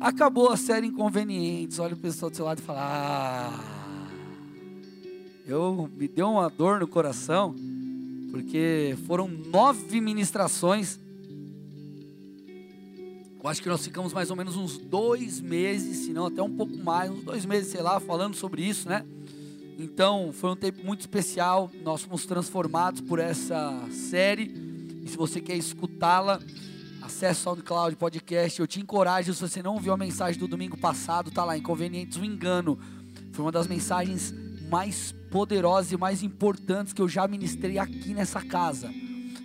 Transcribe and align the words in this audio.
Acabou 0.00 0.48
a 0.50 0.56
série 0.56 0.86
Inconvenientes. 0.86 1.80
Olha 1.80 1.94
o 1.94 1.98
pessoal 1.98 2.30
do 2.30 2.36
seu 2.36 2.44
lado 2.44 2.60
e 2.60 2.62
fala: 2.62 2.80
Ah, 2.80 4.08
eu 5.44 5.90
me 5.96 6.06
deu 6.06 6.30
uma 6.30 6.48
dor 6.48 6.78
no 6.78 6.86
coração, 6.86 7.52
porque 8.30 8.96
foram 9.08 9.26
nove 9.26 10.00
ministrações. 10.00 11.00
Eu 13.42 13.48
acho 13.50 13.60
que 13.60 13.68
nós 13.68 13.84
ficamos 13.84 14.12
mais 14.12 14.30
ou 14.30 14.36
menos 14.36 14.56
uns 14.56 14.78
dois 14.78 15.40
meses, 15.40 16.04
se 16.04 16.12
não 16.12 16.26
até 16.26 16.42
um 16.42 16.54
pouco 16.54 16.76
mais, 16.76 17.10
uns 17.10 17.24
dois 17.24 17.44
meses, 17.44 17.72
sei 17.72 17.82
lá, 17.82 17.98
falando 17.98 18.36
sobre 18.36 18.62
isso, 18.62 18.88
né? 18.88 19.04
Então, 19.76 20.32
foi 20.32 20.50
um 20.50 20.56
tempo 20.56 20.84
muito 20.84 21.00
especial. 21.00 21.70
Nós 21.82 22.02
fomos 22.02 22.24
transformados 22.24 23.00
por 23.00 23.18
essa 23.18 23.84
série. 23.90 24.52
E 25.04 25.08
se 25.08 25.16
você 25.16 25.40
quer 25.40 25.56
escutá-la, 25.56 26.40
acesse 27.02 27.40
SoundCloud 27.40 27.96
Podcast. 27.96 28.60
Eu 28.60 28.66
te 28.66 28.80
encorajo, 28.80 29.32
se 29.32 29.40
você 29.40 29.62
não 29.62 29.74
ouviu 29.74 29.92
a 29.92 29.96
mensagem 29.96 30.38
do 30.38 30.48
domingo 30.48 30.76
passado, 30.76 31.30
tá 31.30 31.44
lá, 31.44 31.56
Inconvenientes, 31.56 32.18
o 32.18 32.24
Engano. 32.24 32.78
Foi 33.32 33.44
uma 33.44 33.52
das 33.52 33.66
mensagens 33.66 34.34
mais 34.68 35.12
poderosas 35.30 35.92
e 35.92 35.96
mais 35.96 36.22
importantes 36.22 36.92
que 36.92 37.00
eu 37.00 37.08
já 37.08 37.26
ministrei 37.26 37.78
aqui 37.78 38.14
nessa 38.14 38.40
casa. 38.42 38.90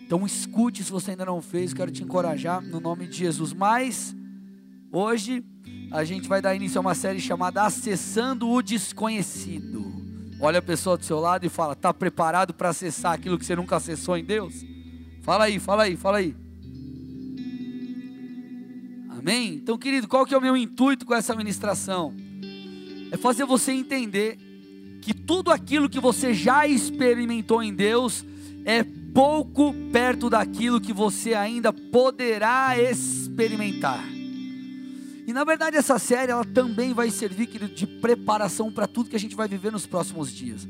Então 0.06 0.26
escute 0.26 0.84
se 0.84 0.92
você 0.92 1.12
ainda 1.12 1.26
não 1.26 1.42
fez, 1.42 1.74
quero 1.74 1.92
te 1.92 2.04
encorajar 2.04 2.62
no 2.62 2.80
nome 2.80 3.08
de 3.08 3.18
Jesus. 3.18 3.54
Mas 3.54 4.16
hoje 4.92 5.44
a 5.92 6.04
gente 6.04 6.28
vai 6.28 6.42
dar 6.42 6.56
início 6.56 6.78
a 6.78 6.82
uma 6.82 6.96
série 6.96 7.20
chamada 7.20 7.64
Acessando 7.64 8.50
o 8.50 8.62
Desconhecido. 8.62 9.94
Olha 10.40 10.60
a 10.60 10.62
pessoa 10.62 10.98
do 10.98 11.06
seu 11.06 11.20
lado 11.20 11.46
e 11.46 11.50
fala: 11.50 11.76
"Tá 11.76 11.94
preparado 11.94 12.54
para 12.54 12.70
acessar 12.70 13.14
aquilo 13.14 13.40
que 13.40 13.46
você 13.46 13.56
nunca 13.56 13.78
acessou 13.78 14.18
em 14.18 14.26
Deus?" 14.26 14.66
Fala 15.22 15.46
aí, 15.46 15.58
fala 15.58 15.84
aí, 15.84 15.96
fala 15.96 16.18
aí. 16.18 16.43
Amém? 19.24 19.54
Então, 19.54 19.78
querido, 19.78 20.06
qual 20.06 20.26
que 20.26 20.34
é 20.34 20.38
o 20.38 20.42
meu 20.42 20.58
intuito 20.58 21.06
com 21.06 21.16
essa 21.16 21.34
ministração? 21.34 22.14
É 23.10 23.16
fazer 23.16 23.46
você 23.46 23.72
entender 23.72 24.38
que 25.02 25.14
tudo 25.14 25.50
aquilo 25.50 25.88
que 25.88 25.98
você 25.98 26.34
já 26.34 26.68
experimentou 26.68 27.64
em 27.64 27.74
Deus 27.74 28.26
é 28.66 28.84
pouco 29.14 29.74
perto 29.94 30.30
daquilo 30.30 30.82
que 30.82 30.92
você 30.92 31.34
ainda 31.34 31.72
poderá 31.72 32.78
experimentar. 32.78 34.04
E 35.26 35.32
na 35.32 35.46
verdade 35.46 35.78
essa 35.78 35.98
série 35.98 36.34
ela 36.34 36.44
também 36.44 36.94
vai 36.94 37.10
servir 37.10 37.48
querido, 37.48 37.74
de 37.74 37.88
preparação 37.88 38.70
para 38.74 38.88
tudo 38.88 39.10
que 39.10 39.16
a 39.16 39.20
gente 39.20 39.38
vai 39.38 39.48
viver 39.48 39.72
nos 39.72 39.86
próximos 39.86 40.34
dias. 40.34 40.68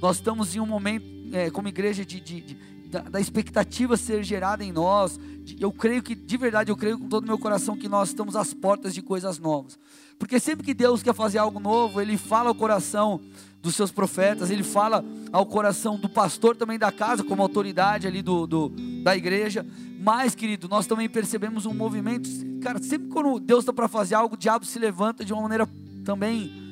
Nós 0.00 0.18
estamos 0.18 0.54
em 0.54 0.60
um 0.60 0.66
momento 0.66 1.06
é, 1.32 1.50
como 1.50 1.66
igreja 1.66 2.04
de, 2.04 2.20
de, 2.20 2.40
de 2.40 2.56
da, 2.96 3.10
da, 3.10 3.20
expectativa 3.20 3.96
ser 3.96 4.22
gerada 4.24 4.64
em 4.64 4.72
nós. 4.72 5.18
Eu 5.60 5.70
creio 5.72 6.02
que 6.02 6.14
de 6.14 6.36
verdade 6.36 6.70
eu 6.70 6.76
creio 6.76 6.98
com 6.98 7.08
todo 7.08 7.24
o 7.24 7.26
meu 7.26 7.38
coração 7.38 7.76
que 7.76 7.88
nós 7.88 8.08
estamos 8.08 8.34
às 8.34 8.54
portas 8.54 8.94
de 8.94 9.02
coisas 9.02 9.38
novas. 9.38 9.78
Porque 10.18 10.40
sempre 10.40 10.64
que 10.64 10.72
Deus 10.72 11.02
quer 11.02 11.14
fazer 11.14 11.38
algo 11.38 11.60
novo, 11.60 12.00
Ele 12.00 12.16
fala 12.16 12.48
ao 12.48 12.54
coração 12.54 13.20
dos 13.60 13.74
seus 13.74 13.92
profetas, 13.92 14.50
Ele 14.50 14.62
fala 14.62 15.04
ao 15.30 15.44
coração 15.44 15.98
do 15.98 16.08
pastor 16.08 16.56
também 16.56 16.78
da 16.78 16.90
casa, 16.90 17.22
como 17.22 17.42
autoridade 17.42 18.06
ali 18.06 18.22
do, 18.22 18.46
do 18.46 18.68
da 19.02 19.14
igreja. 19.14 19.66
Mas, 19.98 20.34
querido, 20.34 20.68
nós 20.68 20.86
também 20.86 21.08
percebemos 21.08 21.66
um 21.66 21.74
movimento. 21.74 22.28
Cara, 22.62 22.82
sempre 22.82 23.08
quando 23.08 23.38
Deus 23.38 23.60
está 23.60 23.72
para 23.72 23.88
fazer 23.88 24.14
algo, 24.14 24.34
o 24.34 24.38
diabo 24.38 24.64
se 24.64 24.78
levanta 24.78 25.24
de 25.24 25.32
uma 25.32 25.42
maneira 25.42 25.68
também, 26.04 26.65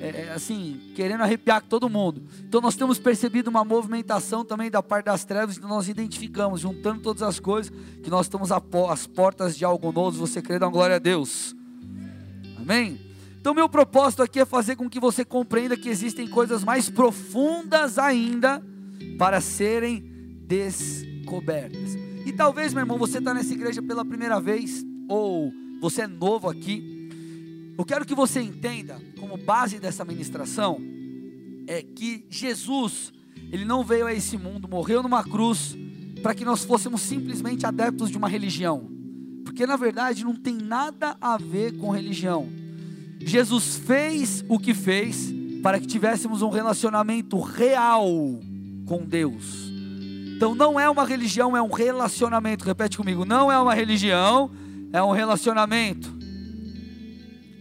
é, 0.00 0.22
é, 0.22 0.32
assim, 0.32 0.80
querendo 0.94 1.20
arrepiar 1.20 1.60
com 1.60 1.68
todo 1.68 1.88
mundo. 1.90 2.22
Então, 2.48 2.60
nós 2.60 2.74
temos 2.74 2.98
percebido 2.98 3.48
uma 3.48 3.64
movimentação 3.64 4.44
também 4.44 4.70
da 4.70 4.82
parte 4.82 5.06
das 5.06 5.24
trevas, 5.24 5.58
então 5.58 5.68
nós 5.68 5.88
identificamos, 5.88 6.62
juntando 6.62 7.00
todas 7.00 7.22
as 7.22 7.38
coisas, 7.38 7.70
que 8.02 8.08
nós 8.08 8.26
estamos 8.26 8.50
às 8.50 9.06
portas 9.06 9.56
de 9.56 9.64
algo 9.64 9.92
novo. 9.92 10.18
Você 10.26 10.40
crê, 10.40 10.58
dá 10.58 10.66
glória 10.68 10.96
a 10.96 10.98
Deus. 10.98 11.54
Amém? 12.58 12.98
Então, 13.38 13.54
meu 13.54 13.68
propósito 13.68 14.22
aqui 14.22 14.40
é 14.40 14.44
fazer 14.44 14.76
com 14.76 14.88
que 14.88 14.98
você 14.98 15.24
compreenda 15.24 15.76
que 15.76 15.88
existem 15.88 16.26
coisas 16.26 16.64
mais 16.64 16.88
profundas 16.88 17.98
ainda 17.98 18.62
para 19.18 19.40
serem 19.40 20.00
descobertas. 20.46 21.94
E 22.24 22.32
talvez, 22.32 22.72
meu 22.72 22.82
irmão, 22.82 22.98
você 22.98 23.18
está 23.18 23.32
nessa 23.32 23.52
igreja 23.52 23.82
pela 23.82 24.04
primeira 24.04 24.40
vez, 24.40 24.84
ou 25.08 25.52
você 25.80 26.02
é 26.02 26.06
novo 26.06 26.48
aqui. 26.48 26.99
Eu 27.80 27.84
quero 27.86 28.04
que 28.04 28.14
você 28.14 28.42
entenda, 28.42 29.00
como 29.18 29.38
base 29.38 29.78
dessa 29.78 30.04
ministração, 30.04 30.78
é 31.66 31.82
que 31.82 32.26
Jesus, 32.28 33.10
ele 33.50 33.64
não 33.64 33.82
veio 33.82 34.06
a 34.06 34.12
esse 34.12 34.36
mundo, 34.36 34.68
morreu 34.68 35.02
numa 35.02 35.24
cruz, 35.24 35.78
para 36.22 36.34
que 36.34 36.44
nós 36.44 36.62
fôssemos 36.62 37.00
simplesmente 37.00 37.64
adeptos 37.64 38.10
de 38.10 38.18
uma 38.18 38.28
religião. 38.28 38.86
Porque 39.46 39.66
na 39.66 39.76
verdade 39.76 40.24
não 40.24 40.36
tem 40.36 40.58
nada 40.58 41.16
a 41.18 41.38
ver 41.38 41.78
com 41.78 41.88
religião. 41.88 42.50
Jesus 43.18 43.76
fez 43.76 44.44
o 44.46 44.58
que 44.58 44.74
fez 44.74 45.32
para 45.62 45.80
que 45.80 45.86
tivéssemos 45.86 46.42
um 46.42 46.50
relacionamento 46.50 47.40
real 47.40 48.06
com 48.84 49.06
Deus. 49.06 49.72
Então 50.36 50.54
não 50.54 50.78
é 50.78 50.86
uma 50.90 51.06
religião, 51.06 51.56
é 51.56 51.62
um 51.62 51.72
relacionamento. 51.72 52.62
Repete 52.62 52.98
comigo: 52.98 53.24
não 53.24 53.50
é 53.50 53.58
uma 53.58 53.72
religião, 53.72 54.50
é 54.92 55.02
um 55.02 55.12
relacionamento. 55.12 56.19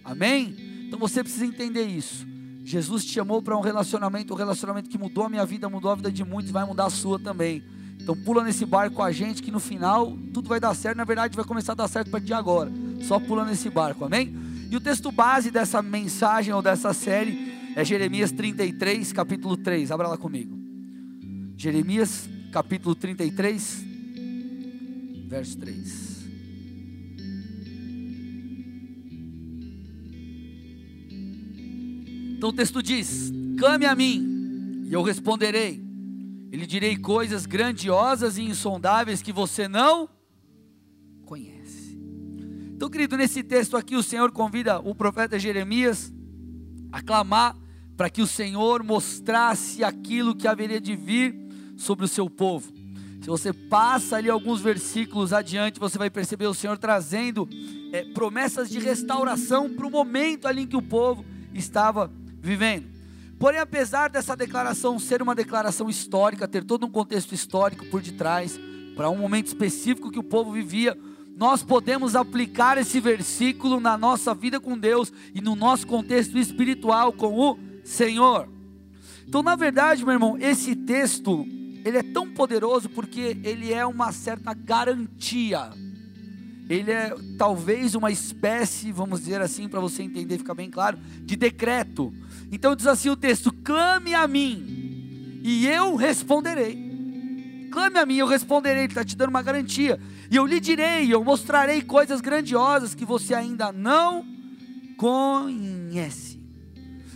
Amém? 0.09 0.56
Então 0.88 0.97
você 0.97 1.24
precisa 1.24 1.46
entender 1.46 1.86
isso. 1.86 2.25
Jesus 2.64 3.06
te 3.06 3.12
chamou 3.12 3.44
para 3.44 3.56
um 3.56 3.62
relacionamento, 3.62 4.34
um 4.34 4.38
relacionamento 4.38 4.90
que 4.90 4.97
mudou 4.97 5.25
a 5.25 5.30
minha 5.30 5.46
vida, 5.46 5.70
mudou 5.70 5.92
a 5.92 5.96
vida 5.96 6.12
de 6.12 6.25
muitos, 6.25 6.52
vai 6.52 6.66
mudar 6.66 6.86
a 6.86 6.90
sua 6.90 7.20
também. 7.20 7.64
Então 8.02 8.16
pula 8.16 8.44
nesse 8.44 8.66
barco 8.66 8.96
com 8.96 9.03
a 9.03 9.12
gente 9.12 9.44
que 9.44 9.52
no 9.52 9.59
final 9.59 10.18
tudo 10.34 10.50
vai 10.50 10.59
dar 10.59 10.74
certo. 10.74 10.98
Na 10.98 11.03
verdade 11.03 11.36
vai 11.36 11.46
começar 11.46 11.74
a 11.74 11.75
dar 11.75 11.88
certo 11.88 12.08
a 12.08 12.12
partir 12.12 12.28
de 12.28 12.34
agora. 12.34 12.72
Só 13.02 13.19
pula 13.19 13.46
nesse 13.46 13.69
barco, 13.69 14.03
amém? 14.03 14.36
E 14.72 14.75
o 14.75 14.81
texto 14.81 15.12
base 15.12 15.52
dessa 15.52 15.80
mensagem 15.81 16.53
ou 16.53 16.62
dessa 16.62 16.92
série 16.92 17.72
é 17.75 17.86
Jeremias 17.86 18.31
33, 18.31 19.14
capítulo 19.14 19.56
3. 19.56 19.92
Abra 19.92 20.08
lá 20.08 20.18
comigo. 20.18 20.58
Jeremias 21.56 22.28
capítulo 22.52 22.96
33, 22.96 23.86
verso 25.28 25.58
3. 25.58 26.19
Então 32.39 32.51
o 32.51 32.53
texto 32.53 32.81
diz: 32.81 33.33
Clame 33.57 33.85
a 33.85 33.94
mim, 33.94 34.85
e 34.88 34.94
eu 34.94 35.03
responderei. 35.03 35.83
E 36.50 36.55
lhe 36.55 36.66
direi 36.66 36.95
coisas 36.95 37.45
grandiosas 37.45 38.38
e 38.38 38.44
insondáveis 38.44 39.22
que 39.22 39.33
você 39.33 39.67
não 39.67 40.07
conhece. 41.25 42.00
Então, 42.73 42.89
querido, 42.89 43.17
nesse 43.17 43.44
texto 43.44 43.75
aqui, 43.75 43.94
o 43.94 44.01
Senhor 44.01 44.31
convida 44.31 44.79
o 44.79 44.95
profeta 44.95 45.38
Jeremias 45.38 46.13
a 46.94 47.01
clamar 47.01 47.57
para 47.97 48.09
que 48.09 48.22
o 48.22 48.27
Senhor 48.27 48.83
mostrasse 48.83 49.83
aquilo 49.83 50.33
que 50.33 50.47
haveria 50.47 50.79
de 50.79 50.95
vir 50.95 51.35
sobre 51.75 52.06
o 52.06 52.07
seu 52.07 52.29
povo. 52.29 52.71
Se 53.21 53.27
você 53.27 53.51
passa 53.51 54.16
ali 54.16 54.29
alguns 54.29 54.61
versículos 54.61 55.33
adiante, 55.33 55.77
você 55.77 55.97
vai 55.97 56.09
perceber 56.09 56.47
o 56.47 56.53
Senhor 56.53 56.77
trazendo 56.77 57.50
é, 57.91 58.06
promessas 58.06 58.69
de 58.69 58.79
restauração 58.79 59.69
para 59.69 59.85
o 59.85 59.91
momento 59.91 60.47
ali 60.47 60.61
em 60.61 60.67
que 60.67 60.77
o 60.77 60.81
povo 60.81 61.25
estava 61.53 62.09
vivendo. 62.41 62.88
Porém, 63.39 63.59
apesar 63.59 64.09
dessa 64.09 64.35
declaração 64.35 65.00
ser 65.00 65.22
uma 65.22 65.33
declaração 65.33 65.89
histórica, 65.89 66.47
ter 66.47 66.63
todo 66.63 66.85
um 66.85 66.91
contexto 66.91 67.33
histórico 67.33 67.85
por 67.85 68.01
detrás, 68.01 68.59
para 68.95 69.09
um 69.09 69.17
momento 69.17 69.47
específico 69.47 70.11
que 70.11 70.19
o 70.19 70.23
povo 70.23 70.51
vivia, 70.51 70.97
nós 71.38 71.63
podemos 71.63 72.17
aplicar 72.17 72.77
esse 72.77 73.00
versículo 73.00 73.79
na 73.79 73.97
nossa 73.97 74.35
vida 74.35 74.59
com 74.59 74.77
Deus 74.77 75.13
e 75.33 75.39
no 75.39 75.55
nosso 75.55 75.88
contexto 75.88 76.38
espiritual 76.38 77.13
com 77.13 77.39
o 77.39 77.57
Senhor. 77.85 78.50
Então, 79.25 79.41
na 79.41 79.56
verdade, 79.56 80.03
meu 80.03 80.13
irmão, 80.13 80.38
esse 80.38 80.75
texto 80.75 81.47
ele 81.85 81.97
é 81.97 82.03
tão 82.03 82.29
poderoso 82.29 82.89
porque 82.89 83.38
ele 83.41 83.71
é 83.71 83.85
uma 83.85 84.11
certa 84.11 84.53
garantia. 84.53 85.69
Ele 86.69 86.91
é 86.91 87.16
talvez 87.35 87.96
uma 87.96 88.12
espécie, 88.12 88.92
vamos 88.92 89.21
dizer 89.21 89.42
assim, 89.42 89.68
para 89.68 89.80
você 89.80 90.04
entender, 90.04 90.38
ficar 90.38 90.54
bem 90.54 90.69
claro, 90.69 91.00
de 91.24 91.36
decreto. 91.36 92.13
Então 92.51 92.75
diz 92.75 92.86
assim 92.86 93.10
o 93.10 93.16
texto: 93.16 93.51
clame 93.63 94.13
a 94.13 94.27
mim, 94.27 95.42
e 95.44 95.66
eu 95.66 95.95
responderei. 95.95 96.88
Clame 97.71 97.98
a 97.98 98.06
mim, 98.06 98.18
eu 98.18 98.27
responderei. 98.27 98.83
Ele 98.83 98.92
está 98.92 99.04
te 99.04 99.16
dando 99.16 99.30
uma 99.30 99.42
garantia. 99.42 100.00
E 100.30 100.36
eu 100.36 100.45
lhe 100.45 100.60
direi, 100.60 101.12
eu 101.12 101.24
mostrarei 101.24 101.81
coisas 101.81 102.21
grandiosas 102.21 102.94
que 102.94 103.06
você 103.06 103.33
ainda 103.33 103.71
não 103.71 104.25
conhece. 104.98 106.39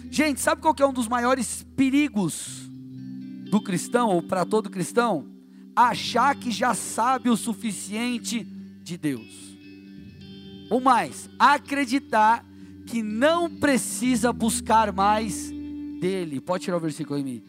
Gente, 0.10 0.40
sabe 0.40 0.62
qual 0.62 0.76
é 0.80 0.86
um 0.86 0.94
dos 0.94 1.08
maiores 1.08 1.64
perigos 1.76 2.70
do 3.50 3.62
cristão 3.62 4.10
ou 4.10 4.22
para 4.22 4.46
todo 4.46 4.70
cristão 4.70 5.28
achar 5.76 6.36
que 6.36 6.50
já 6.50 6.74
sabe 6.74 7.30
o 7.30 7.38
suficiente 7.38 8.48
de 8.84 8.98
Deus. 8.98 9.58
Ou 10.70 10.82
mais, 10.82 11.30
acreditar 11.40 12.46
que 12.86 13.02
não 13.02 13.50
precisa 13.50 14.34
buscar 14.34 14.92
mais 14.92 15.52
dele. 16.00 16.42
Pode 16.42 16.66
tirar 16.66 16.78
o 16.78 16.82
versículo 16.82 17.18
aí, 17.18 17.24
mim. 17.24 17.44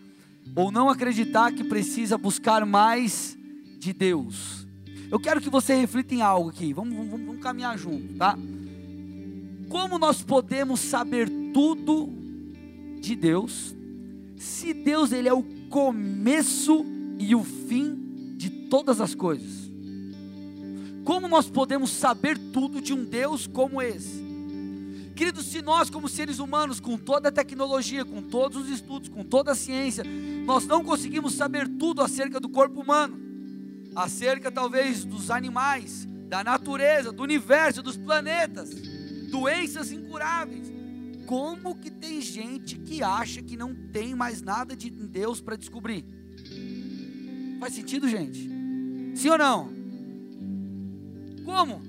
Ou 0.55 0.71
não 0.71 0.89
acreditar 0.89 1.53
que 1.53 1.65
precisa 1.65 2.17
buscar 2.17 2.65
mais 2.65 3.37
de 3.79 3.93
Deus. 3.93 4.67
Eu 5.11 5.19
quero 5.19 5.41
que 5.41 5.51
você 5.51 5.75
reflita 5.75 6.15
em 6.15 6.23
algo 6.23 6.51
aqui. 6.51 6.73
Vamos, 6.73 6.97
vamos, 6.97 7.27
vamos 7.27 7.43
caminhar 7.43 7.77
junto, 7.77 8.15
tá? 8.15 8.39
como 9.75 9.99
nós 9.99 10.23
podemos 10.23 10.79
saber 10.79 11.29
tudo 11.53 12.09
de 13.01 13.17
Deus, 13.17 13.75
se 14.37 14.73
Deus 14.73 15.11
ele 15.11 15.29
é 15.29 15.33
o 15.33 15.43
começo 15.69 16.87
e 17.19 17.35
o 17.35 17.43
fim 17.43 18.35
de 18.37 18.51
todas 18.51 19.01
as 19.01 19.17
coisas? 19.17 19.64
Como 21.05 21.29
nós 21.29 21.51
podemos 21.51 21.91
saber 21.91 22.39
tudo 22.39 22.81
de 22.81 22.95
um 22.95 23.05
Deus 23.05 23.47
como 23.47 23.83
esse? 23.83 24.25
Queridos, 25.15 25.47
se 25.47 25.63
nós, 25.63 25.91
como 25.91 26.09
seres 26.09 26.39
humanos, 26.39 26.81
com 26.81 26.97
toda 26.97 27.29
a 27.29 27.33
tecnologia, 27.33 28.05
com 28.05 28.23
todos 28.23 28.65
os 28.65 28.69
estudos, 28.69 29.09
com 29.09 29.23
toda 29.23 29.53
a 29.53 29.55
ciência, 29.55 30.03
nós 30.45 30.67
não 30.67 30.83
conseguimos 30.83 31.35
saber 31.35 31.69
tudo 31.69 32.03
acerca 32.03 32.41
do 32.41 32.49
corpo 32.49 32.81
humano, 32.81 33.17
acerca 33.95 34.51
talvez 34.51 35.05
dos 35.05 35.31
animais, 35.31 36.09
da 36.27 36.43
natureza, 36.43 37.13
do 37.13 37.23
universo, 37.23 37.83
dos 37.83 37.97
planetas, 37.97 38.71
doenças 39.31 39.93
incuráveis. 39.93 40.73
Como 41.27 41.77
que 41.77 41.91
tem 41.91 42.21
gente 42.21 42.77
que 42.77 43.03
acha 43.03 43.41
que 43.41 43.57
não 43.57 43.75
tem 43.75 44.15
mais 44.15 44.43
nada 44.43 44.75
de 44.75 44.91
Deus 44.91 45.41
para 45.41 45.55
descobrir? 45.55 46.05
Faz 47.61 47.75
sentido, 47.75 48.09
gente? 48.09 48.51
Sim 49.15 49.29
ou 49.29 49.39
não? 49.39 49.84
Como? 51.45 51.83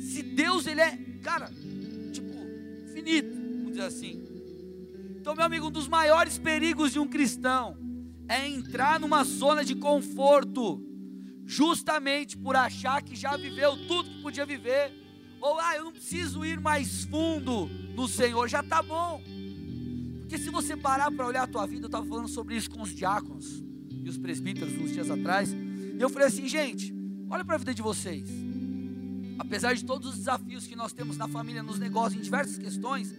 Se 0.00 0.22
Deus 0.22 0.66
ele 0.66 0.80
é, 0.80 0.96
cara, 1.22 1.50
tipo, 2.12 2.32
finito, 2.92 3.34
vamos 3.34 3.70
dizer 3.70 3.82
assim. 3.82 4.24
Então, 5.20 5.34
meu 5.34 5.44
amigo, 5.44 5.66
um 5.66 5.70
dos 5.70 5.88
maiores 5.88 6.38
perigos 6.38 6.92
de 6.92 6.98
um 6.98 7.06
cristão 7.06 7.76
é 8.28 8.48
entrar 8.48 9.00
numa 9.00 9.24
zona 9.24 9.64
de 9.64 9.74
conforto 9.74 10.82
justamente 11.44 12.36
por 12.36 12.54
achar 12.54 13.02
que 13.02 13.16
já 13.16 13.36
viveu 13.36 13.76
tudo 13.86 14.10
que 14.10 14.22
podia 14.22 14.44
viver, 14.44 14.92
ou 15.40 15.58
ah, 15.58 15.76
eu 15.76 15.84
não 15.84 15.92
preciso 15.92 16.44
ir 16.44 16.60
mais 16.60 17.04
fundo 17.04 17.66
no 17.94 18.06
Senhor, 18.06 18.46
já 18.48 18.60
está 18.60 18.82
bom. 18.82 19.22
Porque 20.20 20.36
se 20.36 20.50
você 20.50 20.76
parar 20.76 21.10
para 21.10 21.26
olhar 21.26 21.44
a 21.44 21.46
tua 21.46 21.66
vida, 21.66 21.84
eu 21.84 21.88
estava 21.88 22.04
falando 22.04 22.28
sobre 22.28 22.54
isso 22.54 22.70
com 22.70 22.82
os 22.82 22.94
diáconos 22.94 23.64
e 24.04 24.08
os 24.08 24.18
presbíteros 24.18 24.74
uns 24.74 24.92
dias 24.92 25.10
atrás, 25.10 25.50
e 25.52 26.00
eu 26.00 26.10
falei 26.10 26.28
assim, 26.28 26.46
gente, 26.46 26.94
olha 27.30 27.44
para 27.44 27.54
a 27.54 27.58
vida 27.58 27.74
de 27.74 27.82
vocês. 27.82 28.47
Apesar 29.38 29.74
de 29.74 29.84
todos 29.84 30.10
os 30.10 30.18
desafios 30.18 30.66
que 30.66 30.74
nós 30.74 30.92
temos 30.92 31.16
na 31.16 31.28
família, 31.28 31.62
nos 31.62 31.78
negócios, 31.78 32.20
em 32.20 32.22
diversas 32.22 32.58
questões, 32.58 33.14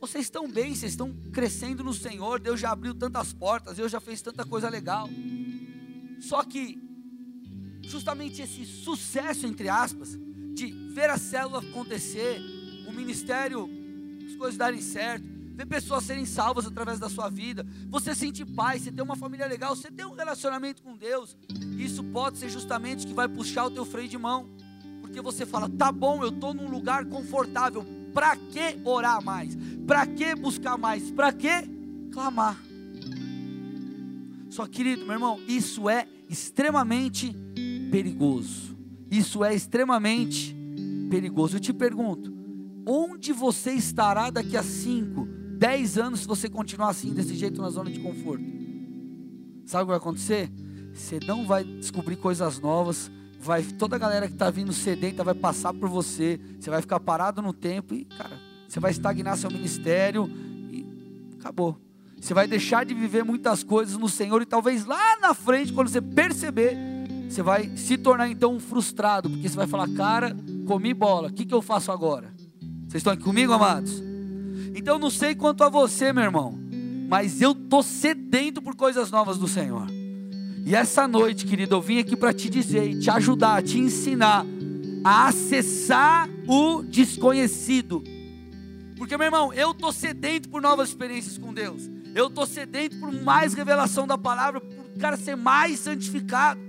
vocês 0.00 0.26
estão 0.26 0.50
bem, 0.50 0.74
vocês 0.74 0.92
estão 0.92 1.12
crescendo 1.32 1.84
no 1.84 1.92
Senhor, 1.92 2.40
Deus 2.40 2.58
já 2.58 2.70
abriu 2.70 2.94
tantas 2.94 3.32
portas, 3.32 3.76
Deus 3.76 3.92
já 3.92 4.00
fez 4.00 4.22
tanta 4.22 4.44
coisa 4.44 4.68
legal. 4.68 5.08
Só 6.20 6.42
que 6.44 6.78
justamente 7.82 8.40
esse 8.40 8.64
sucesso, 8.64 9.46
entre 9.46 9.68
aspas, 9.68 10.18
de 10.54 10.72
ver 10.94 11.10
a 11.10 11.18
célula 11.18 11.60
acontecer, 11.60 12.40
o 12.88 12.92
ministério, 12.92 13.68
as 14.26 14.36
coisas 14.36 14.56
darem 14.56 14.80
certo, 14.80 15.24
ver 15.54 15.66
pessoas 15.66 16.04
serem 16.04 16.24
salvas 16.24 16.66
através 16.66 16.98
da 16.98 17.08
sua 17.08 17.28
vida, 17.28 17.66
você 17.88 18.14
sente 18.14 18.44
paz, 18.44 18.82
você 18.82 18.92
tem 18.92 19.04
uma 19.04 19.16
família 19.16 19.46
legal, 19.46 19.76
você 19.76 19.90
tem 19.90 20.06
um 20.06 20.14
relacionamento 20.14 20.82
com 20.82 20.96
Deus, 20.96 21.36
isso 21.78 22.02
pode 22.04 22.38
ser 22.38 22.48
justamente 22.48 23.06
que 23.06 23.12
vai 23.12 23.28
puxar 23.28 23.66
o 23.66 23.70
teu 23.70 23.84
freio 23.84 24.08
de 24.08 24.16
mão, 24.16 24.48
porque 25.10 25.20
você 25.20 25.44
fala, 25.44 25.68
tá 25.68 25.90
bom, 25.90 26.22
eu 26.22 26.28
estou 26.28 26.54
num 26.54 26.70
lugar 26.70 27.04
confortável, 27.04 27.84
para 28.14 28.36
que 28.36 28.78
orar 28.84 29.22
mais? 29.22 29.56
Para 29.84 30.06
que 30.06 30.36
buscar 30.36 30.78
mais? 30.78 31.10
Para 31.10 31.32
que 31.32 31.48
clamar? 32.12 32.62
Só 34.48 34.66
querido, 34.68 35.04
meu 35.04 35.14
irmão, 35.14 35.40
isso 35.48 35.88
é 35.88 36.06
extremamente 36.28 37.36
perigoso. 37.90 38.76
Isso 39.10 39.44
é 39.44 39.52
extremamente 39.52 40.56
perigoso. 41.10 41.56
Eu 41.56 41.60
te 41.60 41.72
pergunto, 41.72 42.32
onde 42.86 43.32
você 43.32 43.72
estará 43.72 44.30
daqui 44.30 44.56
a 44.56 44.62
5, 44.62 45.26
10 45.58 45.98
anos 45.98 46.20
se 46.20 46.26
você 46.26 46.48
continuar 46.48 46.90
assim, 46.90 47.12
desse 47.12 47.34
jeito, 47.34 47.60
na 47.60 47.70
zona 47.70 47.90
de 47.90 47.98
conforto? 47.98 48.44
Sabe 49.66 49.82
o 49.82 49.86
que 49.86 49.90
vai 49.90 49.96
acontecer? 49.96 50.50
Você 50.94 51.18
não 51.26 51.46
vai 51.46 51.64
descobrir 51.64 52.16
coisas 52.16 52.60
novas, 52.60 53.10
vai 53.40 53.62
toda 53.62 53.96
a 53.96 53.98
galera 53.98 54.26
que 54.28 54.34
está 54.34 54.50
vindo 54.50 54.72
sedenta 54.72 55.24
vai 55.24 55.34
passar 55.34 55.72
por 55.72 55.88
você, 55.88 56.38
você 56.58 56.68
vai 56.68 56.82
ficar 56.82 57.00
parado 57.00 57.40
no 57.40 57.54
tempo 57.54 57.94
e, 57.94 58.04
cara, 58.04 58.38
você 58.68 58.78
vai 58.78 58.90
estagnar 58.90 59.36
seu 59.38 59.50
ministério 59.50 60.30
e 60.70 60.86
acabou. 61.38 61.80
Você 62.20 62.34
vai 62.34 62.46
deixar 62.46 62.84
de 62.84 62.92
viver 62.92 63.24
muitas 63.24 63.62
coisas 63.62 63.96
no 63.96 64.10
Senhor 64.10 64.42
e 64.42 64.46
talvez 64.46 64.84
lá 64.84 65.16
na 65.20 65.32
frente, 65.32 65.72
quando 65.72 65.88
você 65.88 66.02
perceber, 66.02 66.76
você 67.30 67.42
vai 67.42 67.74
se 67.78 67.96
tornar 67.96 68.28
então 68.28 68.60
frustrado, 68.60 69.30
porque 69.30 69.48
você 69.48 69.56
vai 69.56 69.66
falar, 69.66 69.88
cara, 69.94 70.36
comi 70.66 70.92
bola, 70.92 71.28
o 71.28 71.32
que, 71.32 71.46
que 71.46 71.54
eu 71.54 71.62
faço 71.62 71.90
agora? 71.90 72.34
Vocês 72.82 73.00
estão 73.00 73.14
aqui 73.14 73.22
comigo, 73.22 73.54
amados? 73.54 74.02
Então 74.74 74.98
não 74.98 75.08
sei 75.08 75.34
quanto 75.34 75.64
a 75.64 75.70
você, 75.70 76.12
meu 76.12 76.24
irmão, 76.24 76.58
mas 77.08 77.40
eu 77.40 77.54
tô 77.54 77.82
sedento 77.82 78.60
por 78.60 78.76
coisas 78.76 79.10
novas 79.10 79.38
do 79.38 79.48
Senhor. 79.48 79.99
E 80.64 80.74
essa 80.74 81.08
noite, 81.08 81.46
querido, 81.46 81.74
eu 81.74 81.80
vim 81.80 81.98
aqui 81.98 82.16
para 82.16 82.32
te 82.32 82.48
dizer, 82.48 82.98
te 82.98 83.10
ajudar, 83.10 83.62
te 83.62 83.78
ensinar 83.78 84.44
a 85.04 85.28
acessar 85.28 86.28
o 86.46 86.82
desconhecido. 86.82 88.02
Porque, 88.96 89.16
meu 89.16 89.26
irmão, 89.26 89.52
eu 89.52 89.72
tô 89.72 89.90
sedento 89.90 90.48
por 90.48 90.60
novas 90.60 90.90
experiências 90.90 91.38
com 91.38 91.54
Deus. 91.54 91.88
Eu 92.14 92.28
tô 92.28 92.44
sedento 92.44 92.98
por 92.98 93.10
mais 93.12 93.54
revelação 93.54 94.06
da 94.06 94.18
palavra, 94.18 94.60
por 94.60 94.98
cara 94.98 95.16
ser 95.16 95.36
mais 95.36 95.80
santificado. 95.80 96.60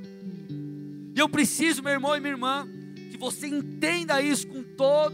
E 1.14 1.20
eu 1.20 1.28
preciso, 1.28 1.84
meu 1.84 1.92
irmão 1.92 2.16
e 2.16 2.20
minha 2.20 2.32
irmã, 2.32 2.68
que 3.12 3.18
você 3.18 3.48
entenda 3.48 4.22
isso 4.22 4.48
com 4.48 4.64
toda 4.64 5.14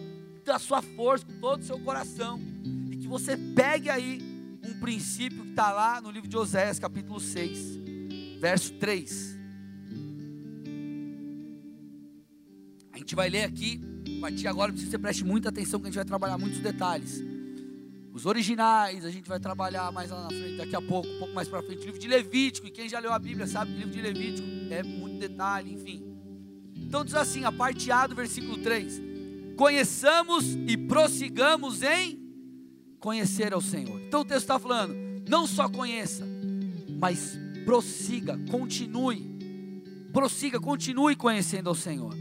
a 0.54 0.60
sua 0.60 0.82
força, 0.82 1.26
com 1.26 1.40
todo 1.40 1.62
o 1.62 1.66
seu 1.66 1.80
coração. 1.80 2.40
E 2.92 2.98
que 2.98 3.08
você 3.08 3.36
pegue 3.36 3.90
aí 3.90 4.22
um 4.64 4.80
princípio 4.80 5.44
que 5.44 5.50
está 5.50 5.72
lá 5.72 6.00
no 6.00 6.12
livro 6.12 6.30
de 6.30 6.38
Oséias, 6.38 6.78
capítulo 6.78 7.20
6, 7.20 7.80
verso 8.40 8.74
3. 8.74 9.38
A 12.94 12.98
gente 12.98 13.16
vai 13.16 13.30
ler 13.30 13.44
aqui, 13.44 13.80
a 14.18 14.22
partir 14.22 14.38
de 14.38 14.48
agora, 14.48 14.72
preciso 14.72 14.90
que 14.90 14.98
você 14.98 15.02
preste 15.02 15.24
muita 15.24 15.50
atenção, 15.50 15.80
que 15.80 15.86
a 15.86 15.90
gente 15.90 15.96
vai 15.96 16.06
trabalhar 16.06 16.38
muitos 16.38 16.60
detalhes. 16.60 17.24
Os 18.12 18.26
originais, 18.26 19.06
a 19.06 19.12
gente 19.12 19.30
vai 19.30 19.40
trabalhar 19.40 19.92
mais 19.92 20.10
lá 20.10 20.24
na 20.24 20.30
frente, 20.30 20.58
daqui 20.58 20.76
a 20.76 20.82
pouco, 20.82 21.08
um 21.08 21.20
pouco 21.20 21.34
mais 21.34 21.48
para 21.48 21.62
frente. 21.62 21.86
Livro 21.86 22.00
de 22.00 22.08
Levítico, 22.08 22.68
e 22.68 22.72
quem 22.72 22.90
já 22.90 23.00
leu 23.00 23.14
a 23.14 23.20
Bíblia 23.20 23.46
sabe 23.46 23.72
que 23.72 23.78
livro 23.78 23.94
de 23.94 24.02
Levítico 24.02 24.48
é 24.72 24.82
muito 24.82 25.20
detalhe, 25.20 25.74
enfim. 25.74 26.04
Então 26.76 27.06
diz 27.06 27.14
assim, 27.14 27.44
a 27.44 27.52
parte 27.52 27.92
A 27.92 28.08
do 28.08 28.16
versículo 28.16 28.58
3: 28.58 29.02
Conheçamos 29.56 30.56
e 30.68 30.76
prossigamos 30.76 31.84
em 31.84 32.20
conhecer 33.00 33.54
ao 33.54 33.62
Senhor. 33.62 34.02
Então 34.02 34.22
o 34.22 34.26
texto 34.26 34.42
está 34.42 34.58
falando, 34.58 34.96
não 35.30 35.46
só 35.46 35.70
conheça, 35.70 36.26
mas 37.00 37.38
prossiga, 37.68 38.40
continue, 38.50 39.30
prossiga, 40.14 40.58
continue 40.58 41.18
conhecendo 41.18 41.68
ao 41.68 41.76
Senhor. 41.76 42.16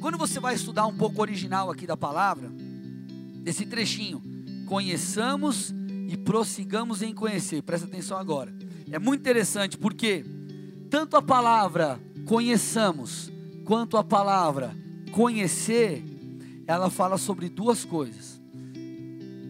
Quando 0.00 0.16
você 0.16 0.40
vai 0.40 0.54
estudar 0.54 0.86
um 0.86 0.96
pouco 0.96 1.20
original 1.20 1.70
aqui 1.70 1.86
da 1.86 1.98
palavra, 1.98 2.50
desse 3.42 3.66
trechinho, 3.66 4.22
conheçamos 4.64 5.74
e 6.08 6.16
prossigamos 6.16 7.02
em 7.02 7.12
conhecer. 7.12 7.60
Presta 7.60 7.86
atenção 7.86 8.16
agora. 8.16 8.56
É 8.90 8.98
muito 8.98 9.20
interessante 9.20 9.76
porque 9.76 10.24
tanto 10.88 11.14
a 11.14 11.20
palavra 11.20 12.00
conheçamos 12.24 13.30
quanto 13.66 13.98
a 13.98 14.02
palavra 14.02 14.74
conhecer, 15.12 16.02
ela 16.66 16.88
fala 16.88 17.18
sobre 17.18 17.50
duas 17.50 17.84
coisas. 17.84 18.40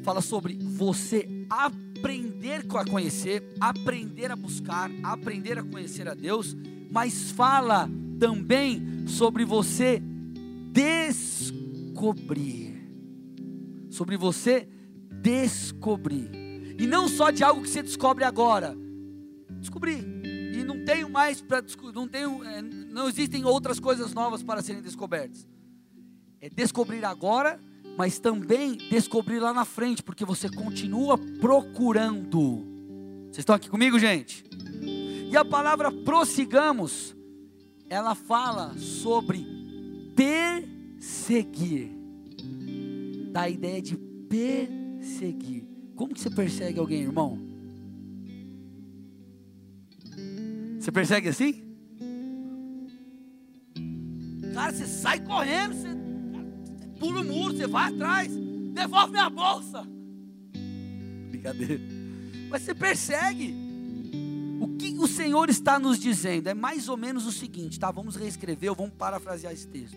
Fala 0.02 0.20
sobre 0.20 0.58
você 0.60 1.46
aprender 1.48 1.85
a 2.78 2.84
conhecer, 2.84 3.42
aprender 3.60 4.30
a 4.30 4.36
buscar, 4.36 4.90
aprender 5.02 5.58
a 5.58 5.62
conhecer 5.62 6.06
a 6.08 6.14
Deus, 6.14 6.56
mas 6.90 7.30
fala 7.32 7.90
também 8.18 9.06
sobre 9.06 9.44
você 9.44 10.02
descobrir. 10.72 11.86
Sobre 13.90 14.16
você 14.16 14.68
descobrir. 15.10 16.76
E 16.78 16.86
não 16.86 17.08
só 17.08 17.30
de 17.30 17.42
algo 17.42 17.62
que 17.62 17.68
você 17.68 17.82
descobre 17.82 18.24
agora. 18.24 18.76
Descobrir. 19.58 20.04
E 20.54 20.62
não 20.62 20.84
tenho 20.84 21.08
mais 21.08 21.40
para 21.40 21.64
não 21.94 22.06
tenho, 22.06 22.44
é, 22.44 22.60
não 22.62 23.08
existem 23.08 23.44
outras 23.44 23.80
coisas 23.80 24.12
novas 24.12 24.42
para 24.42 24.62
serem 24.62 24.82
descobertas. 24.82 25.46
É 26.40 26.50
descobrir 26.50 27.04
agora, 27.04 27.58
mas 27.96 28.18
também 28.18 28.76
descobrir 28.90 29.38
lá 29.38 29.52
na 29.52 29.64
frente, 29.64 30.02
porque 30.02 30.24
você 30.24 30.48
continua 30.48 31.18
procurando. 31.40 32.64
Vocês 33.26 33.38
estão 33.38 33.54
aqui 33.54 33.68
comigo, 33.68 33.98
gente? 33.98 34.44
E 34.82 35.36
a 35.36 35.44
palavra 35.44 35.90
prossigamos, 35.90 37.16
ela 37.88 38.14
fala 38.14 38.76
sobre 38.78 39.46
perseguir. 40.14 41.90
Da 43.32 43.48
ideia 43.48 43.82
de 43.82 43.96
perseguir 43.96 44.86
seguir. 45.06 45.66
Como 45.94 46.12
que 46.12 46.20
você 46.20 46.30
persegue 46.30 46.78
alguém, 46.78 47.02
irmão? 47.02 47.38
Você 50.78 50.92
persegue 50.92 51.28
assim? 51.28 51.62
Cara, 54.52 54.72
você 54.72 54.86
sai 54.86 55.20
correndo, 55.20 55.74
você 55.74 55.95
pula 56.98 57.20
o 57.20 57.24
muro, 57.24 57.56
você 57.56 57.66
vai 57.66 57.92
atrás. 57.92 58.32
devolve 58.72 59.12
minha 59.12 59.30
bolsa. 59.30 59.86
Brincadeira. 61.28 61.80
Mas 62.48 62.62
você 62.62 62.74
persegue. 62.74 63.54
O 64.60 64.76
que 64.76 64.96
o 64.98 65.06
Senhor 65.06 65.50
está 65.50 65.78
nos 65.78 65.98
dizendo 65.98 66.48
é 66.48 66.54
mais 66.54 66.88
ou 66.88 66.96
menos 66.96 67.26
o 67.26 67.32
seguinte, 67.32 67.78
tá? 67.78 67.90
Vamos 67.90 68.16
reescrever, 68.16 68.70
ou 68.70 68.76
vamos 68.76 68.94
parafrasear 68.94 69.52
esse 69.52 69.66
texto. 69.68 69.96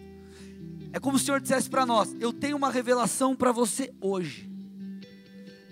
É 0.91 0.99
como 0.99 1.17
o 1.17 1.19
Senhor 1.19 1.39
dissesse 1.39 1.69
para 1.69 1.85
nós: 1.85 2.15
Eu 2.19 2.33
tenho 2.33 2.57
uma 2.57 2.69
revelação 2.69 3.35
para 3.35 3.51
você 3.51 3.93
hoje. 4.01 4.49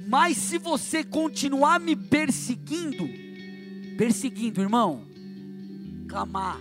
Mas 0.08 0.38
se 0.38 0.58
você 0.58 1.04
continuar 1.04 1.80
me 1.80 1.96
perseguindo, 1.96 3.10
perseguindo, 3.98 4.62
irmão, 4.62 5.06
clamar, 6.08 6.58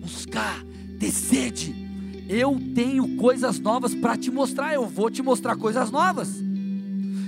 buscar, 0.00 0.62
ter 1.00 1.10
sede, 1.10 1.83
eu 2.28 2.60
tenho 2.74 3.16
coisas 3.16 3.58
novas 3.58 3.94
para 3.94 4.16
te 4.16 4.30
mostrar, 4.30 4.74
eu 4.74 4.86
vou 4.86 5.10
te 5.10 5.22
mostrar 5.22 5.56
coisas 5.56 5.90
novas. 5.90 6.40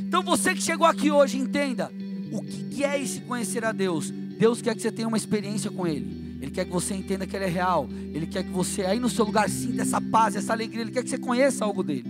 Então 0.06 0.22
você 0.22 0.54
que 0.54 0.62
chegou 0.62 0.86
aqui 0.86 1.10
hoje, 1.10 1.36
entenda 1.36 1.90
o 2.32 2.42
que 2.42 2.84
é 2.84 3.00
esse 3.00 3.20
conhecer 3.20 3.64
a 3.64 3.72
Deus. 3.72 4.10
Deus 4.10 4.62
quer 4.62 4.74
que 4.74 4.82
você 4.82 4.92
tenha 4.92 5.08
uma 5.08 5.16
experiência 5.16 5.70
com 5.70 5.86
Ele. 5.86 6.36
Ele 6.40 6.50
quer 6.50 6.64
que 6.64 6.72
você 6.72 6.94
entenda 6.94 7.26
que 7.26 7.34
Ele 7.34 7.46
é 7.46 7.48
real. 7.48 7.88
Ele 8.12 8.26
quer 8.26 8.44
que 8.44 8.50
você 8.50 8.82
aí 8.82 8.98
no 8.98 9.08
seu 9.08 9.24
lugar 9.24 9.48
sinta 9.48 9.82
essa 9.82 10.00
paz, 10.00 10.36
essa 10.36 10.52
alegria. 10.52 10.82
Ele 10.82 10.92
quer 10.92 11.02
que 11.02 11.10
você 11.10 11.18
conheça 11.18 11.64
algo 11.64 11.82
dele. 11.82 12.04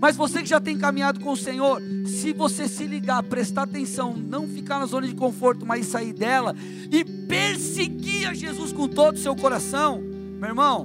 Mas 0.00 0.16
você 0.16 0.42
que 0.42 0.48
já 0.48 0.60
tem 0.60 0.76
caminhado 0.76 1.20
com 1.20 1.32
o 1.32 1.36
Senhor, 1.36 1.80
se 2.06 2.32
você 2.32 2.68
se 2.68 2.84
ligar, 2.86 3.22
prestar 3.22 3.62
atenção, 3.62 4.14
não 4.14 4.46
ficar 4.46 4.78
na 4.78 4.86
zona 4.86 5.06
de 5.06 5.14
conforto, 5.14 5.64
mas 5.64 5.86
sair 5.86 6.12
dela 6.12 6.54
e 6.90 7.04
perseguir 7.04 8.28
a 8.28 8.34
Jesus 8.34 8.72
com 8.72 8.88
todo 8.88 9.14
o 9.14 9.18
seu 9.18 9.34
coração, 9.34 10.00
meu 10.00 10.50
irmão, 10.50 10.84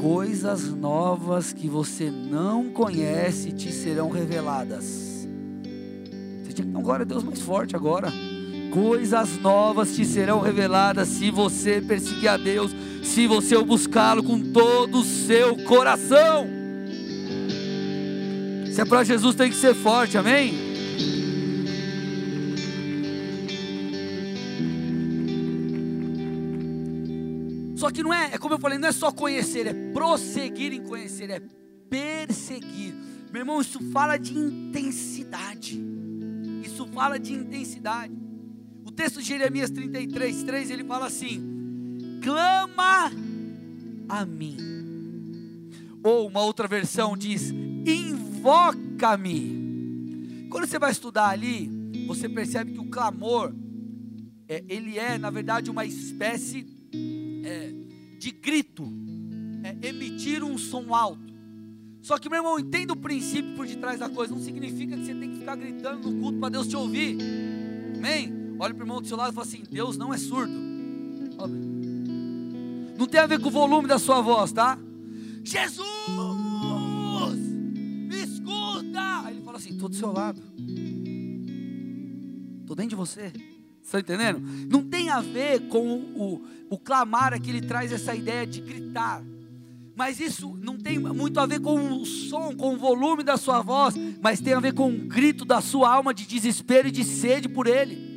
coisas 0.00 0.68
novas 0.68 1.52
que 1.52 1.68
você 1.68 2.10
não 2.10 2.70
conhece 2.70 3.52
te 3.52 3.72
serão 3.72 4.10
reveladas. 4.10 5.28
Você 6.42 6.52
tinha 6.52 6.66
que 6.66 6.72
dar 6.72 6.82
glória 6.82 7.04
a 7.04 7.06
Deus 7.06 7.22
mais 7.22 7.40
forte 7.40 7.76
agora. 7.76 8.12
Coisas 8.72 9.38
novas 9.38 9.94
te 9.94 10.04
serão 10.04 10.40
reveladas 10.40 11.08
se 11.08 11.30
você 11.30 11.80
perseguir 11.80 12.28
a 12.28 12.36
Deus, 12.36 12.74
se 13.02 13.26
você 13.26 13.54
o 13.54 13.64
buscá-lo 13.64 14.22
com 14.22 14.40
todo 14.52 15.00
o 15.00 15.04
seu 15.04 15.56
coração. 15.64 16.46
Se 18.72 18.80
é 18.80 18.84
para 18.84 19.04
Jesus, 19.04 19.34
tem 19.34 19.50
que 19.50 19.56
ser 19.56 19.74
forte, 19.74 20.16
amém? 20.16 20.71
Só 27.82 27.90
que 27.90 28.00
não 28.00 28.14
é, 28.14 28.34
é 28.34 28.38
como 28.38 28.54
eu 28.54 28.60
falei, 28.60 28.78
não 28.78 28.86
é 28.86 28.92
só 28.92 29.10
conhecer, 29.10 29.66
é 29.66 29.74
prosseguir 29.92 30.72
em 30.72 30.84
conhecer, 30.84 31.28
é 31.30 31.42
perseguir. 31.90 32.94
Meu 33.32 33.40
irmão, 33.40 33.60
isso 33.60 33.80
fala 33.90 34.16
de 34.16 34.38
intensidade. 34.38 35.82
Isso 36.62 36.86
fala 36.86 37.18
de 37.18 37.32
intensidade. 37.32 38.16
O 38.84 38.92
texto 38.92 39.20
de 39.20 39.26
Jeremias 39.26 39.68
33, 39.70 40.44
3, 40.44 40.70
ele 40.70 40.84
fala 40.84 41.06
assim: 41.06 42.20
clama 42.22 43.10
a 44.08 44.24
mim. 44.24 44.56
Ou 46.04 46.28
uma 46.28 46.40
outra 46.42 46.68
versão 46.68 47.16
diz: 47.16 47.50
invoca-me. 47.84 49.58
Quando 50.48 50.68
você 50.68 50.78
vai 50.78 50.92
estudar 50.92 51.30
ali, 51.30 51.68
você 52.06 52.28
percebe 52.28 52.74
que 52.74 52.78
o 52.78 52.88
clamor, 52.88 53.52
é, 54.48 54.62
ele 54.68 55.00
é, 55.00 55.18
na 55.18 55.30
verdade, 55.30 55.68
uma 55.68 55.84
espécie 55.84 56.80
é, 57.44 57.72
de 58.18 58.30
grito, 58.30 58.84
é, 59.62 59.88
emitir 59.88 60.42
um 60.42 60.56
som 60.58 60.94
alto. 60.94 61.32
Só 62.00 62.18
que, 62.18 62.28
meu 62.28 62.38
irmão, 62.38 62.58
entenda 62.58 62.92
o 62.92 62.96
princípio 62.96 63.54
por 63.54 63.66
detrás 63.66 64.00
da 64.00 64.08
coisa. 64.08 64.34
Não 64.34 64.42
significa 64.42 64.96
que 64.96 65.04
você 65.04 65.14
tem 65.14 65.30
que 65.30 65.38
ficar 65.38 65.56
gritando 65.56 66.10
no 66.10 66.20
culto 66.20 66.38
para 66.38 66.48
Deus 66.48 66.66
te 66.66 66.76
ouvir. 66.76 67.16
Amém? 67.96 68.56
Olha 68.58 68.74
para 68.74 68.82
o 68.82 68.86
irmão 68.86 69.00
do 69.00 69.06
seu 69.06 69.16
lado 69.16 69.32
e 69.32 69.34
fala 69.34 69.46
assim: 69.46 69.62
Deus 69.70 69.96
não 69.96 70.12
é 70.12 70.18
surdo. 70.18 70.52
Não 72.98 73.06
tem 73.06 73.20
a 73.20 73.26
ver 73.26 73.40
com 73.40 73.48
o 73.48 73.52
volume 73.52 73.88
da 73.88 73.98
sua 73.98 74.20
voz, 74.20 74.52
tá? 74.52 74.78
Jesus! 75.44 76.32
fala 79.52 79.58
assim: 79.58 79.70
estou 79.70 79.88
do 79.88 79.94
seu 79.94 80.10
lado, 80.10 80.40
estou 82.60 82.74
dentro 82.74 82.90
de 82.90 82.96
você. 82.96 83.32
Está 83.82 84.00
entendendo? 84.00 84.40
Não 84.70 84.82
tem 84.82 85.10
a 85.10 85.20
ver 85.20 85.68
com 85.68 85.96
o, 85.96 86.42
o 86.70 86.78
clamar 86.78 87.40
que 87.40 87.50
ele 87.50 87.60
traz 87.60 87.92
essa 87.92 88.14
ideia 88.14 88.46
de 88.46 88.60
gritar. 88.60 89.22
Mas 89.94 90.20
isso 90.20 90.56
não 90.62 90.78
tem 90.78 90.98
muito 90.98 91.38
a 91.38 91.44
ver 91.44 91.60
com 91.60 92.00
o 92.00 92.06
som, 92.06 92.54
com 92.56 92.74
o 92.74 92.78
volume 92.78 93.22
da 93.22 93.36
sua 93.36 93.60
voz, 93.60 93.94
mas 94.22 94.40
tem 94.40 94.54
a 94.54 94.60
ver 94.60 94.72
com 94.72 94.88
o 94.88 94.98
grito 94.98 95.44
da 95.44 95.60
sua 95.60 95.92
alma 95.92 96.14
de 96.14 96.26
desespero 96.26 96.88
e 96.88 96.90
de 96.90 97.04
sede 97.04 97.48
por 97.48 97.66
Ele. 97.66 98.10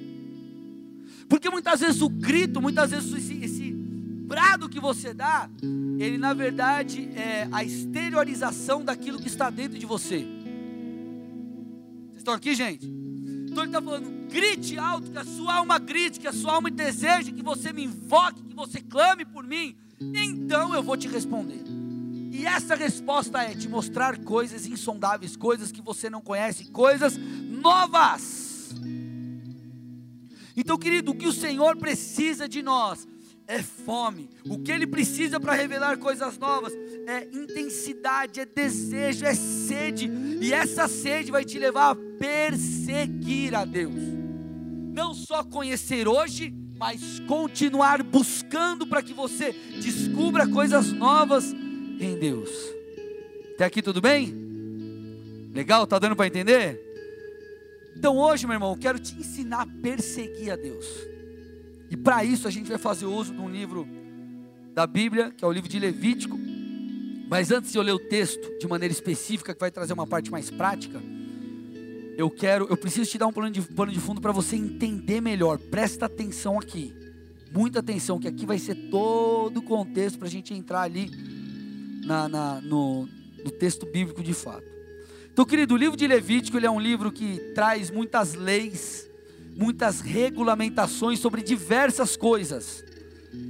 Porque 1.27 1.49
muitas 1.49 1.81
vezes 1.81 2.01
o 2.01 2.07
grito, 2.07 2.61
muitas 2.61 2.91
vezes 2.91 3.11
esse, 3.13 3.43
esse 3.43 3.71
brado 3.71 4.69
que 4.69 4.79
você 4.79 5.13
dá, 5.13 5.49
ele 5.99 6.17
na 6.17 6.33
verdade 6.33 7.09
é 7.15 7.47
a 7.51 7.63
exteriorização 7.63 8.83
daquilo 8.83 9.19
que 9.19 9.27
está 9.27 9.49
dentro 9.49 9.77
de 9.77 9.85
você 9.85 10.25
estão 12.25 12.33
aqui, 12.33 12.55
gente? 12.55 12.91
Então 13.55 13.63
ele 13.63 13.69
está 13.71 13.81
falando, 13.81 14.27
grite 14.27 14.77
alto, 14.77 15.09
que 15.09 15.17
a 15.17 15.23
sua 15.23 15.53
alma 15.53 15.79
grite, 15.79 16.19
que 16.19 16.27
a 16.27 16.33
sua 16.33 16.55
alma 16.55 16.69
deseje, 16.69 17.31
que 17.31 17.41
você 17.41 17.71
me 17.71 17.85
invoque, 17.85 18.43
que 18.43 18.53
você 18.53 18.81
clame 18.81 19.23
por 19.23 19.45
mim, 19.45 19.77
então 20.13 20.75
eu 20.75 20.83
vou 20.83 20.97
te 20.97 21.07
responder. 21.07 21.63
E 22.33 22.45
essa 22.45 22.75
resposta 22.75 23.41
é 23.41 23.55
te 23.55 23.69
mostrar 23.69 24.17
coisas 24.17 24.65
insondáveis, 24.65 25.37
coisas 25.37 25.71
que 25.71 25.81
você 25.81 26.09
não 26.09 26.19
conhece, 26.19 26.69
coisas 26.69 27.17
novas. 27.17 28.75
Então, 30.57 30.77
querido, 30.77 31.11
o 31.11 31.15
que 31.15 31.25
o 31.25 31.31
Senhor 31.31 31.77
precisa 31.77 32.49
de 32.49 32.61
nós 32.61 33.07
é 33.47 33.61
fome. 33.61 34.29
O 34.47 34.59
que 34.59 34.71
ele 34.71 34.87
precisa 34.87 35.39
para 35.39 35.53
revelar 35.53 35.97
coisas 35.97 36.37
novas 36.37 36.73
é 37.05 37.27
intensidade, 37.31 38.39
é 38.39 38.45
desejo, 38.45 39.25
é 39.25 39.33
sede. 39.33 40.09
E 40.41 40.53
essa 40.53 40.87
sede 40.87 41.31
vai 41.31 41.43
te 41.43 41.59
levar 41.59 41.91
a 41.91 41.95
perseguir 41.95 43.55
a 43.55 43.65
Deus. 43.65 43.93
Não 44.93 45.13
só 45.13 45.43
conhecer 45.43 46.07
hoje, 46.07 46.53
mas 46.77 47.19
continuar 47.21 48.01
buscando 48.03 48.85
para 48.87 49.01
que 49.01 49.13
você 49.13 49.53
descubra 49.81 50.47
coisas 50.47 50.91
novas 50.91 51.53
em 51.53 52.17
Deus. 52.19 52.49
Até 53.53 53.65
aqui 53.65 53.81
tudo 53.81 54.01
bem? 54.01 54.33
Legal? 55.53 55.87
Tá 55.87 55.97
dando 55.99 56.15
para 56.15 56.27
entender? 56.27 56.81
Então 57.95 58.17
hoje, 58.17 58.45
meu 58.45 58.55
irmão, 58.55 58.73
eu 58.73 58.77
quero 58.77 58.99
te 58.99 59.15
ensinar 59.15 59.61
a 59.61 59.67
perseguir 59.81 60.51
a 60.51 60.55
Deus. 60.55 61.14
E 61.89 61.97
para 61.97 62.23
isso 62.23 62.47
a 62.47 62.51
gente 62.51 62.67
vai 62.69 62.77
fazer 62.77 63.05
uso 63.05 63.33
de 63.33 63.39
um 63.39 63.49
livro 63.49 63.87
da 64.73 64.85
Bíblia, 64.85 65.31
que 65.31 65.43
é 65.43 65.47
o 65.47 65.51
livro 65.51 65.69
de 65.69 65.79
Levítico. 65.79 66.37
Mas 67.29 67.51
antes 67.51 67.71
de 67.71 67.77
eu 67.77 67.81
ler 67.81 67.93
o 67.93 67.99
texto 67.99 68.59
de 68.59 68.67
maneira 68.67 68.91
específica, 68.91 69.53
que 69.53 69.59
vai 69.59 69.71
trazer 69.71 69.93
uma 69.93 70.05
parte 70.05 70.29
mais 70.29 70.51
prática, 70.51 71.01
eu 72.17 72.29
quero, 72.29 72.67
eu 72.69 72.77
preciso 72.77 73.09
te 73.09 73.17
dar 73.17 73.27
um 73.27 73.33
plano 73.33 73.51
de, 73.51 73.61
plano 73.61 73.91
de 73.91 73.99
fundo 73.99 74.21
para 74.21 74.31
você 74.31 74.55
entender 74.55 75.21
melhor. 75.21 75.57
Presta 75.57 76.05
atenção 76.05 76.59
aqui, 76.59 76.93
muita 77.51 77.79
atenção, 77.79 78.19
que 78.19 78.27
aqui 78.27 78.45
vai 78.45 78.59
ser 78.59 78.75
todo 78.89 79.57
o 79.57 79.61
contexto 79.61 80.19
para 80.19 80.27
a 80.27 80.31
gente 80.31 80.53
entrar 80.53 80.81
ali 80.81 81.09
na, 82.05 82.29
na 82.29 82.61
no, 82.61 83.07
no 83.43 83.51
texto 83.51 83.85
bíblico 83.85 84.23
de 84.23 84.33
fato. 84.33 84.65
Então, 85.31 85.43
querido, 85.43 85.73
o 85.73 85.77
livro 85.77 85.97
de 85.97 86.07
Levítico 86.07 86.57
ele 86.57 86.65
é 86.65 86.71
um 86.71 86.79
livro 86.79 87.11
que 87.11 87.39
traz 87.53 87.91
muitas 87.91 88.35
leis, 88.35 89.09
muitas 89.55 90.01
regulamentações 90.01 91.19
sobre 91.19 91.41
diversas 91.41 92.17
coisas, 92.17 92.83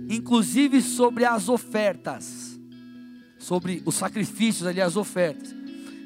inclusive 0.09 0.81
sobre 0.81 1.25
as 1.25 1.49
ofertas, 1.49 2.59
sobre 3.39 3.81
os 3.85 3.95
sacrifícios 3.95 4.67
ali, 4.67 4.79
as 4.79 4.95
ofertas. 4.95 5.55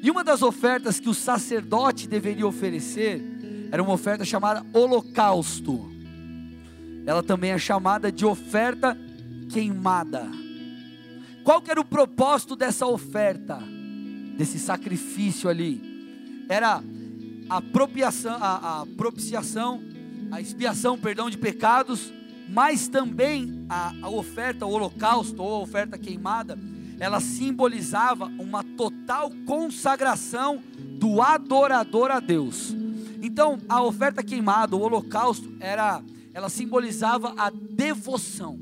E 0.02 0.10
uma 0.10 0.24
das 0.24 0.40
ofertas 0.40 0.98
que 0.98 1.08
o 1.08 1.14
sacerdote 1.14 2.08
deveria 2.08 2.46
oferecer 2.46 3.22
era 3.70 3.82
uma 3.82 3.92
oferta 3.92 4.24
chamada 4.24 4.64
holocausto. 4.72 5.90
Ela 7.06 7.22
também 7.22 7.50
é 7.50 7.58
chamada 7.58 8.10
de 8.10 8.24
oferta 8.24 8.96
queimada. 9.50 10.26
Qual 11.44 11.60
que 11.60 11.70
era 11.70 11.80
o 11.80 11.84
propósito 11.84 12.56
dessa 12.56 12.86
oferta, 12.86 13.58
desse 14.36 14.58
sacrifício 14.58 15.48
ali? 15.48 16.46
Era 16.48 16.82
a, 17.48 17.56
a 18.80 18.86
propiciação 18.96 19.82
a 20.30 20.40
expiação, 20.40 20.98
perdão 20.98 21.28
de 21.28 21.36
pecados, 21.36 22.12
mas 22.48 22.88
também 22.88 23.64
a, 23.68 23.92
a 24.02 24.08
oferta, 24.08 24.66
o 24.66 24.70
holocausto 24.70 25.42
ou 25.42 25.56
a 25.56 25.60
oferta 25.60 25.96
queimada, 25.98 26.58
ela 26.98 27.20
simbolizava 27.20 28.26
uma 28.38 28.62
total 28.62 29.30
consagração 29.46 30.62
do 30.98 31.22
adorador 31.22 32.10
a 32.10 32.20
Deus. 32.20 32.74
Então, 33.22 33.58
a 33.68 33.82
oferta 33.82 34.22
queimada, 34.22 34.76
o 34.76 34.80
holocausto, 34.80 35.50
era, 35.60 36.02
ela 36.34 36.48
simbolizava 36.48 37.34
a 37.36 37.50
devoção, 37.50 38.58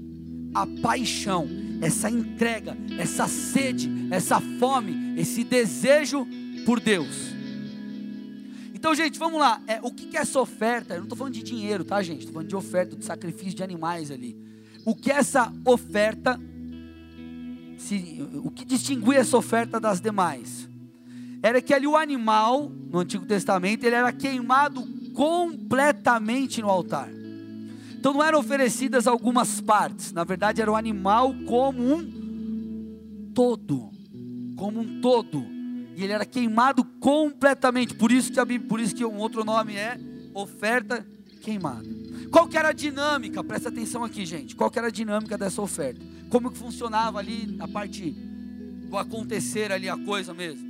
a 0.54 0.66
paixão, 0.80 1.48
essa 1.80 2.10
entrega, 2.10 2.76
essa 2.98 3.26
sede, 3.26 3.90
essa 4.10 4.40
fome, 4.58 5.18
esse 5.18 5.44
desejo 5.44 6.26
por 6.64 6.80
Deus. 6.80 7.37
Então, 8.78 8.94
gente, 8.94 9.18
vamos 9.18 9.40
lá. 9.40 9.60
É, 9.66 9.80
o 9.82 9.90
que, 9.90 10.06
que 10.06 10.16
é 10.16 10.20
essa 10.20 10.38
oferta? 10.38 10.94
Eu 10.94 10.98
não 10.98 11.06
estou 11.06 11.18
falando 11.18 11.34
de 11.34 11.42
dinheiro, 11.42 11.84
tá, 11.84 12.00
gente? 12.00 12.20
Estou 12.20 12.34
falando 12.34 12.48
de 12.48 12.54
oferta, 12.54 12.94
de 12.94 13.04
sacrifício 13.04 13.54
de 13.54 13.62
animais 13.64 14.08
ali. 14.08 14.38
O 14.84 14.94
que 14.94 15.10
essa 15.10 15.52
oferta? 15.64 16.40
Se, 17.76 18.24
o 18.34 18.52
que 18.52 18.64
distinguia 18.64 19.18
essa 19.18 19.36
oferta 19.36 19.80
das 19.80 20.00
demais? 20.00 20.68
Era 21.42 21.60
que 21.60 21.74
ali 21.74 21.88
o 21.88 21.96
animal, 21.96 22.70
no 22.88 23.00
Antigo 23.00 23.26
Testamento, 23.26 23.82
ele 23.82 23.96
era 23.96 24.12
queimado 24.12 24.86
completamente 25.12 26.62
no 26.62 26.70
altar. 26.70 27.08
Então 27.98 28.14
não 28.14 28.22
eram 28.22 28.38
oferecidas 28.38 29.08
algumas 29.08 29.60
partes, 29.60 30.12
na 30.12 30.22
verdade 30.22 30.62
era 30.62 30.70
o 30.70 30.76
animal 30.76 31.34
como 31.48 31.82
um 31.82 33.32
todo, 33.34 33.90
como 34.56 34.78
um 34.78 35.00
todo. 35.00 35.57
E 35.98 36.04
ele 36.04 36.12
era 36.12 36.24
queimado 36.24 36.84
completamente. 36.84 37.92
Por 37.92 38.12
isso 38.12 38.32
que 38.32 38.38
a 38.38 38.44
Bíblia, 38.44 38.68
por 38.68 38.78
isso 38.78 38.94
que 38.94 39.04
um 39.04 39.16
outro 39.16 39.44
nome 39.44 39.74
é 39.74 39.98
oferta 40.32 41.04
queimada. 41.42 41.88
Qual 42.30 42.46
que 42.46 42.56
era 42.56 42.68
a 42.68 42.72
dinâmica? 42.72 43.42
Presta 43.42 43.68
atenção 43.68 44.04
aqui, 44.04 44.24
gente. 44.24 44.54
Qual 44.54 44.70
que 44.70 44.78
era 44.78 44.86
a 44.86 44.92
dinâmica 44.92 45.36
dessa 45.36 45.60
oferta? 45.60 46.00
Como 46.30 46.52
que 46.52 46.56
funcionava 46.56 47.18
ali 47.18 47.56
a 47.58 47.66
parte 47.66 48.12
do 48.12 48.96
acontecer 48.96 49.72
ali 49.72 49.88
a 49.88 49.96
coisa 49.96 50.32
mesmo? 50.32 50.68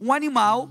Um 0.00 0.14
animal 0.14 0.70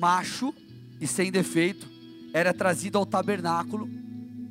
macho 0.00 0.52
e 1.00 1.06
sem 1.06 1.30
defeito 1.30 1.88
era 2.32 2.52
trazido 2.52 2.98
ao 2.98 3.06
tabernáculo 3.06 3.88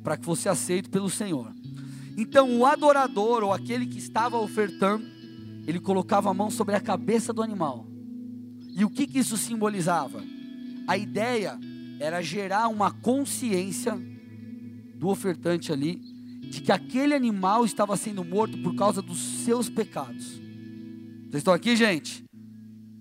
para 0.02 0.16
que 0.16 0.24
fosse 0.24 0.48
aceito 0.48 0.88
pelo 0.88 1.10
Senhor. 1.10 1.52
Então 2.16 2.58
o 2.58 2.64
adorador 2.64 3.44
ou 3.44 3.52
aquele 3.52 3.84
que 3.84 3.98
estava 3.98 4.38
ofertando, 4.38 5.17
ele 5.68 5.78
colocava 5.78 6.30
a 6.30 6.34
mão 6.34 6.50
sobre 6.50 6.74
a 6.74 6.80
cabeça 6.80 7.30
do 7.30 7.42
animal. 7.42 7.86
E 8.74 8.86
o 8.86 8.88
que, 8.88 9.06
que 9.06 9.18
isso 9.18 9.36
simbolizava? 9.36 10.24
A 10.86 10.96
ideia 10.96 11.60
era 12.00 12.22
gerar 12.22 12.68
uma 12.68 12.90
consciência 12.90 13.94
do 14.94 15.08
ofertante 15.08 15.70
ali 15.70 15.96
de 16.40 16.62
que 16.62 16.72
aquele 16.72 17.12
animal 17.12 17.66
estava 17.66 17.98
sendo 17.98 18.24
morto 18.24 18.56
por 18.56 18.74
causa 18.76 19.02
dos 19.02 19.18
seus 19.44 19.68
pecados. 19.68 20.40
Vocês 21.28 21.40
estão 21.40 21.52
aqui, 21.52 21.76
gente? 21.76 22.24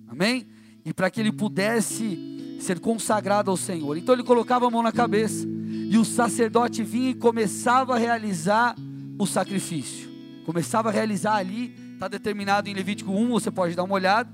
Amém? 0.05 0.45
E 0.83 0.93
para 0.93 1.09
que 1.09 1.21
ele 1.21 1.31
pudesse 1.31 2.57
ser 2.59 2.81
consagrado 2.81 3.49
ao 3.49 3.55
Senhor. 3.55 3.95
Então 3.95 4.13
ele 4.13 4.23
colocava 4.23 4.67
a 4.67 4.69
mão 4.69 4.83
na 4.83 4.91
cabeça 4.91 5.47
e 5.47 5.97
o 5.97 6.03
sacerdote 6.03 6.83
vinha 6.83 7.11
e 7.11 7.15
começava 7.15 7.95
a 7.95 7.97
realizar 7.97 8.75
o 9.17 9.25
sacrifício. 9.25 10.09
Começava 10.45 10.89
a 10.89 10.91
realizar 10.91 11.35
ali, 11.35 11.86
está 11.97 12.07
determinado 12.07 12.69
em 12.69 12.73
Levítico 12.73 13.11
1, 13.11 13.29
você 13.29 13.51
pode 13.51 13.75
dar 13.75 13.83
uma 13.83 13.95
olhada. 13.95 14.29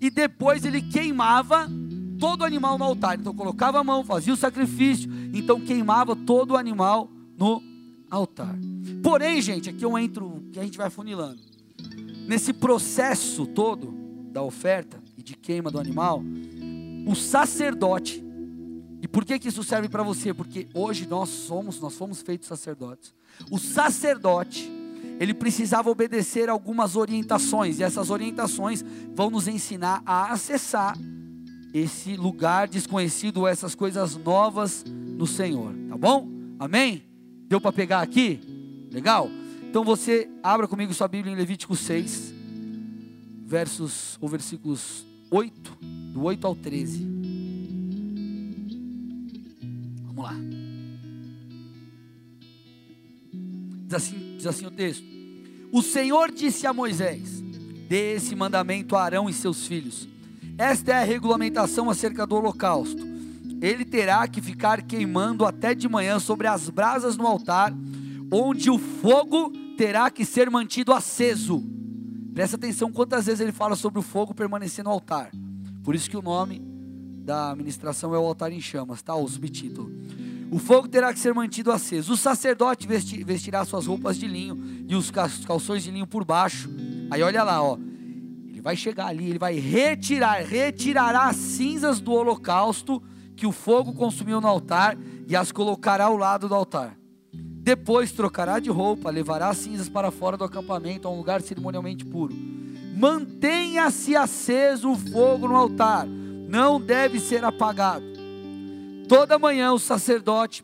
E 0.00 0.08
depois 0.08 0.64
ele 0.64 0.80
queimava 0.80 1.68
todo 2.18 2.42
o 2.42 2.44
animal 2.44 2.78
no 2.78 2.84
altar. 2.84 3.18
Então 3.18 3.34
colocava 3.34 3.80
a 3.80 3.84
mão, 3.84 4.04
fazia 4.04 4.32
o 4.32 4.36
sacrifício, 4.36 5.10
então 5.34 5.60
queimava 5.60 6.14
todo 6.14 6.52
o 6.52 6.56
animal 6.56 7.10
no 7.36 7.62
altar. 8.10 8.56
Porém, 9.02 9.42
gente, 9.42 9.68
aqui 9.68 9.84
eu 9.84 9.98
entro, 9.98 10.44
que 10.52 10.58
a 10.58 10.62
gente 10.62 10.78
vai 10.78 10.88
funilando. 10.88 11.40
Nesse 12.26 12.52
processo 12.52 13.46
todo 13.46 13.94
da 14.30 14.42
oferta 14.42 15.02
e 15.16 15.22
de 15.22 15.34
queima 15.34 15.70
do 15.70 15.78
animal, 15.78 16.22
o 17.06 17.14
sacerdote 17.14 18.24
e 19.00 19.06
por 19.06 19.24
que, 19.24 19.38
que 19.38 19.48
isso 19.48 19.62
serve 19.62 19.88
para 19.88 20.02
você? 20.02 20.34
Porque 20.34 20.68
hoje 20.74 21.06
nós 21.06 21.28
somos, 21.28 21.80
nós 21.80 21.94
fomos 21.94 22.20
feitos 22.20 22.48
sacerdotes. 22.48 23.14
O 23.50 23.58
sacerdote, 23.58 24.70
ele 25.18 25.34
precisava 25.34 25.90
obedecer 25.90 26.48
algumas 26.48 26.96
orientações, 26.96 27.78
e 27.78 27.82
essas 27.82 28.10
orientações 28.10 28.84
vão 29.14 29.30
nos 29.30 29.48
ensinar 29.48 30.02
a 30.06 30.32
acessar 30.32 30.96
esse 31.74 32.16
lugar 32.16 32.68
desconhecido, 32.68 33.46
essas 33.46 33.74
coisas 33.74 34.16
novas 34.16 34.84
no 34.86 35.26
Senhor, 35.26 35.74
tá 35.88 35.96
bom? 35.96 36.28
Amém? 36.58 37.02
Deu 37.48 37.60
para 37.60 37.72
pegar 37.72 38.00
aqui? 38.00 38.40
Legal? 38.90 39.30
Então 39.68 39.84
você 39.84 40.30
abra 40.42 40.66
comigo 40.66 40.94
sua 40.94 41.08
Bíblia 41.08 41.32
em 41.32 41.36
Levítico 41.36 41.76
6, 41.76 42.32
versos 43.44 44.16
ou 44.20 44.28
versículos 44.28 45.06
8, 45.30 45.78
do 46.12 46.22
8 46.22 46.46
ao 46.46 46.54
13. 46.54 47.06
Vamos 50.06 50.24
lá. 50.24 50.34
Diz 53.86 53.94
assim, 53.94 54.27
diz 54.38 54.46
assim 54.46 54.64
o 54.64 54.70
texto: 54.70 55.04
O 55.70 55.82
Senhor 55.82 56.32
disse 56.32 56.66
a 56.66 56.72
Moisés: 56.72 57.42
Dê 57.88 58.14
esse 58.14 58.34
mandamento 58.34 58.96
a 58.96 59.02
Arão 59.02 59.28
e 59.28 59.32
seus 59.32 59.66
filhos. 59.66 60.08
Esta 60.56 60.92
é 60.92 60.94
a 60.94 61.04
regulamentação 61.04 61.90
acerca 61.90 62.26
do 62.26 62.36
holocausto. 62.36 63.06
Ele 63.60 63.84
terá 63.84 64.26
que 64.26 64.40
ficar 64.40 64.82
queimando 64.82 65.44
até 65.44 65.74
de 65.74 65.88
manhã 65.88 66.18
sobre 66.18 66.46
as 66.46 66.70
brasas 66.70 67.16
no 67.16 67.26
altar, 67.26 67.74
onde 68.32 68.70
o 68.70 68.78
fogo 68.78 69.52
terá 69.76 70.10
que 70.10 70.24
ser 70.24 70.48
mantido 70.50 70.92
aceso. 70.92 71.62
Presta 72.32 72.56
atenção 72.56 72.92
quantas 72.92 73.26
vezes 73.26 73.40
ele 73.40 73.52
fala 73.52 73.74
sobre 73.74 73.98
o 73.98 74.02
fogo 74.02 74.32
permanecer 74.32 74.84
no 74.84 74.90
altar. 74.90 75.30
Por 75.82 75.94
isso 75.94 76.08
que 76.08 76.16
o 76.16 76.22
nome 76.22 76.60
da 77.24 77.54
ministração 77.56 78.14
é 78.14 78.18
o 78.18 78.24
altar 78.24 78.52
em 78.52 78.60
chamas, 78.60 79.02
tá? 79.02 79.14
O 79.14 79.26
subtítulo. 79.28 79.90
O 80.50 80.58
fogo 80.58 80.88
terá 80.88 81.12
que 81.12 81.18
ser 81.18 81.34
mantido 81.34 81.70
aceso. 81.70 82.12
O 82.12 82.16
sacerdote 82.16 82.86
vestirá 82.86 83.64
suas 83.64 83.86
roupas 83.86 84.16
de 84.16 84.26
linho 84.26 84.84
e 84.88 84.94
os 84.94 85.10
calções 85.10 85.82
de 85.82 85.90
linho 85.90 86.06
por 86.06 86.24
baixo. 86.24 86.70
Aí 87.10 87.22
olha 87.22 87.42
lá, 87.42 87.62
ó. 87.62 87.76
Ele 88.48 88.60
vai 88.60 88.74
chegar 88.74 89.06
ali, 89.06 89.28
ele 89.28 89.38
vai 89.38 89.58
retirar, 89.58 90.42
retirará 90.42 91.28
as 91.28 91.36
cinzas 91.36 92.00
do 92.00 92.12
holocausto 92.12 93.02
que 93.36 93.46
o 93.46 93.52
fogo 93.52 93.92
consumiu 93.92 94.40
no 94.40 94.48
altar 94.48 94.96
e 95.28 95.36
as 95.36 95.52
colocará 95.52 96.06
ao 96.06 96.16
lado 96.16 96.48
do 96.48 96.54
altar. 96.54 96.98
Depois 97.32 98.10
trocará 98.12 98.58
de 98.58 98.70
roupa, 98.70 99.10
levará 99.10 99.48
as 99.48 99.58
cinzas 99.58 99.88
para 99.88 100.10
fora 100.10 100.36
do 100.36 100.44
acampamento 100.44 101.06
a 101.06 101.10
um 101.10 101.18
lugar 101.18 101.42
cerimonialmente 101.42 102.04
puro. 102.04 102.34
Mantenha-se 102.96 104.16
aceso 104.16 104.90
o 104.90 104.96
fogo 104.96 105.46
no 105.46 105.54
altar 105.54 106.06
não 106.06 106.80
deve 106.80 107.20
ser 107.20 107.44
apagado. 107.44 108.17
Toda 109.08 109.38
manhã 109.38 109.72
o 109.72 109.78
sacerdote 109.78 110.62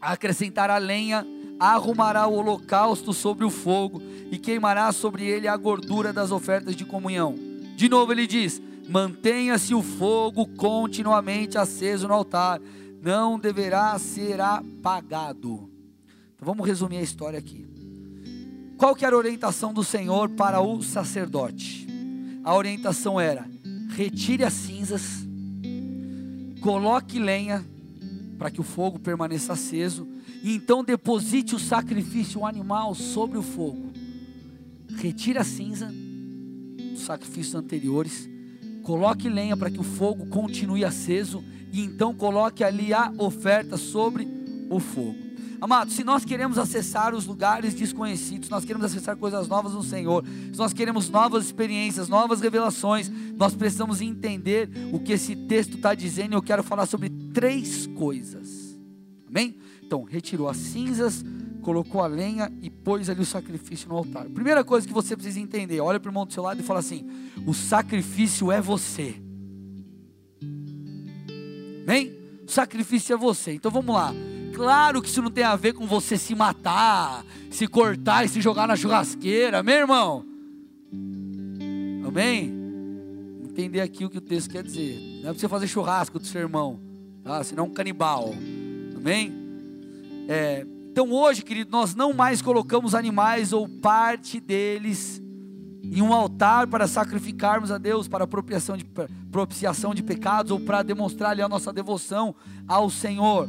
acrescentará 0.00 0.78
lenha, 0.78 1.26
arrumará 1.58 2.26
o 2.28 2.34
holocausto 2.34 3.12
sobre 3.12 3.44
o 3.44 3.50
fogo 3.50 4.00
e 4.30 4.38
queimará 4.38 4.92
sobre 4.92 5.24
ele 5.24 5.48
a 5.48 5.56
gordura 5.56 6.12
das 6.12 6.30
ofertas 6.30 6.76
de 6.76 6.84
comunhão. 6.84 7.34
De 7.76 7.88
novo 7.88 8.12
ele 8.12 8.26
diz: 8.26 8.62
mantenha-se 8.88 9.74
o 9.74 9.82
fogo 9.82 10.46
continuamente 10.56 11.58
aceso 11.58 12.06
no 12.06 12.14
altar, 12.14 12.60
não 13.02 13.36
deverá 13.38 13.98
ser 13.98 14.40
apagado. 14.40 15.68
Então 16.34 16.46
vamos 16.46 16.66
resumir 16.66 16.98
a 16.98 17.02
história 17.02 17.38
aqui. 17.38 17.66
Qual 18.76 18.94
que 18.94 19.04
era 19.04 19.14
a 19.14 19.18
orientação 19.18 19.72
do 19.72 19.82
Senhor 19.82 20.28
para 20.30 20.60
o 20.60 20.82
sacerdote? 20.82 21.86
A 22.44 22.54
orientação 22.54 23.20
era: 23.20 23.44
retire 23.90 24.44
as 24.44 24.52
cinzas, 24.52 25.26
coloque 26.62 27.18
lenha 27.18 27.64
para 28.38 28.50
que 28.50 28.60
o 28.60 28.64
fogo 28.64 28.98
permaneça 28.98 29.52
aceso, 29.52 30.08
e 30.42 30.54
então 30.54 30.82
deposite 30.82 31.54
o 31.54 31.58
sacrifício, 31.58 32.40
o 32.40 32.46
animal, 32.46 32.94
sobre 32.94 33.36
o 33.36 33.42
fogo. 33.42 33.92
Retire 34.96 35.38
a 35.38 35.44
cinza 35.44 35.92
dos 36.92 37.02
sacrifícios 37.02 37.54
anteriores, 37.54 38.28
coloque 38.82 39.28
lenha 39.28 39.56
para 39.56 39.70
que 39.70 39.80
o 39.80 39.84
fogo 39.84 40.26
continue 40.26 40.84
aceso, 40.84 41.44
e 41.72 41.80
então 41.80 42.14
coloque 42.14 42.64
ali 42.64 42.94
a 42.94 43.12
oferta 43.18 43.76
sobre 43.76 44.26
o 44.70 44.78
fogo. 44.78 45.21
Amados, 45.62 45.94
se 45.94 46.02
nós 46.02 46.24
queremos 46.24 46.58
acessar 46.58 47.14
os 47.14 47.24
lugares 47.24 47.72
desconhecidos, 47.72 48.48
nós 48.48 48.64
queremos 48.64 48.84
acessar 48.84 49.16
coisas 49.16 49.46
novas 49.46 49.74
no 49.74 49.82
Senhor, 49.84 50.24
se 50.26 50.58
nós 50.58 50.72
queremos 50.72 51.08
novas 51.08 51.44
experiências, 51.44 52.08
novas 52.08 52.40
revelações, 52.40 53.08
nós 53.36 53.54
precisamos 53.54 54.00
entender 54.00 54.68
o 54.92 54.98
que 54.98 55.12
esse 55.12 55.36
texto 55.36 55.76
está 55.76 55.94
dizendo. 55.94 56.34
Eu 56.34 56.42
quero 56.42 56.64
falar 56.64 56.84
sobre 56.86 57.08
três 57.32 57.86
coisas. 57.86 58.76
Amém? 59.28 59.56
Então, 59.84 60.02
retirou 60.02 60.48
as 60.48 60.56
cinzas, 60.56 61.24
colocou 61.60 62.00
a 62.02 62.08
lenha 62.08 62.52
e 62.60 62.68
pôs 62.68 63.08
ali 63.08 63.20
o 63.20 63.24
sacrifício 63.24 63.88
no 63.88 63.96
altar. 63.96 64.28
Primeira 64.30 64.64
coisa 64.64 64.84
que 64.84 64.92
você 64.92 65.14
precisa 65.14 65.38
entender: 65.38 65.78
olha 65.78 66.00
para 66.00 66.08
o 66.08 66.10
irmão 66.10 66.26
do 66.26 66.32
seu 66.32 66.42
lado 66.42 66.58
e 66.58 66.64
fala 66.64 66.80
assim: 66.80 67.08
o 67.46 67.54
sacrifício 67.54 68.50
é 68.50 68.60
você. 68.60 69.14
Amém? 71.84 72.12
O 72.44 72.50
sacrifício 72.50 73.14
é 73.14 73.16
você. 73.16 73.52
Então 73.52 73.70
vamos 73.70 73.94
lá. 73.94 74.12
Claro 74.62 75.02
que 75.02 75.08
isso 75.08 75.20
não 75.20 75.28
tem 75.28 75.42
a 75.42 75.56
ver 75.56 75.72
com 75.72 75.88
você 75.88 76.16
se 76.16 76.36
matar, 76.36 77.24
se 77.50 77.66
cortar 77.66 78.24
e 78.24 78.28
se 78.28 78.40
jogar 78.40 78.68
na 78.68 78.76
churrasqueira, 78.76 79.60
meu 79.60 79.74
irmão. 79.74 80.24
Amém? 82.06 82.54
Entender 83.42 83.80
aqui 83.80 84.04
o 84.04 84.08
que 84.08 84.18
o 84.18 84.20
texto 84.20 84.50
quer 84.50 84.62
dizer. 84.62 85.20
Não 85.20 85.30
é 85.30 85.32
para 85.32 85.40
você 85.40 85.48
fazer 85.48 85.66
churrasco 85.66 86.16
do 86.16 86.24
seu 86.24 86.40
irmão, 86.40 86.78
tá? 87.24 87.42
senão 87.42 87.64
um 87.64 87.72
canibal. 87.72 88.32
Amém? 88.96 89.34
É, 90.28 90.64
então 90.92 91.10
hoje, 91.10 91.42
querido, 91.42 91.72
nós 91.72 91.96
não 91.96 92.12
mais 92.12 92.40
colocamos 92.40 92.94
animais 92.94 93.52
ou 93.52 93.68
parte 93.68 94.38
deles 94.38 95.20
em 95.82 96.00
um 96.00 96.12
altar 96.12 96.68
para 96.68 96.86
sacrificarmos 96.86 97.72
a 97.72 97.78
Deus 97.78 98.06
para 98.06 98.28
propiciação 98.28 98.76
de, 98.76 98.86
propiciação 99.28 99.92
de 99.92 100.04
pecados 100.04 100.52
ou 100.52 100.60
para 100.60 100.84
demonstrar 100.84 101.40
a 101.40 101.48
nossa 101.48 101.72
devoção 101.72 102.32
ao 102.68 102.88
Senhor. 102.88 103.48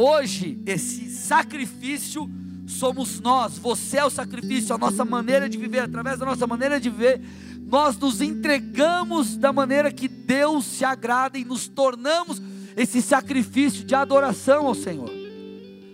Hoje, 0.00 0.62
esse 0.64 1.10
sacrifício 1.10 2.30
somos 2.68 3.18
nós, 3.18 3.58
você 3.58 3.96
é 3.96 4.04
o 4.04 4.10
sacrifício, 4.10 4.72
a 4.72 4.78
nossa 4.78 5.04
maneira 5.04 5.48
de 5.48 5.58
viver, 5.58 5.80
através 5.80 6.20
da 6.20 6.24
nossa 6.24 6.46
maneira 6.46 6.78
de 6.78 6.88
viver, 6.88 7.20
nós 7.66 7.98
nos 7.98 8.20
entregamos 8.20 9.36
da 9.36 9.52
maneira 9.52 9.90
que 9.90 10.06
Deus 10.06 10.66
se 10.66 10.84
agrada 10.84 11.36
e 11.36 11.44
nos 11.44 11.66
tornamos 11.66 12.40
esse 12.76 13.02
sacrifício 13.02 13.84
de 13.84 13.92
adoração 13.92 14.68
ao 14.68 14.74
Senhor. 14.76 15.10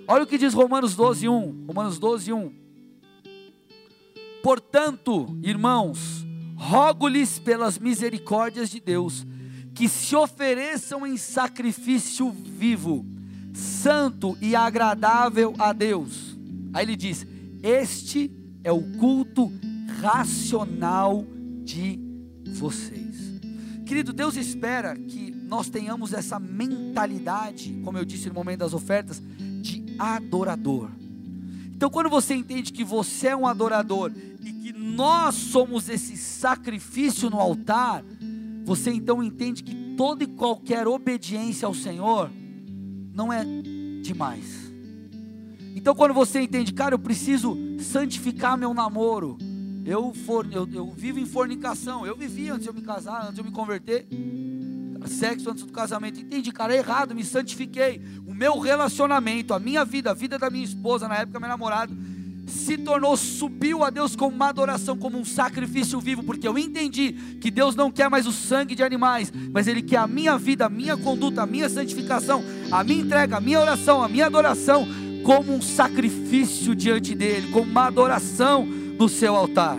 Olha 0.06 0.24
o 0.24 0.26
que 0.26 0.36
diz 0.36 0.52
Romanos 0.52 0.94
12, 0.94 1.26
1. 1.26 1.64
Romanos 1.66 1.98
12, 1.98 2.30
1. 2.30 2.52
Portanto, 4.42 5.34
irmãos, 5.42 6.26
rogo-lhes 6.56 7.38
pelas 7.38 7.78
misericórdias 7.78 8.68
de 8.68 8.80
Deus, 8.80 9.26
que 9.74 9.88
se 9.88 10.14
ofereçam 10.14 11.06
em 11.06 11.16
sacrifício 11.16 12.30
vivo, 12.30 13.13
santo 13.54 14.36
e 14.40 14.56
agradável 14.56 15.54
a 15.58 15.72
Deus. 15.72 16.36
Aí 16.72 16.84
ele 16.84 16.96
diz: 16.96 17.26
Este 17.62 18.30
é 18.62 18.72
o 18.72 18.82
culto 18.98 19.50
racional 20.00 21.24
de 21.62 21.98
vocês. 22.46 23.32
Querido, 23.86 24.12
Deus 24.12 24.36
espera 24.36 24.96
que 24.96 25.30
nós 25.30 25.68
tenhamos 25.68 26.12
essa 26.12 26.38
mentalidade, 26.40 27.80
como 27.84 27.96
eu 27.96 28.04
disse 28.04 28.28
no 28.28 28.34
momento 28.34 28.60
das 28.60 28.74
ofertas, 28.74 29.22
de 29.62 29.84
adorador. 29.98 30.90
Então, 31.76 31.90
quando 31.90 32.08
você 32.08 32.34
entende 32.34 32.72
que 32.72 32.82
você 32.82 33.28
é 33.28 33.36
um 33.36 33.46
adorador 33.46 34.10
e 34.42 34.52
que 34.52 34.72
nós 34.72 35.34
somos 35.34 35.88
esse 35.88 36.16
sacrifício 36.16 37.28
no 37.28 37.38
altar, 37.38 38.02
você 38.64 38.90
então 38.90 39.22
entende 39.22 39.62
que 39.62 39.94
toda 39.96 40.24
e 40.24 40.26
qualquer 40.26 40.88
obediência 40.88 41.66
ao 41.66 41.74
Senhor 41.74 42.30
não 43.14 43.32
é 43.32 43.44
demais. 44.02 44.70
Então, 45.74 45.94
quando 45.94 46.12
você 46.12 46.40
entende, 46.40 46.72
cara, 46.72 46.94
eu 46.94 46.98
preciso 46.98 47.56
santificar 47.80 48.58
meu 48.58 48.74
namoro, 48.74 49.38
eu, 49.84 50.12
for, 50.14 50.46
eu, 50.50 50.68
eu 50.72 50.90
vivo 50.90 51.18
em 51.18 51.26
fornicação, 51.26 52.06
eu 52.06 52.16
vivi 52.16 52.48
antes 52.48 52.62
de 52.62 52.68
eu 52.68 52.74
me 52.74 52.82
casar, 52.82 53.22
antes 53.22 53.34
de 53.34 53.40
eu 53.40 53.44
me 53.44 53.50
converter 53.50 54.06
sexo 55.08 55.50
antes 55.50 55.64
do 55.64 55.72
casamento. 55.72 56.20
Entendi, 56.20 56.50
cara, 56.52 56.74
é 56.74 56.78
errado, 56.78 57.14
me 57.14 57.24
santifiquei. 57.24 58.00
O 58.26 58.34
meu 58.34 58.58
relacionamento, 58.58 59.54
a 59.54 59.58
minha 59.58 59.84
vida, 59.84 60.10
a 60.10 60.14
vida 60.14 60.38
da 60.38 60.50
minha 60.50 60.64
esposa, 60.64 61.08
na 61.08 61.16
época, 61.16 61.38
meu 61.38 61.48
namorado, 61.48 61.96
se 62.46 62.76
tornou, 62.76 63.16
subiu 63.16 63.82
a 63.82 63.90
Deus 63.90 64.14
como 64.14 64.34
uma 64.34 64.48
adoração, 64.48 64.96
como 64.96 65.18
um 65.18 65.24
sacrifício 65.24 65.98
vivo, 66.00 66.22
porque 66.22 66.46
eu 66.46 66.58
entendi 66.58 67.12
que 67.40 67.50
Deus 67.50 67.74
não 67.74 67.90
quer 67.90 68.10
mais 68.10 68.26
o 68.26 68.32
sangue 68.32 68.74
de 68.74 68.82
animais, 68.82 69.32
mas 69.50 69.66
Ele 69.66 69.82
quer 69.82 69.96
a 69.96 70.06
minha 70.06 70.36
vida, 70.36 70.66
a 70.66 70.68
minha 70.68 70.96
conduta, 70.96 71.42
a 71.42 71.46
minha 71.46 71.68
santificação, 71.68 72.44
a 72.74 72.82
minha 72.82 73.02
entrega, 73.02 73.36
a 73.36 73.40
minha 73.40 73.60
oração, 73.60 74.02
a 74.02 74.08
minha 74.08 74.26
adoração, 74.26 74.84
como 75.22 75.54
um 75.54 75.62
sacrifício 75.62 76.74
diante 76.74 77.14
dEle, 77.14 77.52
como 77.52 77.70
uma 77.70 77.86
adoração 77.86 78.66
no 78.66 79.08
seu 79.08 79.36
altar. 79.36 79.78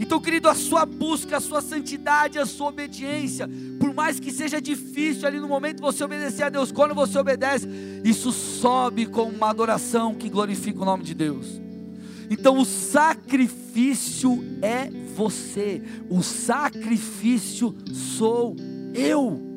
Então, 0.00 0.18
querido, 0.18 0.48
a 0.48 0.54
sua 0.54 0.86
busca, 0.86 1.36
a 1.36 1.40
sua 1.40 1.60
santidade, 1.60 2.38
a 2.38 2.46
sua 2.46 2.68
obediência, 2.68 3.46
por 3.78 3.92
mais 3.92 4.18
que 4.18 4.32
seja 4.32 4.62
difícil 4.62 5.28
ali 5.28 5.38
no 5.38 5.46
momento 5.46 5.82
você 5.82 6.02
obedecer 6.02 6.44
a 6.44 6.48
Deus, 6.48 6.72
quando 6.72 6.94
você 6.94 7.18
obedece, 7.18 7.68
isso 8.02 8.32
sobe 8.32 9.04
com 9.04 9.24
uma 9.24 9.50
adoração 9.50 10.14
que 10.14 10.30
glorifica 10.30 10.80
o 10.80 10.86
nome 10.86 11.04
de 11.04 11.14
Deus. 11.14 11.60
Então, 12.30 12.56
o 12.56 12.64
sacrifício 12.64 14.42
é 14.62 14.88
você, 15.14 15.82
o 16.08 16.22
sacrifício 16.22 17.76
sou 17.92 18.56
eu. 18.94 19.47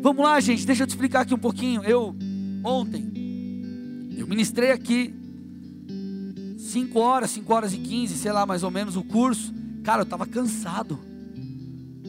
Vamos 0.00 0.22
lá, 0.22 0.38
gente, 0.40 0.64
deixa 0.64 0.84
eu 0.84 0.86
te 0.86 0.90
explicar 0.90 1.22
aqui 1.22 1.34
um 1.34 1.38
pouquinho. 1.38 1.82
Eu, 1.82 2.14
ontem, 2.64 3.12
eu 4.16 4.26
ministrei 4.26 4.70
aqui 4.70 5.14
5 6.56 6.98
horas, 6.98 7.30
5 7.30 7.52
horas 7.52 7.72
e 7.72 7.78
15, 7.78 8.16
sei 8.16 8.30
lá, 8.30 8.46
mais 8.46 8.62
ou 8.62 8.70
menos 8.70 8.96
o 8.96 9.02
curso. 9.02 9.52
Cara, 9.82 10.02
eu 10.02 10.04
estava 10.04 10.24
cansado. 10.24 10.98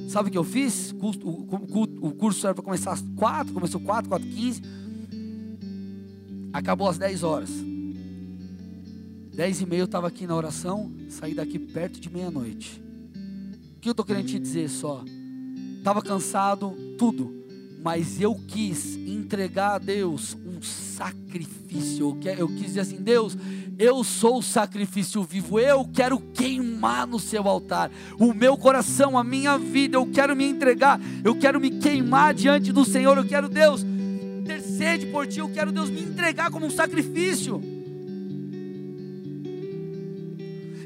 Sabe 0.08 0.30
o 0.30 0.32
que 0.32 0.38
eu 0.38 0.43
fiz? 0.43 0.93
O 1.02 2.12
curso 2.12 2.45
era 2.45 2.54
para 2.54 2.63
começar 2.63 2.91
às 2.91 3.02
4, 3.15 3.54
começou 3.54 3.82
4, 3.82 4.10
4 4.10 4.28
15. 4.28 4.62
Acabou 6.54 6.88
às 6.88 6.97
10 6.97 7.23
horas. 7.23 7.49
10 9.36 9.62
e 9.62 9.65
meia 9.65 9.82
eu 9.82 9.86
estava 9.86 10.08
aqui 10.08 10.28
na 10.28 10.36
oração, 10.36 10.91
saí 11.10 11.34
daqui 11.34 11.58
perto 11.58 11.99
de 11.99 12.10
meia-noite. 12.10 12.82
O 13.78 13.80
que 13.80 13.88
eu 13.88 13.91
estou 13.91 14.06
querendo 14.06 14.28
te 14.28 14.38
dizer 14.38 14.69
só? 14.69 15.04
Estava 15.78 16.02
cansado, 16.02 16.75
tudo. 16.97 17.38
Mas 17.81 18.19
eu 18.19 18.35
quis 18.35 18.97
entregar 18.97 19.75
a 19.75 19.77
Deus 19.77 20.35
um 20.45 20.61
sacrifício. 20.61 22.17
Eu 22.37 22.47
quis 22.47 22.61
dizer 22.61 22.81
assim, 22.81 22.97
Deus, 22.97 23.37
eu 23.77 24.03
sou 24.03 24.39
o 24.39 24.43
sacrifício 24.43 25.23
vivo, 25.23 25.57
eu 25.57 25.85
quero 25.85 26.19
queimar 26.19 27.07
no 27.07 27.17
seu 27.17 27.47
altar. 27.47 27.89
O 28.19 28.33
meu 28.33 28.57
coração, 28.57 29.17
a 29.17 29.23
minha 29.23 29.57
vida, 29.57 29.95
eu 29.95 30.05
quero 30.05 30.35
me 30.35 30.43
entregar, 30.43 30.99
eu 31.23 31.33
quero 31.35 31.61
me 31.61 31.71
queimar 31.71 32.33
diante 32.33 32.73
do 32.73 32.83
Senhor. 32.83 33.17
Eu 33.17 33.25
quero, 33.25 33.47
Deus, 33.47 33.85
ter 34.45 34.61
sede 34.61 35.05
por 35.05 35.25
ti, 35.25 35.39
eu 35.39 35.47
quero, 35.47 35.71
Deus, 35.71 35.89
me 35.89 36.01
entregar 36.01 36.51
como 36.51 36.65
um 36.65 36.69
sacrifício. 36.69 37.61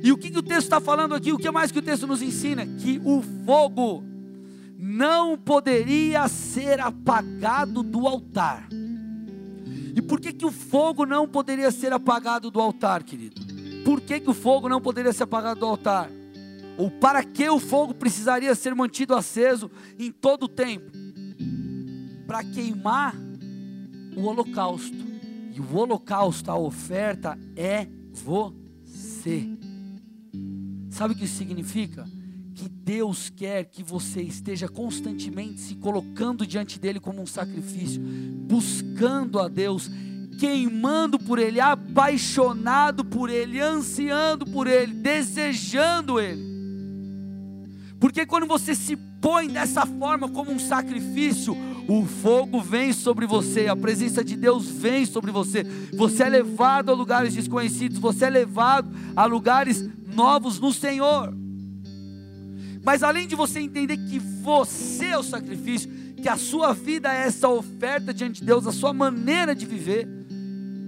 E 0.03 0.11
o 0.11 0.17
que, 0.17 0.29
que 0.29 0.37
o 0.37 0.43
texto 0.43 0.63
está 0.63 0.79
falando 0.79 1.15
aqui? 1.15 1.31
O 1.31 1.37
que 1.37 1.49
mais 1.49 1.71
que 1.71 1.79
o 1.79 1.81
texto 1.81 2.05
nos 2.05 2.21
ensina? 2.21 2.65
Que 2.65 3.01
o 3.03 3.23
fogo 3.45 4.03
não 4.85 5.37
poderia 5.37 6.27
ser 6.27 6.81
apagado 6.81 7.81
do 7.81 8.05
altar. 8.05 8.67
E 9.95 10.01
por 10.01 10.19
que, 10.19 10.33
que 10.33 10.45
o 10.45 10.51
fogo 10.51 11.05
não 11.05 11.25
poderia 11.25 11.71
ser 11.71 11.93
apagado 11.93 12.51
do 12.51 12.59
altar, 12.59 13.01
querido? 13.01 13.41
Por 13.85 14.01
que, 14.01 14.19
que 14.19 14.29
o 14.29 14.33
fogo 14.33 14.67
não 14.67 14.81
poderia 14.81 15.13
ser 15.13 15.23
apagado 15.23 15.61
do 15.61 15.65
altar? 15.65 16.09
Ou 16.77 16.91
para 16.91 17.23
que 17.23 17.49
o 17.49 17.61
fogo 17.61 17.93
precisaria 17.93 18.53
ser 18.55 18.75
mantido 18.75 19.15
aceso 19.15 19.71
em 19.97 20.11
todo 20.11 20.43
o 20.43 20.49
tempo? 20.49 20.91
Para 22.27 22.43
queimar 22.43 23.15
o 24.17 24.23
holocausto. 24.25 25.13
E 25.53 25.61
o 25.61 25.77
holocausto, 25.77 26.51
a 26.51 26.57
oferta, 26.57 27.39
é 27.55 27.87
você. 28.11 29.47
Sabe 30.89 31.13
o 31.13 31.17
que 31.17 31.23
isso 31.23 31.37
significa? 31.37 32.05
Que 32.53 32.69
Deus 32.69 33.29
quer 33.29 33.65
que 33.65 33.83
você 33.83 34.21
esteja 34.21 34.67
constantemente 34.67 35.59
se 35.59 35.75
colocando 35.75 36.45
diante 36.45 36.79
dele 36.79 36.99
como 36.99 37.21
um 37.21 37.25
sacrifício, 37.25 38.01
buscando 38.01 39.39
a 39.39 39.47
Deus, 39.47 39.89
queimando 40.39 41.17
por 41.17 41.39
Ele, 41.39 41.59
apaixonado 41.59 43.03
por 43.03 43.29
Ele, 43.29 43.59
ansiando 43.59 44.45
por 44.45 44.67
Ele, 44.67 44.93
desejando 44.93 46.19
Ele. 46.19 46.53
Porque 47.99 48.25
quando 48.25 48.45
você 48.45 48.75
se 48.75 48.95
põe 48.95 49.47
dessa 49.47 49.85
forma 49.85 50.27
como 50.29 50.51
um 50.51 50.59
sacrifício, 50.59 51.55
o 51.87 52.05
fogo 52.05 52.61
vem 52.61 52.93
sobre 52.93 53.25
você, 53.25 53.67
a 53.67 53.75
presença 53.75 54.23
de 54.23 54.35
Deus 54.35 54.67
vem 54.67 55.05
sobre 55.05 55.31
você. 55.31 55.63
Você 55.93 56.23
é 56.23 56.29
levado 56.29 56.91
a 56.91 56.93
lugares 56.93 57.33
desconhecidos, 57.33 57.97
você 57.97 58.25
é 58.25 58.29
levado 58.29 58.89
a 59.15 59.25
lugares 59.25 59.89
novos 60.05 60.59
no 60.59 60.71
Senhor. 60.71 61.42
Mas 62.83 63.01
além 63.01 63.25
de 63.25 63.35
você 63.35 63.59
entender 63.59 63.97
que 63.97 64.19
você 64.19 65.07
é 65.07 65.17
o 65.17 65.23
sacrifício, 65.23 65.89
que 66.21 66.27
a 66.27 66.37
sua 66.37 66.73
vida 66.73 67.13
é 67.13 67.27
essa 67.27 67.47
oferta 67.47 68.13
diante 68.13 68.41
de 68.41 68.45
Deus, 68.45 68.67
a 68.67 68.71
sua 68.71 68.93
maneira 68.93 69.55
de 69.55 69.65
viver. 69.65 70.07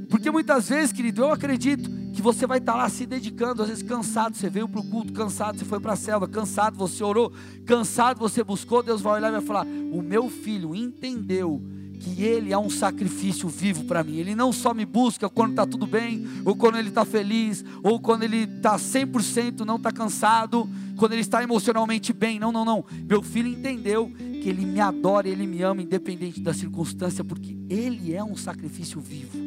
Porque 0.10 0.29
muitas 0.29 0.69
vezes, 0.69 0.91
querido, 0.91 1.23
eu 1.23 1.31
acredito 1.31 1.89
que 2.13 2.21
você 2.21 2.45
vai 2.45 2.60
estar 2.60 2.75
lá 2.75 2.88
se 2.89 3.05
dedicando, 3.05 3.62
às 3.62 3.69
vezes 3.69 3.84
cansado, 3.84 4.36
você 4.36 4.49
veio 4.49 4.67
para 4.67 4.79
o 4.79 4.89
culto, 4.89 5.12
cansado, 5.12 5.58
você 5.58 5.65
foi 5.65 5.79
para 5.79 5.93
a 5.93 5.97
selva, 5.97 6.27
cansado, 6.27 6.77
você 6.77 7.03
orou, 7.03 7.34
cansado, 7.65 8.19
você 8.19 8.43
buscou, 8.43 8.84
Deus 8.84 9.01
vai 9.01 9.13
olhar 9.13 9.29
e 9.29 9.34
vai 9.34 9.41
falar: 9.41 9.65
O 9.65 10.01
meu 10.01 10.29
filho 10.29 10.75
entendeu 10.75 11.62
que 11.95 12.23
Ele 12.23 12.51
é 12.51 12.58
um 12.58 12.69
sacrifício 12.69 13.47
vivo 13.47 13.86
para 13.86 14.03
mim. 14.03 14.17
Ele 14.17 14.36
não 14.36 14.51
só 14.51 14.73
me 14.73 14.86
busca 14.86 15.29
quando 15.29 15.51
está 15.51 15.65
tudo 15.65 15.88
bem, 15.88 16.25
ou 16.43 16.55
quando 16.55 16.77
Ele 16.77 16.89
está 16.89 17.05
feliz, 17.05 17.63
ou 17.84 17.99
quando 17.99 18.23
Ele 18.23 18.43
está 18.43 18.75
100%, 18.75 19.62
não 19.62 19.77
está 19.77 19.91
cansado, 19.91 20.69
quando 20.97 21.13
Ele 21.13 21.21
está 21.21 21.41
emocionalmente 21.41 22.13
bem. 22.13 22.39
Não, 22.39 22.51
não, 22.51 22.65
não. 22.65 22.86
Meu 23.08 23.21
filho 23.21 23.47
entendeu 23.47 24.12
que 24.41 24.49
Ele 24.49 24.65
me 24.65 24.79
adora, 24.79 25.27
Ele 25.27 25.47
me 25.47 25.62
ama, 25.62 25.81
independente 25.81 26.39
da 26.41 26.53
circunstância, 26.53 27.23
porque 27.23 27.58
Ele 27.69 28.13
é 28.13 28.23
um 28.23 28.36
sacrifício 28.36 28.99
vivo. 28.99 29.38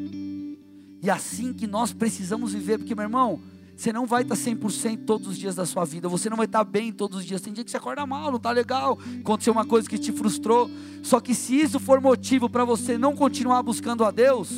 E 1.01 1.09
é 1.09 1.13
assim 1.13 1.53
que 1.53 1.67
nós 1.67 1.93
precisamos 1.93 2.53
viver, 2.53 2.79
porque, 2.79 2.95
meu 2.95 3.05
irmão, 3.05 3.41
você 3.79 3.93
não 3.93 4.05
vai 4.05 4.23
estar 4.23 4.35
100% 4.35 5.05
todos 5.07 5.29
os 5.29 5.39
dias 5.39 5.55
da 5.55 5.65
sua 5.65 5.85
vida. 5.85 6.09
Você 6.09 6.29
não 6.29 6.37
vai 6.37 6.47
estar 6.47 6.65
bem 6.65 6.93
todos 6.93 7.19
os 7.19 7.25
dias. 7.25 7.41
Tem 7.41 7.53
dia 7.53 7.63
que 7.63 7.71
você 7.71 7.77
acorda 7.77 8.05
mal, 8.05 8.29
não 8.31 8.37
está 8.37 8.51
legal. 8.51 8.99
Aconteceu 9.21 9.53
uma 9.53 9.65
coisa 9.65 9.89
que 9.89 9.97
te 9.97 10.11
frustrou. 10.11 10.69
Só 11.03 11.21
que 11.21 11.35
se 11.35 11.55
isso 11.55 11.79
for 11.79 12.01
motivo 12.01 12.51
para 12.51 12.65
você 12.65 12.99
não 12.99 13.15
continuar 13.15 13.63
buscando 13.63 14.05
a 14.05 14.11
Deus, 14.11 14.51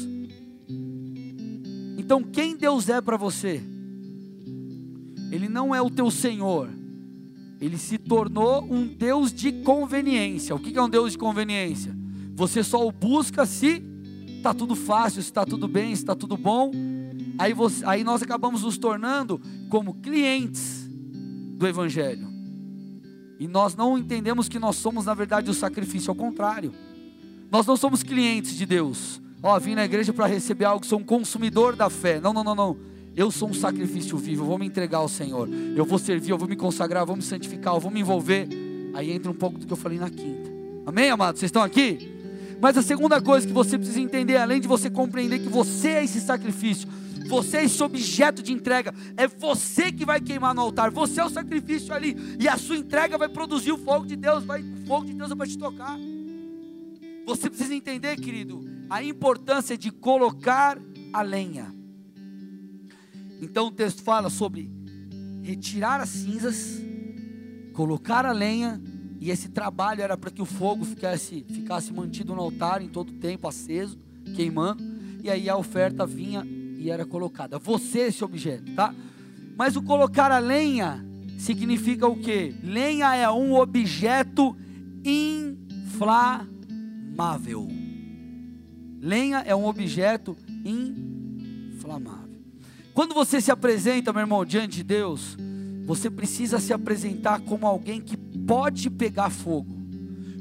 então 1.98 2.22
quem 2.22 2.56
Deus 2.56 2.88
é 2.88 3.00
para 3.00 3.18
você? 3.18 3.62
ele 5.30 5.48
não 5.48 5.74
é 5.74 5.80
o 5.80 5.88
teu 5.88 6.10
Senhor. 6.10 6.68
Ele 7.60 7.78
se 7.78 7.98
tornou 7.98 8.64
um 8.64 8.86
Deus 8.86 9.32
de 9.32 9.52
conveniência. 9.52 10.54
O 10.54 10.58
que 10.58 10.76
é 10.76 10.82
um 10.82 10.88
Deus 10.88 11.12
de 11.12 11.18
conveniência? 11.18 11.96
Você 12.34 12.64
só 12.64 12.86
o 12.86 12.90
busca 12.90 13.46
se 13.46 13.82
está 14.26 14.52
tudo 14.52 14.74
fácil, 14.74 15.22
se 15.22 15.28
está 15.28 15.44
tudo 15.44 15.68
bem, 15.68 15.94
se 15.94 16.02
está 16.02 16.14
tudo 16.14 16.36
bom. 16.36 16.70
Aí, 17.40 17.54
você, 17.54 17.82
aí 17.86 18.04
nós 18.04 18.22
acabamos 18.22 18.64
nos 18.64 18.76
tornando 18.76 19.40
como 19.70 19.94
clientes 19.94 20.86
do 21.56 21.66
Evangelho. 21.66 22.28
E 23.38 23.48
nós 23.48 23.74
não 23.74 23.96
entendemos 23.96 24.46
que 24.46 24.58
nós 24.58 24.76
somos, 24.76 25.06
na 25.06 25.14
verdade, 25.14 25.50
o 25.50 25.54
sacrifício, 25.54 26.10
ao 26.10 26.14
contrário. 26.14 26.70
Nós 27.50 27.64
não 27.64 27.78
somos 27.78 28.02
clientes 28.02 28.54
de 28.54 28.66
Deus. 28.66 29.22
Ó, 29.42 29.56
oh, 29.56 29.58
vim 29.58 29.74
na 29.74 29.86
igreja 29.86 30.12
para 30.12 30.26
receber 30.26 30.66
algo, 30.66 30.84
sou 30.84 30.98
um 30.98 31.02
consumidor 31.02 31.74
da 31.74 31.88
fé. 31.88 32.20
Não, 32.20 32.34
não, 32.34 32.44
não, 32.44 32.54
não. 32.54 32.76
Eu 33.16 33.30
sou 33.30 33.48
um 33.48 33.54
sacrifício 33.54 34.18
vivo, 34.18 34.42
eu 34.42 34.46
vou 34.46 34.58
me 34.58 34.66
entregar 34.66 34.98
ao 34.98 35.08
Senhor. 35.08 35.48
Eu 35.74 35.86
vou 35.86 35.98
servir, 35.98 36.32
eu 36.32 36.38
vou 36.38 36.46
me 36.46 36.56
consagrar, 36.56 37.04
eu 37.04 37.06
vou 37.06 37.16
me 37.16 37.22
santificar, 37.22 37.72
eu 37.72 37.80
vou 37.80 37.90
me 37.90 38.00
envolver. 38.00 38.48
Aí 38.92 39.10
entra 39.10 39.30
um 39.30 39.34
pouco 39.34 39.58
do 39.58 39.66
que 39.66 39.72
eu 39.72 39.78
falei 39.78 39.98
na 39.98 40.10
quinta. 40.10 40.50
Amém, 40.84 41.08
amados? 41.08 41.40
Vocês 41.40 41.48
estão 41.48 41.62
aqui? 41.62 42.06
Mas 42.60 42.76
a 42.76 42.82
segunda 42.82 43.18
coisa 43.18 43.46
que 43.46 43.52
você 43.54 43.78
precisa 43.78 43.98
entender, 43.98 44.36
além 44.36 44.60
de 44.60 44.68
você 44.68 44.90
compreender 44.90 45.38
que 45.38 45.48
você 45.48 45.88
é 45.88 46.04
esse 46.04 46.20
sacrifício, 46.20 46.86
você 47.30 47.58
é 47.58 47.64
esse 47.64 47.80
objeto 47.80 48.42
de 48.42 48.52
entrega, 48.52 48.92
é 49.16 49.28
você 49.28 49.92
que 49.92 50.04
vai 50.04 50.20
queimar 50.20 50.52
no 50.52 50.62
altar, 50.62 50.90
você 50.90 51.20
é 51.20 51.24
o 51.24 51.30
sacrifício 51.30 51.94
ali, 51.94 52.16
e 52.40 52.48
a 52.48 52.58
sua 52.58 52.76
entrega 52.76 53.16
vai 53.16 53.28
produzir 53.28 53.70
o 53.70 53.78
fogo 53.78 54.04
de 54.04 54.16
Deus, 54.16 54.42
vai, 54.42 54.60
o 54.60 54.84
fogo 54.84 55.06
de 55.06 55.14
Deus 55.14 55.30
vai 55.30 55.46
te 55.46 55.56
tocar. 55.56 55.96
Você 57.24 57.48
precisa 57.48 57.72
entender, 57.72 58.16
querido, 58.16 58.60
a 58.90 59.00
importância 59.04 59.78
de 59.78 59.92
colocar 59.92 60.76
a 61.12 61.22
lenha. 61.22 61.72
Então 63.40 63.68
o 63.68 63.70
texto 63.70 64.02
fala 64.02 64.28
sobre 64.28 64.68
retirar 65.40 66.00
as 66.00 66.08
cinzas, 66.08 66.82
colocar 67.72 68.26
a 68.26 68.32
lenha, 68.32 68.82
e 69.20 69.30
esse 69.30 69.50
trabalho 69.50 70.02
era 70.02 70.16
para 70.16 70.32
que 70.32 70.42
o 70.42 70.46
fogo 70.46 70.84
ficasse, 70.84 71.44
ficasse 71.48 71.92
mantido 71.92 72.34
no 72.34 72.42
altar 72.42 72.82
em 72.82 72.88
todo 72.88 73.10
o 73.10 73.18
tempo, 73.18 73.46
aceso, 73.46 74.00
queimando, 74.34 74.82
e 75.22 75.30
aí 75.30 75.48
a 75.48 75.56
oferta 75.56 76.04
vinha 76.04 76.44
e 76.80 76.90
era 76.90 77.04
colocada. 77.04 77.58
Você 77.58 77.98
esse 78.00 78.24
objeto, 78.24 78.74
tá? 78.74 78.94
Mas 79.56 79.76
o 79.76 79.82
colocar 79.82 80.32
a 80.32 80.38
lenha 80.38 81.04
significa 81.38 82.08
o 82.08 82.16
que? 82.16 82.54
Lenha 82.64 83.14
é 83.14 83.30
um 83.30 83.54
objeto 83.54 84.56
inflamável. 85.04 86.48
Lenha 88.98 89.40
é 89.46 89.54
um 89.54 89.66
objeto 89.66 90.34
inflamável. 90.64 92.40
Quando 92.94 93.14
você 93.14 93.42
se 93.42 93.50
apresenta, 93.50 94.10
meu 94.12 94.22
irmão, 94.22 94.44
diante 94.44 94.76
de 94.78 94.84
Deus, 94.84 95.36
você 95.84 96.10
precisa 96.10 96.58
se 96.58 96.72
apresentar 96.72 97.40
como 97.40 97.66
alguém 97.66 98.00
que 98.00 98.16
pode 98.16 98.88
pegar 98.88 99.28
fogo, 99.28 99.76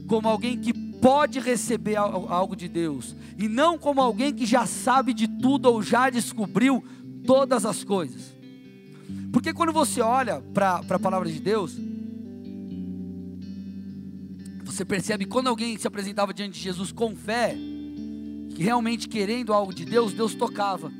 como 0.07 0.29
alguém 0.29 0.57
que 0.57 0.73
pode 1.01 1.39
receber 1.39 1.95
algo 1.95 2.55
de 2.55 2.67
Deus, 2.67 3.15
e 3.37 3.47
não 3.47 3.77
como 3.77 4.01
alguém 4.01 4.33
que 4.33 4.45
já 4.45 4.65
sabe 4.65 5.13
de 5.13 5.27
tudo 5.27 5.67
ou 5.67 5.81
já 5.81 6.09
descobriu 6.09 6.83
todas 7.25 7.65
as 7.65 7.83
coisas. 7.83 8.35
Porque 9.31 9.53
quando 9.53 9.71
você 9.71 10.01
olha 10.01 10.41
para 10.53 10.81
a 10.89 10.99
palavra 10.99 11.29
de 11.29 11.39
Deus, 11.39 11.77
você 14.63 14.85
percebe 14.85 15.25
quando 15.25 15.47
alguém 15.47 15.77
se 15.77 15.87
apresentava 15.87 16.33
diante 16.33 16.53
de 16.53 16.59
Jesus 16.61 16.91
com 16.91 17.15
fé, 17.15 17.55
que 18.55 18.63
realmente 18.63 19.07
querendo 19.07 19.53
algo 19.53 19.73
de 19.73 19.85
Deus, 19.85 20.13
Deus 20.13 20.35
tocava. 20.35 20.91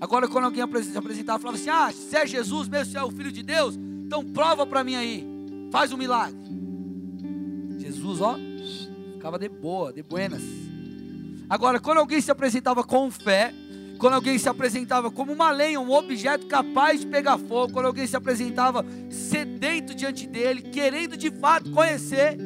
Agora, 0.00 0.28
quando 0.28 0.44
alguém 0.44 0.64
se 0.82 0.96
apresentava, 0.96 1.38
falava 1.38 1.58
assim: 1.58 1.70
Ah, 1.70 1.90
se 1.92 2.16
é 2.16 2.26
Jesus 2.26 2.68
mesmo, 2.68 2.92
se 2.92 2.96
é 2.96 3.02
o 3.02 3.10
Filho 3.10 3.32
de 3.32 3.42
Deus, 3.42 3.76
então 3.76 4.24
prova 4.24 4.64
para 4.66 4.84
mim 4.84 4.94
aí, 4.94 5.26
faz 5.70 5.92
um 5.92 5.96
milagre. 5.96 6.38
Jesus, 7.78 8.20
ó, 8.20 8.36
ficava 9.18 9.38
de 9.38 9.48
boa, 9.48 9.92
de 9.92 10.02
buenas. 10.02 10.42
Agora, 11.50 11.80
quando 11.80 11.98
alguém 11.98 12.20
se 12.20 12.30
apresentava 12.30 12.84
com 12.84 13.10
fé, 13.10 13.52
quando 13.98 14.14
alguém 14.14 14.38
se 14.38 14.48
apresentava 14.48 15.10
como 15.10 15.32
uma 15.32 15.50
lenha, 15.50 15.80
um 15.80 15.90
objeto 15.90 16.46
capaz 16.46 17.00
de 17.00 17.06
pegar 17.06 17.36
fogo, 17.36 17.72
quando 17.72 17.86
alguém 17.86 18.06
se 18.06 18.16
apresentava 18.16 18.86
sedento 19.10 19.92
diante 19.94 20.26
dele, 20.26 20.62
querendo 20.62 21.16
de 21.16 21.32
fato 21.32 21.70
conhecer, 21.72 22.38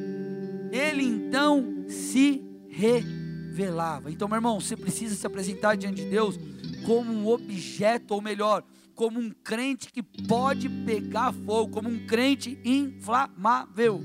ele 0.72 1.04
então 1.04 1.84
se 1.88 2.42
revelava. 2.70 4.10
Então, 4.10 4.26
meu 4.26 4.36
irmão, 4.36 4.58
você 4.58 4.74
precisa 4.74 5.14
se 5.14 5.26
apresentar 5.26 5.76
diante 5.76 6.02
de 6.02 6.08
Deus 6.08 6.38
como 6.86 7.12
um 7.12 7.28
objeto, 7.28 8.14
ou 8.14 8.22
melhor, 8.22 8.64
como 8.94 9.20
um 9.20 9.30
crente 9.30 9.92
que 9.92 10.02
pode 10.02 10.70
pegar 10.70 11.34
fogo, 11.34 11.70
como 11.70 11.88
um 11.90 12.06
crente 12.06 12.58
inflamável. 12.64 14.02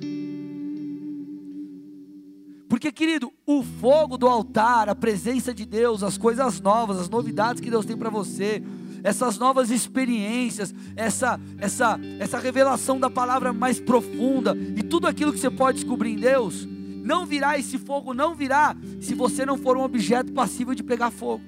Porque, 2.69 2.91
querido, 2.91 3.31
o 3.45 3.63
fogo 3.63 4.17
do 4.17 4.27
altar, 4.27 4.89
a 4.89 4.95
presença 4.95 5.53
de 5.53 5.65
Deus, 5.65 6.03
as 6.03 6.17
coisas 6.17 6.59
novas, 6.59 6.99
as 6.99 7.09
novidades 7.09 7.61
que 7.61 7.69
Deus 7.69 7.85
tem 7.85 7.95
para 7.95 8.09
você, 8.09 8.61
essas 9.03 9.37
novas 9.37 9.71
experiências, 9.71 10.73
essa, 10.95 11.39
essa, 11.57 11.99
essa 12.19 12.37
revelação 12.37 12.99
da 12.99 13.09
palavra 13.09 13.53
mais 13.53 13.79
profunda 13.79 14.55
e 14.75 14.83
tudo 14.83 15.07
aquilo 15.07 15.31
que 15.31 15.39
você 15.39 15.49
pode 15.49 15.79
descobrir 15.79 16.11
em 16.11 16.17
Deus, 16.17 16.67
não 17.03 17.25
virá 17.25 17.57
esse 17.57 17.77
fogo, 17.77 18.13
não 18.13 18.35
virá 18.35 18.75
se 18.99 19.15
você 19.15 19.45
não 19.45 19.57
for 19.57 19.77
um 19.77 19.83
objeto 19.83 20.33
passível 20.33 20.75
de 20.75 20.83
pegar 20.83 21.09
fogo. 21.09 21.43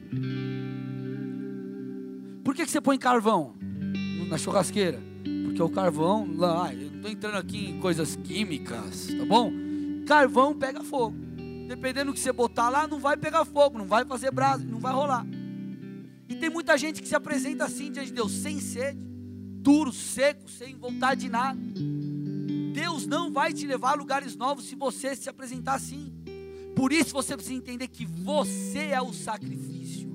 Por 2.43 2.55
que, 2.55 2.65
que 2.65 2.71
você 2.71 2.79
põe 2.79 2.97
carvão 2.97 3.55
na 4.29 4.37
churrasqueira? 4.37 5.01
Porque 5.43 5.61
o 5.61 5.69
carvão, 5.69 6.29
lá, 6.37 6.73
eu 6.73 6.89
não 6.89 6.95
estou 6.95 7.11
entrando 7.11 7.35
aqui 7.35 7.71
em 7.71 7.79
coisas 7.79 8.15
químicas, 8.15 9.07
tá 9.07 9.25
bom? 9.25 9.51
Carvão 10.09 10.55
pega 10.55 10.83
fogo. 10.83 11.15
Dependendo 11.67 12.09
do 12.09 12.15
que 12.15 12.19
você 12.19 12.31
botar 12.31 12.67
lá, 12.67 12.87
não 12.87 12.99
vai 12.99 13.15
pegar 13.15 13.45
fogo, 13.45 13.77
não 13.77 13.85
vai 13.85 14.03
fazer 14.03 14.31
brasa, 14.31 14.65
não 14.65 14.79
vai 14.79 14.91
rolar. 14.91 15.23
E 16.27 16.33
tem 16.33 16.49
muita 16.49 16.75
gente 16.79 16.99
que 16.99 17.07
se 17.07 17.13
apresenta 17.13 17.65
assim 17.65 17.91
diante 17.91 18.07
de 18.07 18.13
Deus, 18.13 18.31
sem 18.31 18.59
sede, 18.59 18.99
duro, 18.99 19.93
seco, 19.93 20.49
sem 20.49 20.75
vontade 20.75 21.21
de 21.21 21.29
nada. 21.29 21.59
Deus 22.73 23.05
não 23.05 23.31
vai 23.31 23.53
te 23.53 23.67
levar 23.67 23.91
a 23.91 23.93
lugares 23.93 24.35
novos 24.35 24.65
se 24.65 24.73
você 24.73 25.15
se 25.15 25.29
apresentar 25.29 25.75
assim. 25.75 26.11
Por 26.75 26.91
isso 26.91 27.13
você 27.13 27.35
precisa 27.35 27.55
entender 27.55 27.87
que 27.87 28.03
você 28.03 28.87
é 28.87 28.99
o 28.99 29.13
sacrifício. 29.13 30.11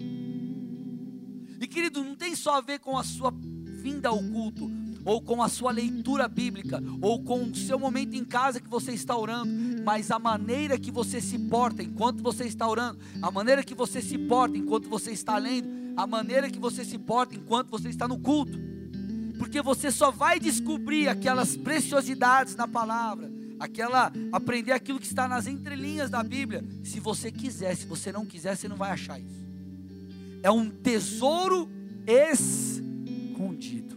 E 1.61 1.69
querido, 1.69 2.03
não 2.03 2.17
tem 2.17 2.35
só 2.35 2.57
a 2.57 2.61
ver 2.61 2.81
com 2.81 2.99
a 2.99 3.05
sua 3.05 3.33
vinda 3.33 4.09
ao 4.09 4.19
culto, 4.19 4.69
ou 5.05 5.21
com 5.21 5.43
a 5.43 5.49
sua 5.49 5.71
leitura 5.71 6.27
bíblica, 6.29 6.83
ou 7.01 7.23
com 7.23 7.43
o 7.43 7.55
seu 7.55 7.79
momento 7.79 8.15
em 8.15 8.25
casa 8.25 8.61
que 8.61 8.69
você 8.69 8.93
está 8.93 9.17
orando, 9.17 9.51
mas 9.85 10.11
a 10.11 10.19
maneira 10.19 10.79
que 10.79 10.91
você 10.91 11.21
se 11.21 11.39
porta 11.39 11.83
enquanto 11.83 12.23
você 12.23 12.45
está 12.45 12.69
orando, 12.69 12.99
a 13.21 13.31
maneira 13.31 13.63
que 13.63 13.75
você 13.75 14.01
se 14.01 14.19
porta 14.19 14.57
enquanto 14.57 14.89
você 14.89 15.11
está 15.13 15.37
lendo, 15.39 15.69
a 15.97 16.07
maneira 16.07 16.51
que 16.51 16.59
você 16.59 16.85
se 16.85 16.99
porta 16.99 17.35
enquanto 17.35 17.71
você 17.71 17.89
está 17.89 18.09
no 18.09 18.19
culto. 18.19 18.59
Porque 19.39 19.61
você 19.61 19.91
só 19.91 20.11
vai 20.11 20.41
descobrir 20.41 21.09
aquelas 21.09 21.57
preciosidades 21.57 22.57
na 22.57 22.67
palavra, 22.67 23.31
aquela 23.59 24.13
aprender 24.33 24.73
aquilo 24.73 24.99
que 24.99 25.07
está 25.07 25.29
nas 25.29 25.47
entrelinhas 25.47 26.11
da 26.11 26.23
Bíblia, 26.23 26.65
se 26.83 27.01
você 27.01 27.31
quiser, 27.31 27.77
se 27.77 27.87
você 27.87 28.11
não 28.11 28.25
quiser, 28.25 28.57
você 28.57 28.69
não 28.69 28.77
vai 28.77 28.91
achar 28.91 29.21
isso 29.21 29.45
é 30.45 30.51
um 30.51 30.69
tesouro 30.69 31.67
escondido. 32.07 33.97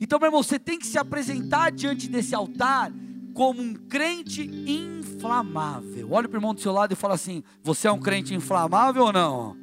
Então, 0.00 0.18
meu 0.18 0.28
irmão, 0.28 0.42
você 0.42 0.58
tem 0.58 0.78
que 0.78 0.86
se 0.86 0.98
apresentar 0.98 1.72
diante 1.72 2.08
desse 2.08 2.34
altar 2.34 2.92
como 3.34 3.60
um 3.60 3.74
crente 3.74 4.42
inflamável. 4.66 6.08
Olha 6.10 6.28
para 6.28 6.36
o 6.36 6.38
irmão 6.38 6.54
do 6.54 6.60
seu 6.60 6.72
lado 6.72 6.92
e 6.92 6.96
fala 6.96 7.14
assim: 7.14 7.42
Você 7.62 7.86
é 7.86 7.92
um 7.92 8.00
crente 8.00 8.34
inflamável 8.34 9.04
ou 9.04 9.12
não? 9.12 9.56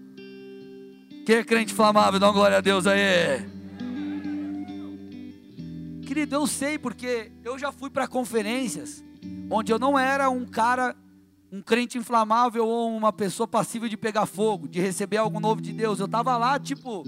Quem 1.26 1.38
é 1.38 1.44
crente 1.44 1.74
inflamável? 1.74 2.20
Dá 2.20 2.28
uma 2.28 2.34
glória 2.34 2.58
a 2.58 2.62
Deus 2.62 2.86
aí. 2.86 3.52
Querido, 6.06 6.36
eu 6.36 6.46
sei 6.46 6.78
porque 6.78 7.32
eu 7.44 7.58
já 7.58 7.72
fui 7.72 7.90
para 7.90 8.08
conferências 8.08 9.04
onde 9.50 9.72
eu 9.72 9.80
não 9.80 9.98
era 9.98 10.30
um 10.30 10.46
cara 10.46 10.96
um 11.52 11.62
crente 11.62 12.00
inflamável 12.00 12.66
ou 12.66 12.96
uma 12.96 13.14
pessoa 13.14 13.48
passível 13.48 13.88
de 13.88 13.96
pegar 13.96 14.26
fogo, 14.26 14.68
de 14.68 14.80
receber 14.82 15.18
algo 15.18 15.40
novo 15.40 15.62
de 15.62 15.72
Deus. 15.72 16.00
Eu 16.00 16.08
estava 16.08 16.36
lá, 16.36 16.60
tipo, 16.60 17.04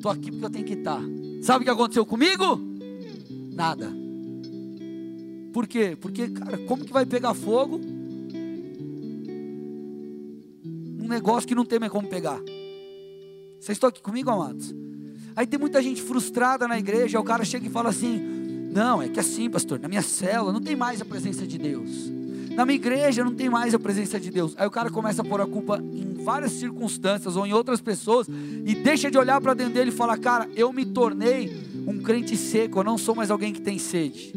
tô 0.00 0.08
aqui 0.08 0.30
porque 0.30 0.44
eu 0.46 0.50
tenho 0.50 0.64
que 0.64 0.72
estar. 0.72 1.02
Sabe 1.44 1.60
o 1.60 1.64
que 1.66 1.70
aconteceu 1.70 2.06
comigo? 2.06 2.58
Nada. 3.52 3.92
Por 5.52 5.66
quê? 5.66 5.94
Porque, 6.00 6.28
cara, 6.28 6.56
como 6.66 6.86
que 6.86 6.92
vai 6.92 7.04
pegar 7.04 7.34
fogo? 7.34 7.78
Um 10.98 11.06
negócio 11.06 11.46
que 11.46 11.54
não 11.54 11.66
tem 11.66 11.78
mais 11.78 11.92
como 11.92 12.08
pegar. 12.08 12.40
Vocês 13.60 13.76
estão 13.76 13.90
aqui 13.90 14.00
comigo, 14.00 14.30
amados? 14.30 14.74
Aí 15.36 15.46
tem 15.46 15.60
muita 15.60 15.82
gente 15.82 16.00
frustrada 16.00 16.66
na 16.66 16.78
igreja, 16.78 17.20
o 17.20 17.24
cara 17.24 17.44
chega 17.44 17.66
e 17.66 17.70
fala 17.70 17.90
assim: 17.90 18.18
Não, 18.72 19.02
é 19.02 19.10
que 19.10 19.20
assim, 19.20 19.50
pastor, 19.50 19.78
na 19.78 19.86
minha 19.86 20.00
célula 20.00 20.50
não 20.50 20.62
tem 20.62 20.74
mais 20.74 21.02
a 21.02 21.04
presença 21.04 21.46
de 21.46 21.58
Deus. 21.58 22.10
Na 22.54 22.64
minha 22.64 22.76
igreja 22.76 23.24
não 23.24 23.34
tem 23.34 23.50
mais 23.50 23.74
a 23.74 23.78
presença 23.78 24.18
de 24.18 24.30
Deus. 24.30 24.54
Aí 24.56 24.66
o 24.66 24.70
cara 24.70 24.88
começa 24.88 25.22
a 25.22 25.24
pôr 25.24 25.40
a 25.40 25.46
culpa 25.46 25.78
em 25.78 26.14
várias 26.22 26.52
circunstâncias 26.52 27.36
ou 27.36 27.44
em 27.44 27.52
outras 27.52 27.80
pessoas 27.80 28.28
e 28.28 28.74
deixa 28.76 29.10
de 29.10 29.18
olhar 29.18 29.40
para 29.40 29.54
dentro 29.54 29.74
dele 29.74 29.90
e 29.90 29.94
fala: 29.94 30.16
Cara, 30.16 30.48
eu 30.54 30.72
me 30.72 30.86
tornei 30.86 31.52
um 31.86 32.00
crente 32.00 32.36
seco, 32.36 32.78
eu 32.78 32.84
não 32.84 32.96
sou 32.96 33.14
mais 33.14 33.30
alguém 33.30 33.52
que 33.52 33.60
tem 33.60 33.78
sede. 33.78 34.32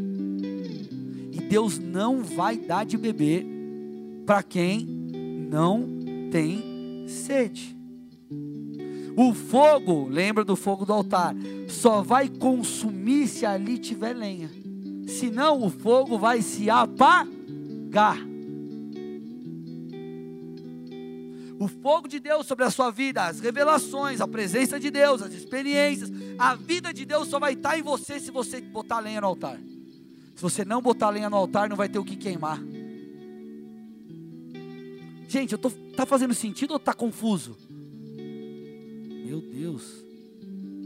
E 1.32 1.42
Deus 1.48 1.78
não 1.78 2.24
vai 2.24 2.58
dar 2.58 2.86
de 2.86 2.98
beber 2.98 3.46
para 4.26 4.42
quem 4.42 4.86
não 5.50 5.88
tem 6.32 7.06
sede. 7.08 7.78
O 9.16 9.34
fogo, 9.34 10.08
lembra 10.10 10.44
do 10.44 10.56
fogo 10.56 10.86
do 10.86 10.94
altar, 10.94 11.36
só 11.68 12.02
vai 12.02 12.28
consumir 12.28 13.28
se 13.28 13.46
ali 13.46 13.78
tiver 13.78 14.14
lenha. 14.14 14.50
Senão 15.08 15.64
o 15.64 15.70
fogo 15.70 16.18
vai 16.18 16.42
se 16.42 16.70
apagar. 16.70 17.37
O 21.60 21.68
fogo 21.68 22.08
de 22.08 22.20
Deus 22.20 22.46
sobre 22.46 22.66
a 22.66 22.70
sua 22.70 22.92
vida, 22.92 23.26
as 23.26 23.40
revelações, 23.40 24.22
a 24.22 24.28
presença 24.28 24.80
de 24.80 24.92
Deus, 24.92 25.22
as 25.22 25.34
experiências, 25.34 26.12
a 26.38 26.54
vida 26.54 26.94
de 26.94 27.04
Deus 27.04 27.28
só 27.28 27.40
vai 27.40 27.54
estar 27.54 27.78
em 27.78 27.82
você 27.82 28.20
se 28.20 28.30
você 28.30 28.62
botar 28.62 29.00
lenha 29.00 29.22
no 29.22 29.28
altar. 29.28 29.60
Se 30.36 30.42
você 30.42 30.64
não 30.64 30.82
botar 30.82 31.10
lenha 31.10 31.30
no 31.30 31.36
altar, 31.36 31.68
não 31.68 31.76
vai 31.76 31.90
ter 31.90 31.98
o 31.98 32.04
que 32.04 32.16
queimar. 32.16 32.62
Gente, 35.28 35.52
eu 35.52 35.58
tô, 35.58 35.72
tá 35.72 36.06
fazendo 36.06 36.34
sentido 36.34 36.72
ou 36.72 36.80
tá 36.80 36.94
confuso? 36.94 37.58
Meu 39.26 39.42
Deus. 39.42 40.06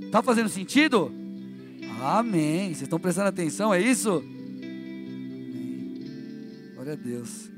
Tá 0.10 0.24
fazendo 0.24 0.48
sentido? 0.48 1.12
Amém. 2.02 2.68
Vocês 2.68 2.84
estão 2.84 3.00
prestando 3.00 3.28
atenção, 3.28 3.74
é 3.74 3.82
isso? 3.82 4.24
Glória 6.92 6.94
a 6.94 6.96
Deus. 6.96 7.52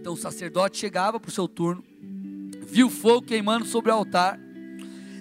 Então 0.00 0.12
o 0.12 0.16
sacerdote 0.16 0.76
chegava 0.76 1.18
para 1.18 1.28
o 1.28 1.32
seu 1.32 1.48
turno, 1.48 1.82
viu 2.66 2.90
fogo 2.90 3.22
queimando 3.22 3.64
sobre 3.64 3.90
o 3.90 3.94
altar, 3.94 4.38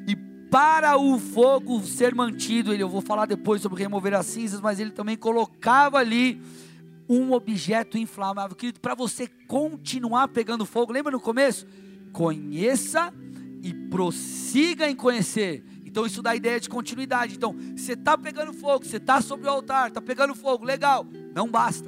e 0.08 0.16
para 0.52 0.98
o 0.98 1.18
fogo 1.18 1.82
ser 1.84 2.14
mantido, 2.14 2.74
ele, 2.74 2.84
eu 2.84 2.90
vou 2.90 3.02
falar 3.02 3.26
depois 3.26 3.62
sobre 3.62 3.82
remover 3.82 4.14
as 4.14 4.26
cinzas, 4.26 4.60
mas 4.60 4.80
ele 4.80 4.92
também 4.92 5.18
colocava 5.18 5.98
ali 5.98 6.42
um 7.08 7.32
objeto 7.32 7.98
inflamável. 7.98 8.56
Querido, 8.56 8.80
para 8.80 8.94
você 8.94 9.28
continuar 9.48 10.28
pegando 10.28 10.66
fogo, 10.66 10.92
lembra 10.92 11.12
no 11.12 11.20
começo? 11.20 11.66
Conheça 12.12 13.14
e 13.64 13.74
prossiga 13.74 14.90
em 14.90 14.96
conhecer. 14.96 15.64
Então 15.94 16.08
isso 16.08 16.24
dá 16.24 16.32
a 16.32 16.36
ideia 16.36 16.60
de 16.60 16.68
continuidade. 16.68 17.36
Então, 17.36 17.56
você 17.76 17.94
está 17.94 18.18
pegando 18.18 18.52
fogo, 18.52 18.84
você 18.84 18.98
está 18.98 19.22
sobre 19.22 19.46
o 19.46 19.50
altar, 19.52 19.90
está 19.90 20.02
pegando 20.02 20.34
fogo, 20.34 20.66
legal. 20.66 21.06
Não 21.36 21.48
basta. 21.48 21.88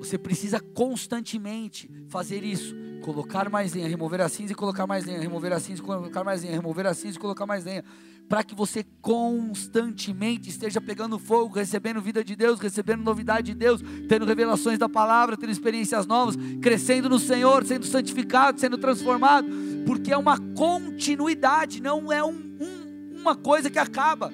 Você 0.00 0.18
precisa 0.18 0.58
constantemente 0.58 1.88
fazer 2.08 2.42
isso. 2.42 2.74
Colocar 3.02 3.48
mais 3.48 3.72
lenha, 3.72 3.86
remover 3.86 4.20
a 4.20 4.28
cinza 4.28 4.50
e 4.50 4.54
colocar 4.56 4.84
mais 4.84 5.04
lenha, 5.04 5.20
remover 5.20 5.52
a 5.52 5.60
cinza 5.60 5.80
e 5.80 5.84
colocar 5.84 6.24
mais 6.24 6.42
lenha, 6.42 6.54
remover 6.54 6.86
a 6.88 6.92
cinza 6.92 7.16
e 7.16 7.20
colocar 7.20 7.46
mais 7.46 7.64
lenha. 7.64 7.84
Para 8.28 8.42
que 8.42 8.52
você 8.52 8.84
constantemente 9.00 10.48
esteja 10.48 10.80
pegando 10.80 11.16
fogo, 11.16 11.54
recebendo 11.54 12.02
vida 12.02 12.24
de 12.24 12.34
Deus, 12.34 12.58
recebendo 12.58 13.04
novidade 13.04 13.52
de 13.52 13.54
Deus, 13.54 13.80
tendo 14.08 14.26
revelações 14.26 14.76
da 14.76 14.88
palavra, 14.88 15.36
tendo 15.36 15.52
experiências 15.52 16.04
novas, 16.04 16.34
crescendo 16.60 17.08
no 17.08 17.20
Senhor, 17.20 17.64
sendo 17.64 17.86
santificado, 17.86 18.58
sendo 18.58 18.76
transformado, 18.76 19.46
porque 19.86 20.12
é 20.12 20.16
uma 20.16 20.36
continuidade, 20.56 21.80
não 21.80 22.12
é 22.12 22.24
um, 22.24 22.30
um, 22.60 22.85
uma 23.26 23.36
coisa 23.36 23.70
que 23.70 23.78
acaba. 23.78 24.32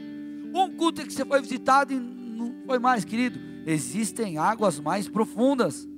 Um 0.54 0.70
culto 0.76 1.04
que 1.04 1.12
você 1.12 1.24
foi 1.24 1.40
visitado 1.40 1.92
e 1.92 1.96
não 1.96 2.54
foi 2.66 2.78
mais, 2.78 3.04
querido 3.04 3.52
existem 3.66 4.38
águas 4.38 4.80
mais 4.80 5.08
profundas. 5.08 5.88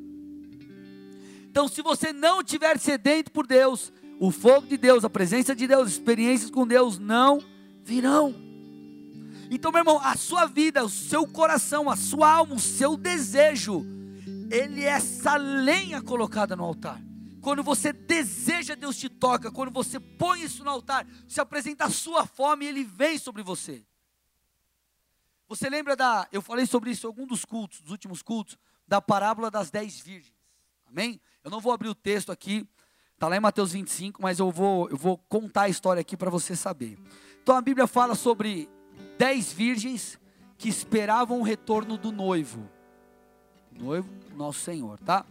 Então, 1.50 1.68
se 1.68 1.82
você 1.82 2.12
não 2.12 2.42
tiver 2.42 2.78
sedento 2.78 3.30
por 3.30 3.46
Deus, 3.46 3.92
o 4.18 4.30
fogo 4.30 4.66
de 4.66 4.76
Deus, 4.76 5.04
a 5.04 5.10
presença 5.10 5.54
de 5.54 5.66
Deus, 5.66 5.88
experiências 5.88 6.50
com 6.50 6.66
Deus 6.66 6.98
não 6.98 7.40
virão. 7.82 8.34
Então, 9.50 9.70
meu 9.70 9.80
irmão, 9.80 10.00
a 10.02 10.16
sua 10.16 10.46
vida, 10.46 10.84
o 10.84 10.88
seu 10.88 11.26
coração, 11.26 11.88
a 11.88 11.96
sua 11.96 12.30
alma, 12.30 12.54
o 12.54 12.60
seu 12.60 12.96
desejo, 12.96 13.86
ele 14.50 14.82
é 14.82 14.88
essa 14.88 15.36
lenha 15.36 16.02
colocada 16.02 16.56
no 16.56 16.64
altar. 16.64 17.00
Quando 17.44 17.62
você 17.62 17.92
deseja, 17.92 18.74
Deus 18.74 18.96
te 18.96 19.10
toca. 19.10 19.52
Quando 19.52 19.70
você 19.70 20.00
põe 20.00 20.42
isso 20.42 20.64
no 20.64 20.70
altar, 20.70 21.06
se 21.28 21.42
apresenta 21.42 21.84
a 21.84 21.90
sua 21.90 22.24
fome, 22.24 22.64
ele 22.64 22.82
vem 22.82 23.18
sobre 23.18 23.42
você. 23.42 23.84
Você 25.46 25.68
lembra 25.68 25.94
da. 25.94 26.26
Eu 26.32 26.40
falei 26.40 26.64
sobre 26.64 26.90
isso 26.90 27.06
em 27.06 27.08
algum 27.08 27.26
dos 27.26 27.44
cultos, 27.44 27.82
dos 27.82 27.90
últimos 27.90 28.22
cultos, 28.22 28.56
da 28.88 28.98
parábola 28.98 29.50
das 29.50 29.70
dez 29.70 30.00
virgens. 30.00 30.32
Amém? 30.86 31.20
Eu 31.44 31.50
não 31.50 31.60
vou 31.60 31.70
abrir 31.70 31.88
o 31.88 31.94
texto 31.94 32.32
aqui, 32.32 32.66
está 33.12 33.28
lá 33.28 33.36
em 33.36 33.40
Mateus 33.40 33.72
25, 33.72 34.22
mas 34.22 34.38
eu 34.38 34.50
vou, 34.50 34.88
eu 34.88 34.96
vou 34.96 35.18
contar 35.18 35.64
a 35.64 35.68
história 35.68 36.00
aqui 36.00 36.16
para 36.16 36.30
você 36.30 36.56
saber. 36.56 36.98
Então 37.42 37.54
a 37.54 37.60
Bíblia 37.60 37.86
fala 37.86 38.14
sobre 38.14 38.70
dez 39.18 39.52
virgens 39.52 40.18
que 40.56 40.70
esperavam 40.70 41.40
o 41.40 41.42
retorno 41.42 41.98
do 41.98 42.10
noivo. 42.10 42.66
Noivo, 43.70 44.08
nosso 44.34 44.60
Senhor, 44.60 44.98
tá? 45.00 45.26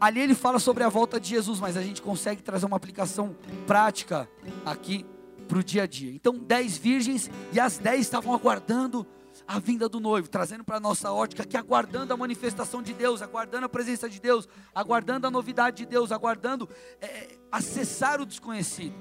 Ali 0.00 0.20
ele 0.20 0.34
fala 0.34 0.58
sobre 0.58 0.84
a 0.84 0.88
volta 0.88 1.18
de 1.18 1.28
Jesus, 1.28 1.58
mas 1.60 1.76
a 1.76 1.82
gente 1.82 2.00
consegue 2.00 2.42
trazer 2.42 2.66
uma 2.66 2.76
aplicação 2.76 3.36
prática 3.66 4.28
aqui 4.64 5.04
para 5.48 5.58
o 5.58 5.64
dia 5.64 5.84
a 5.84 5.86
dia. 5.86 6.12
Então, 6.12 6.38
dez 6.38 6.76
virgens 6.76 7.30
e 7.52 7.58
as 7.58 7.78
dez 7.78 8.00
estavam 8.00 8.34
aguardando 8.34 9.06
a 9.46 9.58
vinda 9.58 9.88
do 9.88 9.98
noivo, 9.98 10.28
trazendo 10.28 10.62
para 10.62 10.76
a 10.76 10.80
nossa 10.80 11.10
ótica 11.10 11.44
que 11.44 11.56
aguardando 11.56 12.12
a 12.12 12.16
manifestação 12.16 12.82
de 12.82 12.92
Deus, 12.92 13.22
aguardando 13.22 13.64
a 13.64 13.68
presença 13.68 14.08
de 14.08 14.20
Deus, 14.20 14.46
aguardando 14.74 15.26
a 15.26 15.30
novidade 15.30 15.78
de 15.78 15.86
Deus, 15.86 16.12
aguardando 16.12 16.68
é, 17.00 17.38
acessar 17.50 18.20
o 18.20 18.26
desconhecido. 18.26 18.94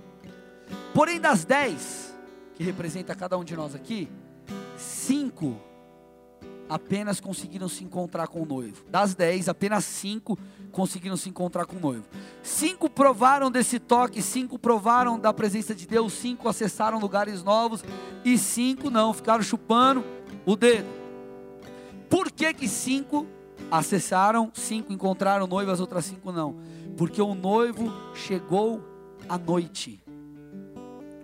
Porém, 0.93 1.19
das 1.19 1.43
dez, 1.43 2.15
que 2.55 2.63
representa 2.63 3.13
cada 3.13 3.37
um 3.37 3.43
de 3.43 3.55
nós 3.55 3.75
aqui, 3.75 4.09
cinco 4.77 5.59
apenas 6.69 7.19
conseguiram 7.19 7.69
se 7.69 7.83
encontrar 7.83 8.27
com 8.27 8.41
o 8.41 8.45
noivo. 8.45 8.83
Das 8.89 9.15
dez, 9.15 9.47
apenas 9.47 9.85
cinco 9.85 10.37
conseguiram 10.71 11.17
se 11.17 11.29
encontrar 11.29 11.65
com 11.65 11.77
o 11.77 11.79
noivo. 11.79 12.05
Cinco 12.43 12.89
provaram 12.89 13.49
desse 13.49 13.79
toque, 13.79 14.21
cinco 14.21 14.59
provaram 14.59 15.19
da 15.19 15.33
presença 15.33 15.73
de 15.73 15.87
Deus, 15.87 16.13
cinco 16.13 16.47
acessaram 16.47 16.99
lugares 16.99 17.43
novos 17.43 17.83
e 18.23 18.37
cinco 18.37 18.89
não, 18.89 19.13
ficaram 19.13 19.41
chupando 19.43 20.03
o 20.45 20.55
dedo. 20.55 20.87
Por 22.09 22.31
que 22.31 22.53
que 22.53 22.67
cinco 22.67 23.25
acessaram, 23.71 24.51
cinco 24.53 24.93
encontraram 24.93 25.45
o 25.45 25.47
noivo, 25.47 25.71
as 25.71 25.79
outras 25.79 26.05
cinco 26.05 26.31
não? 26.31 26.55
Porque 26.95 27.21
o 27.21 27.35
noivo 27.35 27.91
chegou 28.13 28.81
à 29.27 29.37
noite. 29.37 30.01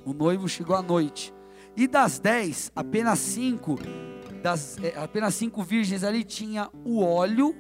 O 0.06 0.14
noivo 0.14 0.50
chegou 0.50 0.76
à 0.76 0.82
noite. 0.82 1.34
E 1.76 1.88
das 1.88 2.20
dez, 2.20 2.72
apenas 2.76 3.20
cinco, 3.20 3.80
das, 4.44 4.78
é, 4.84 4.94
apenas 4.98 5.34
cinco 5.36 5.64
virgens 5.64 6.04
ali 6.04 6.24
tinha 6.24 6.70
o 6.84 7.02
óleo 7.02 7.56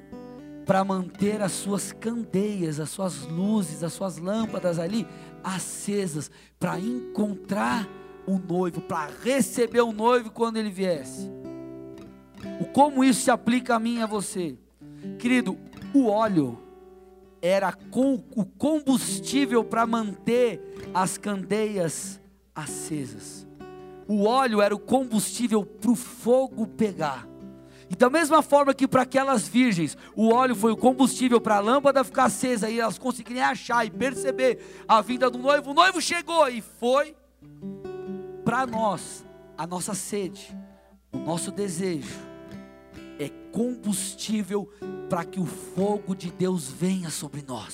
para 0.66 0.84
manter 0.84 1.42
as 1.42 1.54
suas 1.54 1.94
candeias, 1.94 2.80
as 2.80 2.90
suas 2.90 3.26
luzes, 3.26 3.84
as 3.84 3.94
suas 3.94 4.18
lâmpadas 4.18 4.78
ali 4.78 5.08
acesas, 5.42 6.30
para 6.60 6.78
encontrar 6.80 7.88
o 8.28 8.38
noivo, 8.38 8.82
para 8.82 9.12
receber 9.24 9.82
o 9.82 9.92
noivo 9.94 10.30
quando 10.30 10.58
ele 10.58 10.70
viesse. 10.70 11.30
O 12.60 12.66
como 12.66 13.04
isso 13.04 13.22
se 13.22 13.32
aplica 13.32 13.76
a 13.76 13.80
mim 13.80 14.00
e 14.00 14.02
a 14.02 14.06
você? 14.06 14.58
Querido, 15.18 15.58
o 15.94 16.08
óleo 16.08 16.60
era 17.42 17.72
com, 17.74 18.24
o 18.36 18.46
combustível 18.46 19.64
para 19.64 19.86
manter 19.86 20.62
as 20.94 21.18
candeias 21.18 22.20
acesas. 22.54 23.48
O 24.14 24.26
óleo 24.26 24.62
era 24.62 24.76
o 24.76 24.80
combustível 24.80 25.66
para 25.66 25.90
o 25.90 25.96
fogo 25.96 26.68
pegar. 26.68 27.28
E 27.90 27.96
da 27.96 28.12
mesma 28.12 28.44
forma 28.44 28.72
que 28.72 28.88
para 28.88 29.02
aquelas 29.02 29.48
virgens, 29.48 29.98
o 30.16 30.32
óleo 30.32 30.56
foi 30.56 30.72
o 30.72 30.78
combustível 30.78 31.42
para 31.42 31.56
a 31.56 31.60
lâmpada 31.60 32.04
ficar 32.04 32.26
acesa 32.26 32.70
e 32.70 32.80
elas 32.80 33.00
conseguirem 33.00 33.42
achar 33.42 33.84
e 33.84 33.90
perceber 33.90 34.84
a 34.88 35.02
vinda 35.02 35.32
do 35.32 35.40
noivo, 35.40 35.72
o 35.72 35.74
noivo 35.74 36.00
chegou 36.00 36.48
e 36.48 36.62
foi 36.62 37.16
para 38.46 38.68
nós 38.68 39.26
a 39.58 39.66
nossa 39.66 39.96
sede, 39.96 40.56
o 41.12 41.18
nosso 41.18 41.50
desejo 41.50 42.14
é 43.18 43.30
combustível 43.52 44.70
para 45.10 45.26
que 45.26 45.40
o 45.40 45.46
fogo 45.46 46.16
de 46.16 46.32
Deus 46.32 46.70
venha 46.70 47.10
sobre 47.10 47.44
nós. 47.48 47.74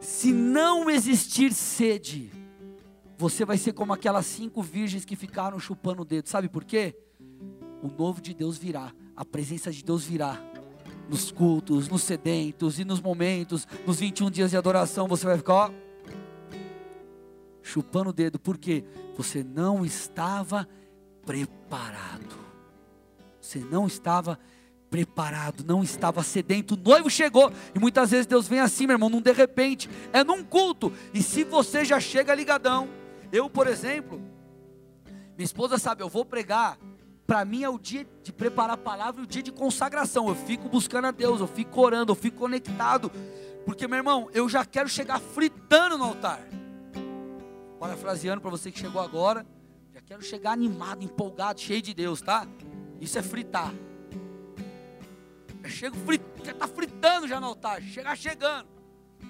Se 0.00 0.30
não 0.34 0.90
existir 0.90 1.54
sede, 1.54 2.30
você 3.18 3.44
vai 3.44 3.56
ser 3.56 3.72
como 3.72 3.92
aquelas 3.92 4.26
cinco 4.26 4.62
virgens 4.62 5.04
que 5.04 5.16
ficaram 5.16 5.58
chupando 5.58 6.02
o 6.02 6.04
dedo. 6.04 6.28
Sabe 6.28 6.48
por 6.48 6.64
quê? 6.64 6.96
O 7.82 7.88
novo 7.88 8.20
de 8.20 8.34
Deus 8.34 8.58
virá, 8.58 8.92
a 9.14 9.24
presença 9.24 9.70
de 9.70 9.82
Deus 9.82 10.04
virá. 10.04 10.40
Nos 11.08 11.30
cultos, 11.30 11.88
nos 11.88 12.02
sedentos 12.02 12.80
e 12.80 12.84
nos 12.84 13.00
momentos, 13.00 13.66
nos 13.86 14.00
21 14.00 14.28
dias 14.28 14.50
de 14.50 14.56
adoração, 14.56 15.06
você 15.06 15.24
vai 15.24 15.36
ficar, 15.36 15.54
ó, 15.54 15.70
chupando 17.62 18.10
o 18.10 18.12
dedo, 18.12 18.40
porque 18.40 18.84
você 19.16 19.44
não 19.44 19.84
estava 19.84 20.68
preparado. 21.24 22.36
Você 23.40 23.60
não 23.60 23.86
estava 23.86 24.36
preparado, 24.90 25.64
não 25.64 25.82
estava 25.82 26.24
sedento. 26.24 26.74
O 26.74 26.76
noivo 26.76 27.08
chegou. 27.08 27.52
E 27.72 27.78
muitas 27.78 28.10
vezes 28.10 28.26
Deus 28.26 28.48
vem 28.48 28.58
assim, 28.58 28.86
meu 28.86 28.94
irmão, 28.94 29.08
num 29.08 29.20
de 29.20 29.32
repente. 29.32 29.88
É 30.12 30.24
num 30.24 30.42
culto. 30.42 30.92
E 31.14 31.22
se 31.22 31.44
você 31.44 31.84
já 31.84 32.00
chega 32.00 32.34
ligadão, 32.34 32.88
Eu, 33.32 33.50
por 33.50 33.66
exemplo, 33.66 34.20
minha 35.36 35.44
esposa 35.44 35.78
sabe, 35.78 36.02
eu 36.02 36.08
vou 36.08 36.24
pregar. 36.24 36.78
Para 37.26 37.44
mim 37.44 37.64
é 37.64 37.68
o 37.68 37.78
dia 37.78 38.06
de 38.22 38.32
preparar 38.32 38.74
a 38.74 38.78
palavra, 38.78 39.22
o 39.22 39.26
dia 39.26 39.42
de 39.42 39.50
consagração. 39.50 40.28
Eu 40.28 40.34
fico 40.34 40.68
buscando 40.68 41.06
a 41.06 41.10
Deus, 41.10 41.40
eu 41.40 41.46
fico 41.46 41.80
orando, 41.80 42.12
eu 42.12 42.16
fico 42.16 42.38
conectado. 42.38 43.10
Porque, 43.64 43.88
meu 43.88 43.96
irmão, 43.96 44.30
eu 44.32 44.48
já 44.48 44.64
quero 44.64 44.88
chegar 44.88 45.20
fritando 45.20 45.98
no 45.98 46.04
altar. 46.04 46.40
Parafraseando 47.80 48.40
para 48.40 48.50
você 48.50 48.70
que 48.70 48.78
chegou 48.78 49.02
agora, 49.02 49.44
já 49.92 50.00
quero 50.00 50.22
chegar 50.22 50.52
animado, 50.52 51.04
empolgado, 51.04 51.60
cheio 51.60 51.82
de 51.82 51.92
Deus, 51.92 52.22
tá? 52.22 52.46
Isso 53.00 53.18
é 53.18 53.22
fritar. 53.22 53.74
Já 55.62 55.68
chego 55.68 55.96
frit, 55.96 56.24
já 56.44 56.54
tá 56.54 56.68
fritando 56.68 57.26
já 57.26 57.40
no 57.40 57.48
altar, 57.48 57.82
chegar 57.82 58.16
chegando. 58.16 58.68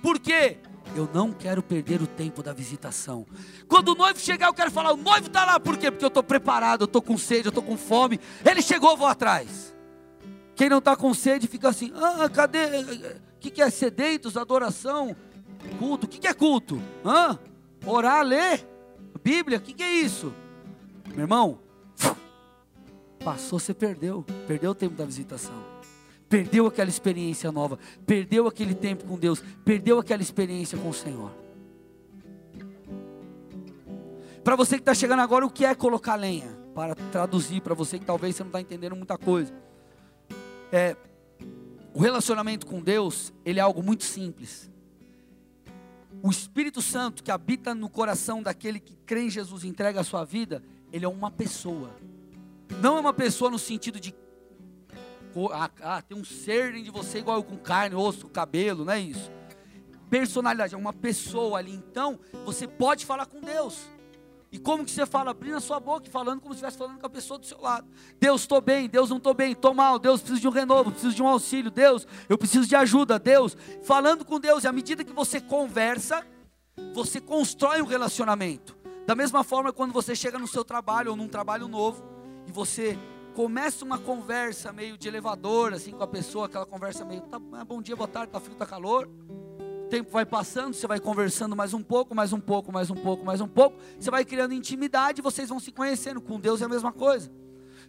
Por 0.03 0.21
quê? 0.21 0.59
Eu 0.95 1.09
não 1.13 1.33
quero 1.33 1.63
perder 1.63 2.01
o 2.01 2.07
tempo 2.07 2.43
da 2.43 2.53
visitação. 2.53 3.27
Quando 3.69 3.89
o 3.89 3.95
noivo 3.95 4.19
chegar, 4.19 4.47
eu 4.47 4.55
quero 4.55 4.71
falar: 4.71 4.93
o 4.93 4.97
noivo 4.97 5.27
está 5.27 5.45
lá, 5.45 5.61
por 5.61 5.77
quê? 5.77 5.91
Porque 5.91 6.05
eu 6.05 6.09
estou 6.09 6.23
preparado, 6.23 6.83
eu 6.83 6.87
estou 6.87 7.03
com 7.03 7.19
sede, 7.19 7.47
eu 7.47 7.51
estou 7.51 7.63
com 7.63 7.77
fome. 7.77 8.21
Ele 8.45 8.63
chegou, 8.63 8.91
eu 8.91 8.97
vou 8.97 9.07
atrás. 9.07 9.75
Quem 10.55 10.69
não 10.71 10.79
está 10.79 10.97
com 10.97 11.13
sede 11.13 11.47
fica 11.47 11.69
assim: 11.69 11.93
ah, 11.95 12.29
cadê? 12.29 12.67
O 13.37 13.39
que, 13.39 13.51
que 13.51 13.63
é 13.63 13.69
sedentos, 13.69 14.37
adoração, 14.37 15.15
culto? 15.79 16.07
O 16.07 16.09
que, 16.09 16.19
que 16.19 16.29
é 16.29 16.35
culto? 16.35 16.81
Hã? 17.05 17.39
Orar, 17.85 18.25
ler? 18.25 18.67
Bíblia? 19.23 19.59
O 19.59 19.61
que, 19.61 19.75
que 19.75 19.83
é 19.83 19.93
isso? 20.01 20.33
Meu 21.09 21.21
irmão, 21.21 21.59
passou, 23.23 23.59
você 23.59 23.75
perdeu. 23.75 24.25
Perdeu 24.47 24.71
o 24.71 24.75
tempo 24.75 24.95
da 24.95 25.05
visitação 25.05 25.76
perdeu 26.29 26.67
aquela 26.67 26.91
experiência 26.91 27.53
nova, 27.53 27.79
perdeu 28.07 28.47
aquele 28.47 28.75
tempo 28.75 29.05
com 29.05 29.19
Deus, 29.19 29.43
perdeu 29.65 29.99
aquela 29.99 30.23
experiência 30.23 30.77
com 30.77 30.89
o 30.89 30.95
Senhor. 30.95 31.31
Para 34.43 34.55
você 34.55 34.77
que 34.77 34.83
está 34.83 34.95
chegando 34.95 35.21
agora, 35.21 35.45
o 35.45 35.51
que 35.51 35.65
é 35.65 35.75
colocar 35.75 36.15
lenha? 36.15 36.49
Para 36.75 36.95
traduzir 36.95 37.61
para 37.61 37.75
você 37.75 37.99
que 37.99 38.05
talvez 38.05 38.37
você 38.37 38.43
não 38.43 38.49
está 38.49 38.61
entendendo 38.61 38.95
muita 38.95 39.19
coisa. 39.19 39.53
É, 40.71 40.97
o 41.93 42.01
relacionamento 42.01 42.67
com 42.67 42.81
Deus, 42.81 43.33
ele 43.45 43.59
é 43.59 43.63
algo 43.63 43.83
muito 43.83 44.05
simples. 44.05 44.71
O 46.23 46.31
Espírito 46.31 46.81
Santo 46.81 47.23
que 47.23 47.31
habita 47.31 47.75
no 47.75 47.89
coração 47.89 48.43
daquele 48.43 48.79
que 48.79 48.97
crê 49.07 49.23
em 49.23 49.31
Jesus 49.31 49.65
e 49.65 49.69
entrega 49.69 50.01
a 50.01 50.05
sua 50.05 50.25
vida, 50.25 50.63
ele 50.93 51.05
é 51.05 51.09
uma 51.09 51.31
pessoa. 51.31 51.91
Não 52.81 52.97
é 52.97 53.01
uma 53.01 53.13
pessoa 53.13 53.51
no 53.51 53.59
sentido 53.59 53.99
de 53.99 54.15
ah, 55.53 55.71
ah, 55.83 56.03
tem 56.03 56.17
um 56.17 56.25
ser 56.25 56.73
dentro 56.73 56.85
de 56.85 56.91
você 56.91 57.19
igual 57.19 57.43
com 57.43 57.57
carne, 57.57 57.95
osso, 57.95 58.29
cabelo, 58.29 58.85
não 58.85 58.93
é 58.93 59.01
isso. 59.01 59.31
Personalidade, 60.09 60.75
é 60.75 60.79
uma 60.79 60.93
pessoa 60.93 61.59
ali. 61.59 61.75
Então, 61.75 62.19
você 62.45 62.67
pode 62.67 63.05
falar 63.05 63.27
com 63.27 63.41
Deus. 63.41 63.89
E 64.51 64.59
como 64.59 64.85
que 64.85 64.91
você 64.91 65.05
fala? 65.05 65.33
Abrindo 65.33 65.57
a 65.57 65.61
sua 65.61 65.79
boca 65.81 66.09
e 66.09 66.11
falando 66.11 66.41
como 66.41 66.55
se 66.55 66.59
estivesse 66.59 66.79
falando 66.79 66.99
com 66.99 67.07
a 67.07 67.11
pessoa 67.11 67.39
do 67.39 67.45
seu 67.45 67.61
lado. 67.61 67.87
Deus, 68.19 68.43
estou 68.43 68.61
bem, 68.61 68.89
Deus, 68.89 69.11
não 69.11 69.19
estou 69.19 69.35
bem, 69.35 69.53
estou 69.53 69.75
mal, 69.75 69.99
Deus, 69.99 70.21
preciso 70.21 70.41
de 70.41 70.49
um 70.49 70.53
renovo, 70.53 70.91
preciso 70.91 71.15
de 71.15 71.23
um 71.23 71.29
auxílio, 71.29 71.71
Deus, 71.71 72.07
eu 72.29 72.39
preciso 72.39 72.67
de 72.67 72.77
ajuda, 72.77 73.19
Deus. 73.19 73.57
Falando 73.83 74.25
com 74.25 74.39
Deus, 74.41 74.65
e 74.65 74.69
à 74.69 74.73
medida 74.73 75.05
que 75.05 75.13
você 75.13 75.41
conversa, 75.41 76.25
você 76.95 77.21
constrói 77.21 77.83
um 77.83 77.87
relacionamento. 77.87 78.77
Da 79.07 79.15
mesma 79.15 79.45
forma, 79.45 79.73
quando 79.73 79.93
você 79.93 80.15
chega 80.15 80.39
no 80.39 80.49
seu 80.49 80.65
trabalho 80.65 81.11
ou 81.11 81.17
num 81.17 81.29
trabalho 81.29 81.69
novo, 81.69 82.03
e 82.47 82.53
você 82.53 82.99
começa 83.37 83.85
uma 83.85 83.99
conversa 83.99 84.73
meio 84.73 84.97
de 84.97 85.07
elevador, 85.07 85.75
assim, 85.75 85.93
com 85.93 86.03
a 86.03 86.07
pessoa, 86.07 86.47
aquela 86.47 86.65
conversa 86.65 87.05
meio, 87.05 87.21
tá, 87.21 87.39
ah, 87.53 87.65
bom 87.67 87.83
dia, 87.83 87.95
boa 87.95 88.09
tarde, 88.09 88.33
tá 88.33 88.41
frio, 88.41 88.57
tá 88.57 88.65
calor. 88.65 89.07
O 89.85 89.89
tempo 89.91 90.11
vai 90.11 90.25
passando, 90.25 90.73
você 90.73 90.87
vai 90.87 90.99
conversando 90.99 91.55
mais 91.55 91.75
um 91.75 91.83
pouco, 91.83 92.15
mais 92.15 92.33
um 92.33 92.41
pouco, 92.41 92.73
mais 92.73 92.91
um 92.91 92.95
pouco, 92.95 93.27
mais 93.27 93.43
um 93.43 93.47
pouco. 93.47 93.77
Você 94.01 94.11
vai 94.11 94.25
criando 94.25 94.55
intimidade, 94.55 95.21
vocês 95.21 95.51
vão 95.51 95.61
se 95.61 95.71
conhecendo. 95.71 96.19
Com 96.19 96.41
Deus 96.41 96.63
é 96.63 96.65
a 96.65 96.69
mesma 96.69 96.91
coisa. 96.91 97.31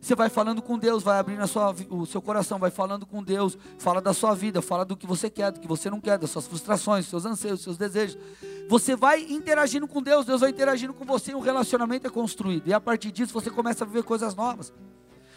Você 0.02 0.16
vai 0.16 0.28
falando 0.30 0.62
com 0.62 0.78
Deus, 0.78 1.02
vai 1.02 1.18
abrindo 1.18 1.48
sua, 1.48 1.74
o 1.90 2.06
seu 2.06 2.22
coração, 2.22 2.60
vai 2.60 2.70
falando 2.70 3.06
com 3.06 3.24
Deus, 3.24 3.58
fala 3.80 4.02
da 4.02 4.14
sua 4.14 4.36
vida, 4.36 4.62
fala 4.62 4.84
do 4.84 4.98
que 4.98 5.08
você 5.08 5.30
quer, 5.30 5.54
do 5.54 5.62
que 5.62 5.68
você 5.68 5.90
não 5.90 6.02
quer, 6.02 6.18
das 6.18 6.30
suas 6.30 6.46
frustrações, 6.46 7.06
seus 7.06 7.26
anseios, 7.26 7.62
seus 7.62 7.78
desejos. 7.78 8.18
Você 8.68 8.98
vai 8.98 9.22
interagindo 9.24 9.88
com 9.88 10.04
Deus, 10.04 10.26
Deus 10.26 10.42
vai 10.42 10.50
interagindo 10.50 10.94
com 10.94 11.06
você 11.06 11.32
e 11.32 11.36
um 11.36 11.40
relacionamento 11.40 12.06
é 12.06 12.10
construído. 12.10 12.68
E 12.68 12.74
a 12.74 12.82
partir 12.82 13.14
disso 13.14 13.32
você 13.32 13.50
começa 13.50 13.86
a 13.86 13.88
viver 13.88 14.04
coisas 14.04 14.36
novas. 14.36 14.74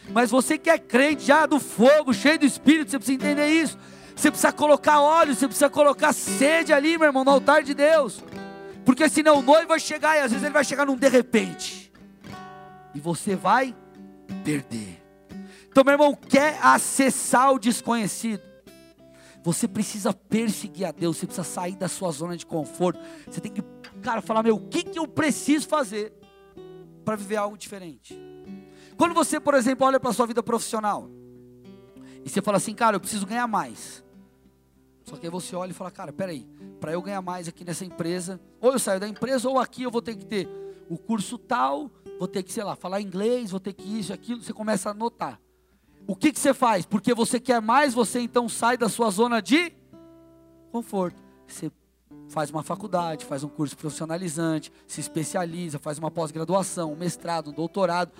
Mas 0.09 0.31
você 0.31 0.59
que 0.59 0.71
é 0.71 0.79
crente 0.79 1.25
já 1.25 1.47
do 1.47 1.61
fogo, 1.61 2.13
cheio 2.13 2.39
do 2.39 2.47
Espírito, 2.47 2.91
você 2.91 2.99
precisa 2.99 3.17
entender 3.17 3.49
isso. 3.49 3.79
Você 4.17 4.31
precisa 4.31 4.53
colocar 4.53 5.01
óleo, 5.01 5.35
você 5.35 5.47
precisa 5.47 5.71
colocar 5.71 6.13
sede 6.13 6.73
ali, 6.73 6.99
meu 6.99 7.07
irmão, 7.07 7.25
no 7.25 7.31
altar 7.31 7.63
de 7.63 7.75
Deus. 7.75 8.23
Porque 8.85 9.09
senão 9.09 9.39
o 9.39 9.43
noivo 9.43 9.69
vai 9.69 9.81
chegar 9.81 10.17
e 10.17 10.21
às 10.21 10.31
vezes 10.31 10.45
ele 10.45 10.53
vai 10.53 10.65
chegar 10.65 10.85
num 10.85 10.97
de 10.97 11.09
repente. 11.09 11.93
E 12.95 13.01
você 13.01 13.37
vai 13.37 13.75
perder. 14.45 15.01
Então, 15.69 15.85
meu 15.85 15.93
irmão, 15.93 16.15
quer 16.15 16.59
acessar 16.61 17.53
o 17.53 17.59
desconhecido? 17.59 18.43
Você 19.43 19.67
precisa 19.67 20.13
perseguir 20.13 20.87
a 20.87 20.93
Deus, 20.93 21.17
você 21.17 21.27
precisa 21.27 21.47
sair 21.47 21.77
da 21.77 21.89
sua 21.89 22.11
zona 22.11 22.37
de 22.37 22.45
conforto. 22.45 23.01
Você 23.27 23.41
tem 23.41 23.51
que, 23.51 23.63
cara, 24.03 24.21
falar, 24.21 24.43
meu, 24.43 24.57
o 24.57 24.69
que, 24.69 24.83
que 24.83 24.99
eu 24.99 25.07
preciso 25.07 25.67
fazer 25.67 26.13
para 27.05 27.17
viver 27.17 27.37
algo 27.37 27.57
diferente? 27.57 28.19
Quando 29.01 29.15
você, 29.15 29.41
por 29.41 29.55
exemplo, 29.55 29.87
olha 29.87 29.99
para 29.99 30.11
a 30.11 30.13
sua 30.13 30.27
vida 30.27 30.43
profissional 30.43 31.09
e 32.23 32.29
você 32.29 32.43
fala 32.43 32.59
assim, 32.59 32.75
cara, 32.75 32.97
eu 32.97 33.01
preciso 33.01 33.25
ganhar 33.25 33.47
mais. 33.47 34.05
Só 35.05 35.17
que 35.17 35.27
aí 35.27 35.31
você 35.31 35.57
olha 35.57 35.71
e 35.71 35.73
fala, 35.73 35.91
cara, 35.91 36.13
peraí, 36.13 36.47
para 36.79 36.93
eu 36.93 37.01
ganhar 37.01 37.23
mais 37.23 37.49
aqui 37.49 37.65
nessa 37.65 37.83
empresa, 37.83 38.39
ou 38.61 38.75
eu 38.75 38.79
saio 38.79 39.01
da 39.01 39.09
empresa, 39.09 39.49
ou 39.49 39.59
aqui 39.59 39.85
eu 39.85 39.91
vou 39.91 40.03
ter 40.03 40.17
que 40.17 40.27
ter 40.27 40.47
o 40.87 40.99
curso 40.99 41.39
tal, 41.39 41.91
vou 42.19 42.29
ter 42.29 42.43
que, 42.43 42.53
sei 42.53 42.63
lá, 42.63 42.77
falar 42.77 43.01
inglês, 43.01 43.53
vou 43.53 43.59
ter 43.59 43.73
que 43.73 43.89
isso, 43.99 44.13
aquilo, 44.13 44.43
você 44.43 44.53
começa 44.53 44.91
a 44.91 44.93
notar. 44.93 45.41
O 46.07 46.15
que, 46.15 46.31
que 46.31 46.39
você 46.39 46.53
faz? 46.53 46.85
Porque 46.85 47.15
você 47.15 47.41
quer 47.41 47.63
mais, 47.63 47.95
você 47.95 48.21
então 48.21 48.51
sai 48.51 48.77
da 48.77 48.91
sua 48.91 49.09
zona 49.11 49.41
de 49.41 49.73
conforto. 50.71 51.17
Você 51.49 51.73
faz 52.29 52.51
uma 52.51 52.63
faculdade, 52.63 53.25
faz 53.25 53.43
um 53.43 53.49
curso 53.49 53.75
profissionalizante, 53.79 54.71
se 54.87 55.01
especializa, 55.01 55.79
faz 55.79 55.99
uma 55.99 56.11
pós-graduação, 56.11 56.93
um 56.93 56.97
mestrado, 56.97 57.49
um 57.49 57.55
doutorado. 57.55 58.13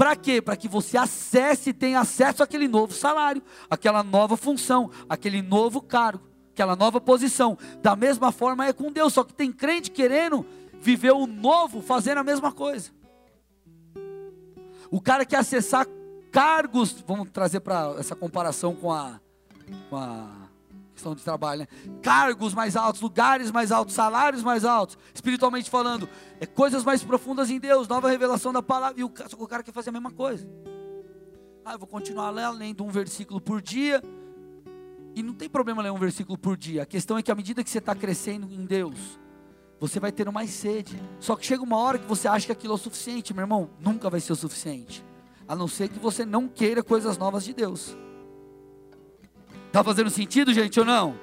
Para 0.00 0.16
quê? 0.16 0.40
Para 0.40 0.56
que 0.56 0.66
você 0.66 0.96
acesse 0.96 1.68
e 1.68 1.74
tenha 1.74 2.00
acesso 2.00 2.42
àquele 2.42 2.66
novo 2.66 2.94
salário, 2.94 3.42
aquela 3.68 4.02
nova 4.02 4.34
função, 4.34 4.90
aquele 5.06 5.42
novo 5.42 5.82
cargo, 5.82 6.26
aquela 6.54 6.74
nova 6.74 6.98
posição. 7.02 7.58
Da 7.82 7.94
mesma 7.94 8.32
forma 8.32 8.64
é 8.64 8.72
com 8.72 8.90
Deus, 8.90 9.12
só 9.12 9.22
que 9.22 9.34
tem 9.34 9.52
crente 9.52 9.90
querendo 9.90 10.46
viver 10.80 11.12
o 11.12 11.26
novo 11.26 11.82
fazendo 11.82 12.16
a 12.16 12.24
mesma 12.24 12.50
coisa. 12.50 12.90
O 14.90 15.02
cara 15.02 15.26
quer 15.26 15.36
acessar 15.36 15.86
cargos, 16.32 17.04
vamos 17.06 17.28
trazer 17.30 17.60
para 17.60 17.94
essa 17.98 18.16
comparação 18.16 18.74
com 18.74 18.90
a, 18.90 19.20
com 19.90 19.96
a 19.98 20.48
questão 21.00 21.14
de 21.14 21.22
trabalho, 21.22 21.60
né? 21.60 21.68
Cargos 22.02 22.52
mais 22.52 22.76
altos, 22.76 23.00
lugares 23.00 23.50
mais 23.50 23.72
altos, 23.72 23.94
salários 23.94 24.42
mais 24.42 24.64
altos, 24.64 24.98
espiritualmente 25.14 25.70
falando, 25.70 26.08
é 26.38 26.44
coisas 26.44 26.84
mais 26.84 27.02
profundas 27.02 27.50
em 27.50 27.58
Deus, 27.58 27.88
nova 27.88 28.08
revelação 28.10 28.52
da 28.52 28.62
palavra, 28.62 29.00
e 29.00 29.04
o, 29.04 29.06
o 29.38 29.48
cara 29.48 29.62
quer 29.62 29.72
fazer 29.72 29.88
a 29.88 29.92
mesma 29.92 30.10
coisa. 30.10 30.46
Ah, 31.64 31.72
eu 31.72 31.78
vou 31.78 31.88
continuar 31.88 32.30
lendo 32.30 32.84
um 32.84 32.90
versículo 32.90 33.40
por 33.40 33.62
dia, 33.62 34.02
e 35.14 35.22
não 35.22 35.32
tem 35.32 35.48
problema 35.48 35.82
ler 35.82 35.90
um 35.90 35.98
versículo 35.98 36.38
por 36.38 36.56
dia, 36.56 36.82
a 36.82 36.86
questão 36.86 37.16
é 37.16 37.22
que 37.22 37.32
à 37.32 37.34
medida 37.34 37.64
que 37.64 37.70
você 37.70 37.78
está 37.78 37.94
crescendo 37.94 38.52
em 38.52 38.64
Deus, 38.66 39.18
você 39.80 39.98
vai 39.98 40.12
ter 40.12 40.30
mais 40.30 40.50
sede. 40.50 41.00
Só 41.18 41.34
que 41.34 41.46
chega 41.46 41.62
uma 41.62 41.78
hora 41.78 41.98
que 41.98 42.06
você 42.06 42.28
acha 42.28 42.44
que 42.44 42.52
aquilo 42.52 42.74
é 42.74 42.76
o 42.76 42.78
suficiente, 42.78 43.32
meu 43.32 43.42
irmão, 43.42 43.70
nunca 43.80 44.10
vai 44.10 44.20
ser 44.20 44.32
o 44.32 44.36
suficiente. 44.36 45.02
A 45.48 45.56
não 45.56 45.66
ser 45.66 45.88
que 45.88 45.98
você 45.98 46.26
não 46.26 46.46
queira 46.46 46.82
coisas 46.82 47.16
novas 47.16 47.44
de 47.44 47.54
Deus. 47.54 47.96
Está 49.70 49.84
fazendo 49.84 50.10
sentido, 50.10 50.52
gente, 50.52 50.80
ou 50.80 50.84
não? 50.84 51.14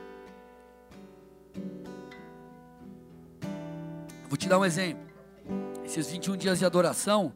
Vou 4.30 4.38
te 4.38 4.48
dar 4.48 4.58
um 4.58 4.64
exemplo. 4.64 5.06
Esses 5.84 6.10
21 6.10 6.38
dias 6.38 6.58
de 6.58 6.64
adoração, 6.64 7.34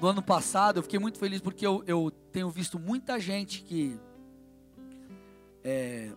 no 0.00 0.06
ano 0.06 0.22
passado, 0.22 0.76
eu 0.76 0.84
fiquei 0.84 1.00
muito 1.00 1.18
feliz 1.18 1.40
porque 1.40 1.66
eu, 1.66 1.82
eu 1.88 2.08
tenho 2.30 2.48
visto 2.50 2.78
muita 2.78 3.18
gente 3.18 3.62
que 3.62 3.98
é, 5.64 6.12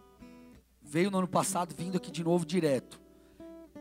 veio 0.83 1.09
no 1.09 1.17
ano 1.17 1.27
passado 1.27 1.73
vindo 1.75 1.97
aqui 1.97 2.11
de 2.11 2.23
novo 2.23 2.45
direto. 2.45 3.01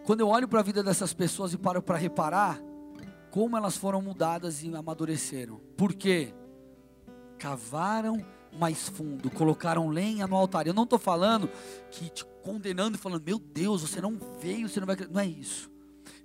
Quando 0.06 0.20
eu 0.20 0.28
olho 0.28 0.48
para 0.48 0.60
a 0.60 0.62
vida 0.62 0.82
dessas 0.82 1.12
pessoas 1.12 1.52
e 1.52 1.58
paro 1.58 1.82
para 1.82 1.98
reparar 1.98 2.58
como 3.30 3.58
elas 3.58 3.76
foram 3.76 4.00
mudadas 4.00 4.62
e 4.62 4.74
amadureceram. 4.74 5.60
Por 5.76 5.92
quê? 5.92 6.32
Cavaram 7.38 8.24
mais 8.56 8.88
fundo, 8.88 9.30
colocaram 9.30 9.88
lenha 9.88 10.26
no 10.26 10.36
altar. 10.36 10.66
Eu 10.66 10.74
não 10.74 10.84
estou 10.84 10.98
falando 10.98 11.48
que 11.90 12.10
te 12.10 12.24
condenando 12.42 12.96
e 12.96 13.00
falando, 13.00 13.22
meu 13.24 13.38
Deus, 13.38 13.82
você 13.82 14.00
não 14.00 14.18
veio, 14.40 14.68
você 14.68 14.80
não 14.80 14.86
vai. 14.86 14.96
Não 15.10 15.20
é 15.20 15.26
isso. 15.26 15.70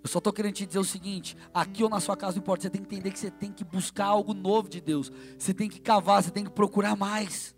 Eu 0.03 0.09
só 0.09 0.17
estou 0.17 0.33
querendo 0.33 0.53
te 0.53 0.65
dizer 0.65 0.79
o 0.79 0.83
seguinte: 0.83 1.37
aqui 1.53 1.83
ou 1.83 1.89
na 1.89 1.99
sua 1.99 2.17
casa 2.17 2.35
não 2.35 2.41
importa, 2.41 2.63
você 2.63 2.69
tem 2.69 2.81
que 2.81 2.87
entender 2.87 3.11
que 3.11 3.19
você 3.19 3.31
tem 3.31 3.51
que 3.51 3.63
buscar 3.63 4.05
algo 4.05 4.33
novo 4.33 4.67
de 4.67 4.81
Deus. 4.81 5.11
Você 5.37 5.53
tem 5.53 5.69
que 5.69 5.79
cavar, 5.79 6.23
você 6.23 6.31
tem 6.31 6.43
que 6.43 6.51
procurar 6.51 6.95
mais. 6.95 7.55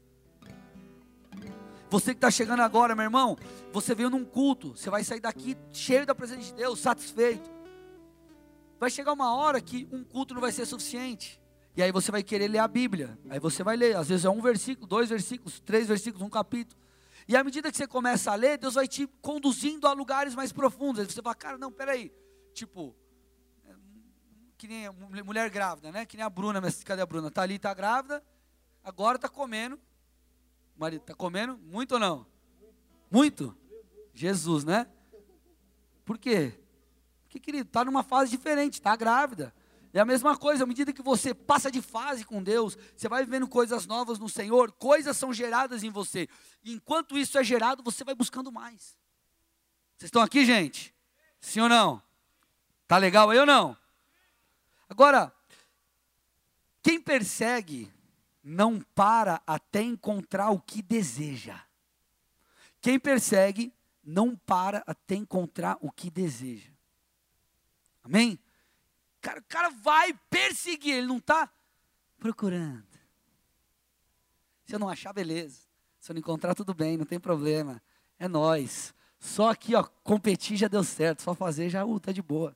Você 1.90 2.12
que 2.12 2.18
está 2.18 2.32
chegando 2.32 2.62
agora, 2.62 2.96
meu 2.96 3.04
irmão, 3.04 3.38
você 3.72 3.94
veio 3.94 4.10
num 4.10 4.26
culto, 4.26 4.76
você 4.76 4.90
vai 4.90 5.04
sair 5.04 5.20
daqui 5.20 5.56
cheio 5.72 6.08
da 6.08 6.16
presença 6.16 6.42
de 6.42 6.54
Deus, 6.54 6.80
satisfeito 6.80 7.54
vai 8.84 8.90
chegar 8.90 9.14
uma 9.14 9.34
hora 9.34 9.62
que 9.62 9.88
um 9.94 10.04
culto 10.04 10.34
não 10.34 10.42
vai 10.42 10.52
ser 10.52 10.66
suficiente. 10.66 11.42
E 11.76 11.82
aí 11.82 11.92
você 11.92 12.12
vai 12.12 12.22
querer 12.22 12.48
ler 12.48 12.60
a 12.60 12.68
Bíblia. 12.68 13.18
Aí 13.30 13.40
você 13.40 13.64
vai 13.64 13.76
ler, 13.76 13.96
às 13.96 14.10
vezes 14.10 14.26
é 14.26 14.30
um 14.30 14.42
versículo, 14.42 14.88
dois 14.88 15.10
versículos, 15.10 15.60
três 15.60 15.88
versículos, 15.88 16.26
um 16.26 16.30
capítulo. 16.30 16.82
E 17.28 17.36
à 17.36 17.44
medida 17.44 17.72
que 17.72 17.78
você 17.78 17.88
começa 17.88 18.32
a 18.32 18.36
ler, 18.36 18.58
Deus 18.58 18.76
vai 18.76 18.88
te 18.88 19.08
conduzindo 19.22 19.88
a 19.88 19.94
lugares 19.94 20.36
mais 20.36 20.52
profundos. 20.52 21.00
Aí 21.00 21.06
você 21.06 21.22
fala, 21.22 21.36
cara, 21.36 21.58
não, 21.58 21.72
peraí. 21.72 22.12
Tipo, 22.54 22.96
que 24.58 24.68
nem 24.68 24.90
mulher 25.24 25.50
grávida, 25.50 25.92
né? 25.92 26.06
Que 26.06 26.16
nem 26.16 26.26
a 26.26 26.30
Bruna, 26.30 26.62
cadê 26.86 27.02
a 27.02 27.06
Bruna? 27.06 27.32
Tá 27.32 27.42
ali, 27.42 27.58
tá 27.58 27.74
grávida, 27.74 28.24
agora 28.84 29.18
tá 29.18 29.28
comendo. 29.28 29.80
Marido 30.76 31.02
tá 31.02 31.14
comendo 31.14 31.58
muito 31.58 31.94
ou 31.94 32.00
não? 32.00 32.26
Muito? 33.10 33.56
Jesus, 34.14 34.64
né? 34.64 34.88
Por 36.06 36.18
quê? 36.18 36.54
Porque, 37.24 37.40
querido, 37.40 37.70
tá 37.70 37.84
numa 37.84 38.04
fase 38.04 38.32
diferente, 38.32 38.82
tá 38.82 38.96
grávida. 38.96 39.54
É 39.94 40.00
a 40.00 40.06
mesma 40.06 40.36
coisa, 40.36 40.64
à 40.64 40.68
medida 40.68 40.92
que 40.92 41.04
você 41.04 41.36
passa 41.36 41.70
de 41.70 41.80
fase 41.80 42.26
com 42.26 42.42
Deus, 42.42 42.76
você 42.98 43.08
vai 43.08 43.24
vivendo 43.24 43.48
coisas 43.48 43.86
novas 43.86 44.18
no 44.18 44.28
Senhor, 44.28 44.72
coisas 44.72 45.16
são 45.16 45.32
geradas 45.32 45.84
em 45.84 45.92
você. 45.92 46.28
enquanto 46.66 47.16
isso 47.16 47.38
é 47.38 47.44
gerado, 47.44 47.84
você 47.84 48.04
vai 48.04 48.16
buscando 48.16 48.52
mais. 48.52 48.98
Vocês 49.96 50.08
estão 50.08 50.24
aqui, 50.24 50.46
gente? 50.46 50.94
Sim 51.40 51.62
ou 51.62 51.70
não? 51.70 52.02
Tá 52.88 52.98
legal 52.98 53.30
aí 53.30 53.38
ou 53.38 53.46
não? 53.46 53.78
Agora, 54.90 55.32
quem 56.82 57.00
persegue 57.00 57.92
não 58.44 58.82
para 58.96 59.42
até 59.46 59.82
encontrar 59.82 60.50
o 60.50 60.60
que 60.60 60.82
deseja. 60.82 61.62
Quem 62.82 63.00
persegue 63.00 63.72
não 64.04 64.36
para 64.36 64.84
até 64.86 65.16
encontrar 65.16 65.78
o 65.80 65.92
que 65.92 66.10
deseja. 66.10 66.72
Amém? 68.04 68.38
Cara, 69.24 69.40
o 69.40 69.44
cara 69.44 69.70
vai 69.70 70.14
perseguir, 70.30 70.96
ele 70.96 71.08
não 71.08 71.18
está 71.18 71.50
procurando. 72.20 72.84
Se 74.66 74.76
eu 74.76 74.80
não 74.80 74.90
achar, 74.90 75.14
beleza. 75.14 75.62
Se 75.98 76.12
eu 76.12 76.14
não 76.14 76.20
encontrar, 76.20 76.54
tudo 76.54 76.74
bem, 76.74 76.98
não 76.98 77.06
tem 77.06 77.18
problema. 77.18 77.82
É 78.20 78.28
nós. 78.28 78.94
Só 79.18 79.50
aqui, 79.50 79.76
ó, 79.76 79.84
competir 80.04 80.58
já 80.58 80.68
deu 80.68 80.84
certo. 80.84 81.22
Só 81.22 81.34
fazer 81.34 81.70
já, 81.70 81.86
uh, 81.86 82.00
tá 82.02 82.12
de 82.12 82.22
boa. 82.22 82.54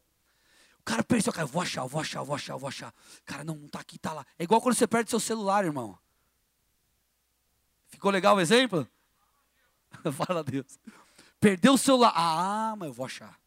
O 0.81 0.83
cara 0.83 1.01
percebeu, 1.05 1.31
cara, 1.31 1.47
vou 1.47 1.61
achar, 1.61 1.85
vou 1.85 2.01
achar, 2.01 2.21
vou 2.21 2.35
achar, 2.35 2.57
vou 2.57 2.67
achar. 2.67 2.93
Cara, 3.25 3.45
não, 3.45 3.55
não 3.55 3.69
tá 3.69 3.79
aqui, 3.79 3.97
tá 3.97 4.11
lá. 4.11 4.25
É 4.37 4.43
igual 4.43 4.59
quando 4.59 4.75
você 4.75 4.85
perde 4.85 5.09
seu 5.09 5.21
celular, 5.21 5.63
irmão. 5.63 5.97
Ficou 7.87 8.11
legal 8.11 8.35
o 8.35 8.41
exemplo? 8.41 8.85
Fala 10.11 10.43
Deus. 10.43 10.77
Perdeu 11.39 11.75
o 11.75 11.77
celular. 11.77 12.11
Ah, 12.13 12.75
mas 12.77 12.89
eu 12.89 12.93
vou 12.93 13.05
achar. 13.05 13.39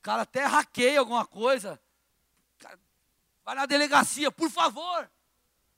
O 0.00 0.02
cara 0.02 0.22
até 0.22 0.46
hackeia 0.46 0.98
alguma 0.98 1.26
coisa. 1.26 1.78
Vai 3.44 3.54
na 3.54 3.66
delegacia, 3.66 4.32
por 4.32 4.50
favor. 4.50 5.10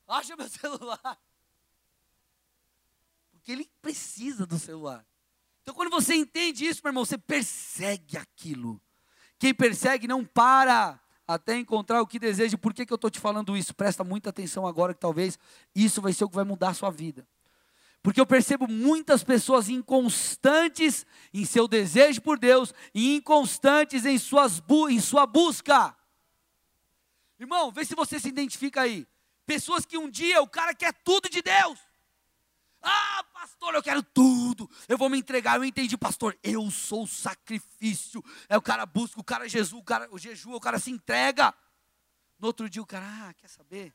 Acha 0.07 0.37
meu 0.37 0.47
celular. 0.49 1.19
Porque 3.33 3.51
ele 3.51 3.69
precisa 3.83 4.47
do 4.47 4.61
celular. 4.61 5.05
Então, 5.63 5.75
quando 5.75 5.91
você 5.91 6.15
entende 6.15 6.65
isso, 6.65 6.81
meu 6.85 6.91
irmão, 6.91 7.05
você 7.05 7.19
persegue 7.19 8.17
aquilo. 8.17 8.81
Quem 9.41 9.53
persegue 9.53 10.07
não 10.07 10.25
para 10.25 11.01
até 11.27 11.57
encontrar 11.57 12.01
o 12.01 12.07
que 12.07 12.21
deseja. 12.21 12.57
Por 12.57 12.73
que, 12.73 12.87
que 12.87 12.93
eu 12.93 12.97
estou 12.97 13.11
te 13.11 13.19
falando 13.19 13.57
isso? 13.57 13.75
Presta 13.75 14.05
muita 14.05 14.31
atenção 14.31 14.69
agora, 14.69 14.95
que 14.95 15.01
talvez 15.01 15.37
isso 15.75 16.01
vai 16.01 16.13
ser 16.13 16.25
o 16.25 16.29
que 16.29 16.37
vai 16.37 16.45
mudar 16.45 16.69
a 16.69 16.75
sua 16.75 16.91
vida. 16.91 17.27
Porque 18.03 18.21
eu 18.21 18.27
percebo 18.27 18.67
muitas 18.67 19.23
pessoas 19.23 19.69
inconstantes 19.69 21.07
em 21.33 21.45
seu 21.45 21.69
desejo 21.69 22.21
por 22.21 22.39
Deus 22.39 22.75
e 22.93 23.15
inconstantes 23.15 24.05
em, 24.05 24.19
suas 24.19 24.61
em 24.91 25.01
sua 25.01 25.25
busca. 25.25 25.97
Irmão, 27.39 27.71
vê 27.71 27.85
se 27.85 27.95
você 27.95 28.19
se 28.19 28.29
identifica 28.29 28.83
aí. 28.83 29.07
Pessoas 29.47 29.87
que 29.87 29.97
um 29.97 30.11
dia 30.11 30.43
o 30.43 30.49
cara 30.49 30.75
quer 30.75 30.93
tudo 31.05 31.29
de 31.29 31.41
Deus. 31.43 31.79
Ah, 32.83 33.25
pastor, 33.33 33.75
eu 33.75 33.83
quero 33.83 34.03
tudo. 34.03 34.69
Eu 34.89 34.99
vou 34.99 35.09
me 35.09 35.19
entregar. 35.19 35.57
Eu 35.57 35.65
entendi, 35.65 35.97
pastor. 35.97 36.37
Eu 36.43 36.69
sou 36.73 37.05
o 37.05 37.09
sacrifício. 37.09 38.23
É 38.49 38.59
o 38.59 38.63
cara 38.63 38.85
busca, 38.85 39.21
o 39.21 39.25
cara 39.25 39.49
Jesus, 39.49 39.81
o 39.81 39.85
cara 39.85 40.09
o 40.11 40.19
jejum, 40.19 40.53
o 40.53 40.61
cara 40.61 40.81
se 40.81 40.91
entrega. 40.91 41.55
No 42.39 42.49
outro 42.49 42.69
dia 42.69 42.83
o 42.83 42.87
cara, 42.87 43.07
ah, 43.07 43.35
quer 43.35 43.49
saber? 43.49 43.95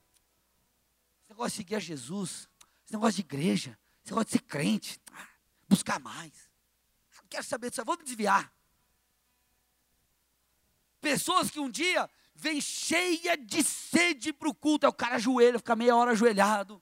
Esse 1.19 1.29
negócio 1.29 1.51
de 1.51 1.57
seguir 1.57 1.75
a 1.75 1.79
Jesus, 1.79 2.49
esse 2.85 2.93
negócio 2.93 3.15
de 3.15 3.21
igreja, 3.21 3.77
você 4.07 4.13
gosta 4.13 4.25
de 4.25 4.31
ser 4.31 4.41
crente, 4.43 5.01
ah, 5.11 5.27
buscar 5.67 5.99
mais. 5.99 6.31
Não 7.17 7.27
quero 7.29 7.43
saber 7.43 7.69
disso, 7.69 7.83
vou 7.83 7.97
me 7.97 8.03
desviar. 8.03 8.53
Pessoas 11.01 11.51
que 11.51 11.59
um 11.59 11.69
dia 11.69 12.09
vêm 12.33 12.61
cheia 12.61 13.35
de 13.35 13.63
sede 13.63 14.31
para 14.31 14.47
o 14.47 14.55
culto, 14.55 14.85
é 14.85 14.89
o 14.89 14.93
cara 14.93 15.15
ajoelha, 15.15 15.59
fica 15.59 15.75
meia 15.75 15.95
hora 15.95 16.11
ajoelhado 16.11 16.81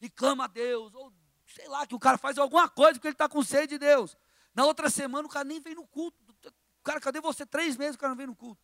e 0.00 0.10
clama 0.10 0.44
a 0.44 0.48
Deus, 0.48 0.92
ou 0.94 1.12
sei 1.46 1.68
lá, 1.68 1.86
que 1.86 1.94
o 1.94 1.98
cara 1.98 2.18
faz 2.18 2.38
alguma 2.38 2.68
coisa 2.68 2.94
porque 2.94 3.06
ele 3.06 3.14
está 3.14 3.28
com 3.28 3.42
sede 3.42 3.74
de 3.74 3.78
Deus. 3.78 4.16
Na 4.52 4.64
outra 4.64 4.90
semana 4.90 5.26
o 5.26 5.30
cara 5.30 5.44
nem 5.44 5.60
vem 5.60 5.74
no 5.74 5.86
culto. 5.86 6.18
Cara, 6.82 7.00
cadê 7.00 7.20
você? 7.20 7.46
Três 7.46 7.76
meses 7.76 7.94
o 7.94 7.98
cara 7.98 8.10
não 8.10 8.16
vem 8.16 8.26
no 8.26 8.34
culto. 8.34 8.63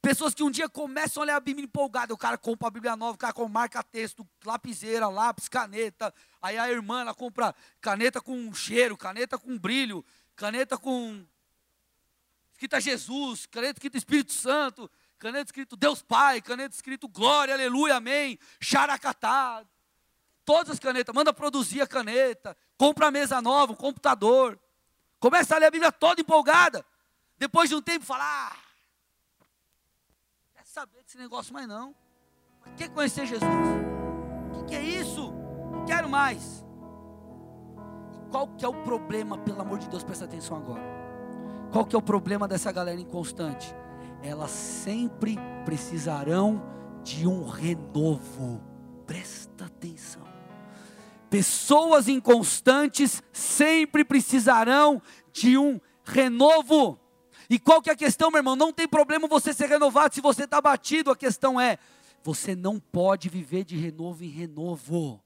Pessoas 0.00 0.34
que 0.34 0.42
um 0.42 0.50
dia 0.50 0.68
começam 0.68 1.22
a 1.22 1.26
ler 1.26 1.32
a 1.32 1.40
Bíblia 1.40 1.64
empolgada, 1.64 2.14
o 2.14 2.16
cara 2.16 2.38
compra 2.38 2.68
a 2.68 2.70
Bíblia 2.70 2.94
nova, 2.94 3.14
o 3.14 3.18
cara 3.18 3.32
com 3.32 3.48
marca 3.48 3.82
texto, 3.82 4.26
lapiseira, 4.44 5.08
lápis, 5.08 5.48
caneta. 5.48 6.14
Aí 6.40 6.56
a 6.56 6.70
irmã 6.70 7.00
ela 7.00 7.14
compra 7.14 7.54
caneta 7.80 8.20
com 8.20 8.52
cheiro, 8.54 8.96
caneta 8.96 9.36
com 9.36 9.58
brilho, 9.58 10.04
caneta 10.36 10.78
com 10.78 11.26
escrita 12.52 12.80
Jesus, 12.80 13.46
caneta 13.46 13.72
escrito 13.72 13.96
Espírito 13.96 14.32
Santo, 14.32 14.90
caneta 15.18 15.46
escrito 15.46 15.76
Deus 15.76 16.02
Pai, 16.02 16.40
caneta 16.40 16.74
escrito 16.74 17.08
Glória, 17.08 17.54
Aleluia, 17.54 17.96
Amém, 17.96 18.38
Xaracatá. 18.60 19.64
Todas 20.44 20.74
as 20.74 20.78
canetas, 20.78 21.12
manda 21.12 21.32
produzir 21.32 21.80
a 21.80 21.86
caneta, 21.86 22.56
compra 22.78 23.08
a 23.08 23.10
mesa 23.10 23.42
nova, 23.42 23.72
um 23.72 23.76
computador. 23.76 24.56
Começa 25.18 25.56
a 25.56 25.58
ler 25.58 25.66
a 25.66 25.70
Bíblia 25.70 25.90
toda 25.90 26.20
empolgada. 26.20 26.86
Depois 27.36 27.68
de 27.68 27.74
um 27.74 27.82
tempo, 27.82 28.04
fala: 28.04 28.24
ah, 28.24 28.56
saber 30.76 31.02
desse 31.02 31.16
negócio 31.16 31.54
mais 31.54 31.66
não. 31.66 31.94
Quer 32.76 32.90
conhecer 32.90 33.24
Jesus? 33.24 33.48
O 34.52 34.58
que, 34.58 34.64
que, 34.66 34.74
é 34.74 34.82
isso? 34.82 35.32
Não 35.72 35.86
quero 35.86 36.06
mais. 36.06 36.62
E 38.12 38.30
qual 38.30 38.46
que 38.48 38.62
é 38.62 38.68
o 38.68 38.74
problema, 38.82 39.38
pelo 39.38 39.62
amor 39.62 39.78
de 39.78 39.88
Deus, 39.88 40.04
presta 40.04 40.26
atenção 40.26 40.54
agora. 40.54 40.82
Qual 41.72 41.86
que 41.86 41.96
é 41.96 41.98
o 41.98 42.02
problema 42.02 42.46
dessa 42.46 42.70
galera 42.70 43.00
inconstante? 43.00 43.74
Elas 44.22 44.50
sempre 44.50 45.38
precisarão 45.64 46.62
de 47.02 47.26
um 47.26 47.48
renovo. 47.48 48.62
Presta 49.06 49.64
atenção. 49.64 50.24
Pessoas 51.30 52.06
inconstantes 52.06 53.22
sempre 53.32 54.04
precisarão 54.04 55.00
de 55.32 55.56
um 55.56 55.80
renovo. 56.04 57.00
E 57.48 57.58
qual 57.58 57.80
que 57.80 57.90
é 57.90 57.92
a 57.92 57.96
questão, 57.96 58.30
meu 58.30 58.38
irmão? 58.38 58.56
Não 58.56 58.72
tem 58.72 58.88
problema 58.88 59.28
você 59.28 59.52
ser 59.52 59.68
renovado 59.68 60.14
se 60.14 60.20
você 60.20 60.44
está 60.44 60.60
batido. 60.60 61.10
A 61.10 61.16
questão 61.16 61.60
é, 61.60 61.78
você 62.22 62.56
não 62.56 62.80
pode 62.80 63.28
viver 63.28 63.64
de 63.64 63.76
renovo 63.76 64.24
em 64.24 64.28
renovo. 64.28 65.22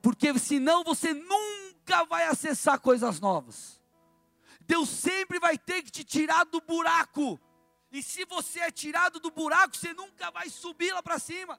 Porque 0.00 0.38
senão 0.38 0.84
você 0.84 1.12
nunca 1.12 2.04
vai 2.04 2.26
acessar 2.28 2.78
coisas 2.80 3.18
novas. 3.18 3.80
Deus 4.60 4.88
sempre 4.88 5.38
vai 5.38 5.58
ter 5.58 5.82
que 5.82 5.90
te 5.90 6.04
tirar 6.04 6.44
do 6.44 6.60
buraco. 6.60 7.40
E 7.90 8.02
se 8.02 8.24
você 8.24 8.60
é 8.60 8.70
tirado 8.70 9.18
do 9.18 9.30
buraco, 9.30 9.76
você 9.76 9.92
nunca 9.94 10.30
vai 10.30 10.48
subir 10.48 10.92
lá 10.92 11.02
para 11.02 11.18
cima. 11.18 11.58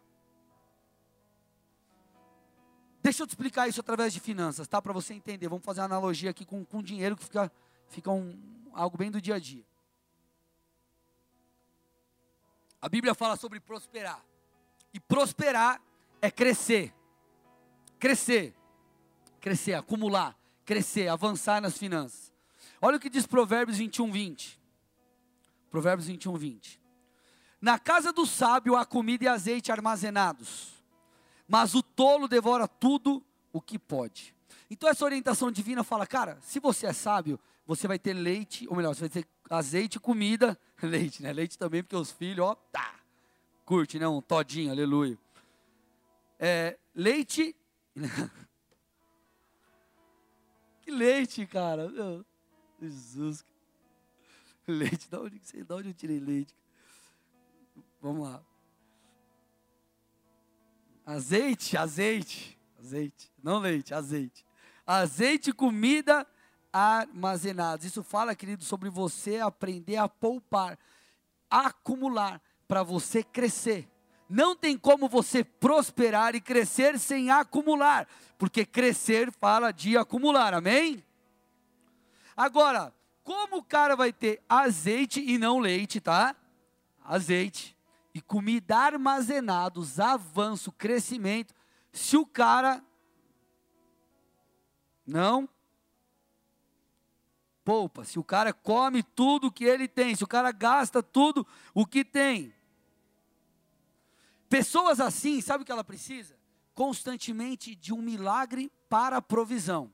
Deixa 3.02 3.24
eu 3.24 3.28
te 3.28 3.32
explicar 3.32 3.68
isso 3.68 3.80
através 3.80 4.14
de 4.14 4.20
finanças, 4.20 4.68
tá? 4.68 4.82
Para 4.82 4.92
você 4.92 5.14
entender. 5.14 5.48
Vamos 5.48 5.64
fazer 5.64 5.80
uma 5.82 5.86
analogia 5.86 6.30
aqui 6.30 6.46
com, 6.46 6.66
com 6.66 6.84
dinheiro 6.84 7.16
que 7.16 7.24
fica, 7.24 7.52
fica 7.88 8.12
um, 8.12 8.38
algo 8.78 8.98
bem 8.98 9.10
do 9.10 9.20
dia 9.20 9.36
a 9.36 9.40
dia. 9.40 9.66
A 12.80 12.88
Bíblia 12.88 13.16
fala 13.16 13.36
sobre 13.36 13.60
prosperar. 13.60 14.24
E 14.94 15.00
prosperar 15.00 15.82
é 16.22 16.30
crescer. 16.30 16.94
Crescer. 18.00 18.56
Crescer, 19.42 19.74
acumular, 19.74 20.38
crescer, 20.64 21.08
avançar 21.08 21.60
nas 21.60 21.78
finanças. 21.78 22.32
Olha 22.82 22.98
o 22.98 23.00
que 23.00 23.10
diz 23.10 23.26
Provérbios 23.26 23.78
21, 23.78 24.12
20. 24.12 24.60
Provérbios 25.72 26.08
21, 26.08 26.36
20. 26.36 26.82
Na 27.60 27.80
casa 27.80 28.14
do 28.14 28.26
sábio 28.26 28.76
há 28.76 28.86
comida 28.86 29.26
e 29.26 29.28
azeite 29.28 29.72
armazenados, 29.72 30.84
mas 31.48 31.74
o 31.74 31.82
tolo 31.82 32.28
devora 32.28 32.68
tudo 32.68 33.24
o 33.52 33.60
que 33.60 33.80
pode. 33.80 34.37
Então 34.70 34.90
essa 34.90 35.06
orientação 35.06 35.52
divina 35.52 35.84
fala, 35.84 36.06
cara, 36.06 36.38
se 36.42 36.60
você 36.60 36.88
é 36.88 36.94
sábio, 36.94 37.40
você 37.66 37.88
vai 37.88 38.00
ter 38.00 38.14
leite, 38.14 38.68
ou 38.68 38.76
melhor, 38.76 38.96
você 38.96 39.02
vai 39.02 39.10
ter 39.10 39.28
azeite 39.50 40.00
comida, 40.00 40.58
leite, 40.82 41.22
né? 41.22 41.34
Leite 41.34 41.58
também, 41.58 41.84
porque 41.84 41.96
os 41.96 42.12
filhos, 42.12 42.46
ó, 42.46 42.56
tá, 42.56 42.96
curte, 43.66 44.00
né? 44.00 44.08
Um 44.08 44.22
todinho, 44.22 44.72
aleluia. 44.72 45.18
É, 46.40 46.78
leite. 46.96 47.56
que 50.82 50.92
leite, 50.92 51.46
cara, 51.46 51.90
meu, 51.90 52.26
Jesus. 52.82 53.44
leite, 54.68 55.10
da 55.10 55.22
onde, 55.22 55.40
sei, 55.44 55.64
da 55.64 55.76
onde 55.76 55.90
eu 55.90 55.94
tirei 55.94 56.20
leite? 56.20 56.56
Vamos 58.02 58.28
lá. 58.28 58.44
Azeite, 61.06 61.78
azeite, 61.78 62.57
azeite, 62.88 63.30
não 63.44 63.60
leite, 63.60 63.94
azeite. 63.94 64.46
Azeite, 64.86 65.52
comida 65.52 66.26
armazenados. 66.72 67.86
Isso 67.86 68.02
fala, 68.02 68.34
querido, 68.34 68.64
sobre 68.64 68.90
você 68.90 69.40
aprender 69.40 69.98
a 69.98 70.08
poupar, 70.08 70.80
acumular, 71.50 72.42
para 72.66 72.84
você 72.84 73.24
crescer. 73.24 73.90
Não 74.30 74.56
tem 74.56 74.78
como 74.78 75.08
você 75.08 75.44
prosperar 75.44 76.36
e 76.36 76.42
crescer 76.42 76.98
sem 77.00 77.30
acumular, 77.30 78.08
porque 78.38 78.66
crescer 78.66 79.32
fala 79.32 79.72
de 79.72 79.98
acumular, 79.98 80.54
amém? 80.54 81.04
Agora, 82.36 82.94
como 83.24 83.58
o 83.58 83.64
cara 83.64 83.96
vai 83.96 84.12
ter 84.14 84.42
azeite 84.48 85.22
e 85.22 85.38
não 85.38 85.60
leite, 85.60 86.00
tá? 86.00 86.36
Azeite 87.04 87.76
e 88.14 88.22
comida 88.22 88.78
armazenados, 88.78 90.00
avanço, 90.00 90.72
crescimento, 90.72 91.54
se 91.98 92.16
o 92.16 92.26
cara 92.26 92.84
não 95.06 95.50
poupa, 97.64 98.06
se 98.06 98.18
o 98.18 98.24
cara 98.24 98.54
come 98.54 99.04
tudo 99.04 99.52
que 99.52 99.66
ele 99.66 99.88
tem, 99.88 100.16
se 100.16 100.24
o 100.24 100.28
cara 100.28 100.52
gasta 100.52 101.04
tudo 101.04 101.46
o 101.74 101.86
que 101.86 102.06
tem. 102.06 102.54
Pessoas 104.48 105.02
assim, 105.02 105.42
sabe 105.42 105.64
o 105.64 105.66
que 105.66 105.72
ela 105.72 105.84
precisa? 105.84 106.38
Constantemente 106.74 107.76
de 107.76 107.94
um 107.94 108.02
milagre 108.02 108.72
para 108.88 109.18
a 109.18 109.22
provisão. 109.22 109.92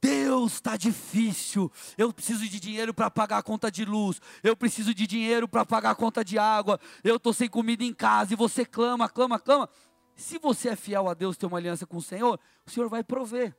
Deus, 0.00 0.54
está 0.54 0.76
difícil. 0.76 1.70
Eu 1.96 2.12
preciso 2.12 2.48
de 2.48 2.58
dinheiro 2.58 2.92
para 2.92 3.08
pagar 3.08 3.38
a 3.38 3.42
conta 3.42 3.70
de 3.70 3.84
luz. 3.84 4.20
Eu 4.42 4.56
preciso 4.56 4.92
de 4.92 5.06
dinheiro 5.06 5.46
para 5.46 5.64
pagar 5.64 5.92
a 5.92 5.94
conta 5.94 6.24
de 6.24 6.36
água. 6.40 6.80
Eu 7.04 7.16
estou 7.16 7.32
sem 7.32 7.48
comida 7.48 7.84
em 7.84 7.94
casa. 7.94 8.32
E 8.32 8.36
você 8.36 8.64
clama, 8.64 9.08
clama, 9.08 9.38
clama. 9.38 9.70
Se 10.14 10.38
você 10.38 10.70
é 10.70 10.76
fiel 10.76 11.08
a 11.08 11.14
Deus, 11.14 11.36
tem 11.36 11.48
uma 11.48 11.58
aliança 11.58 11.86
com 11.86 11.96
o 11.96 12.02
Senhor, 12.02 12.38
o 12.66 12.70
Senhor 12.70 12.88
vai 12.88 13.02
prover. 13.02 13.56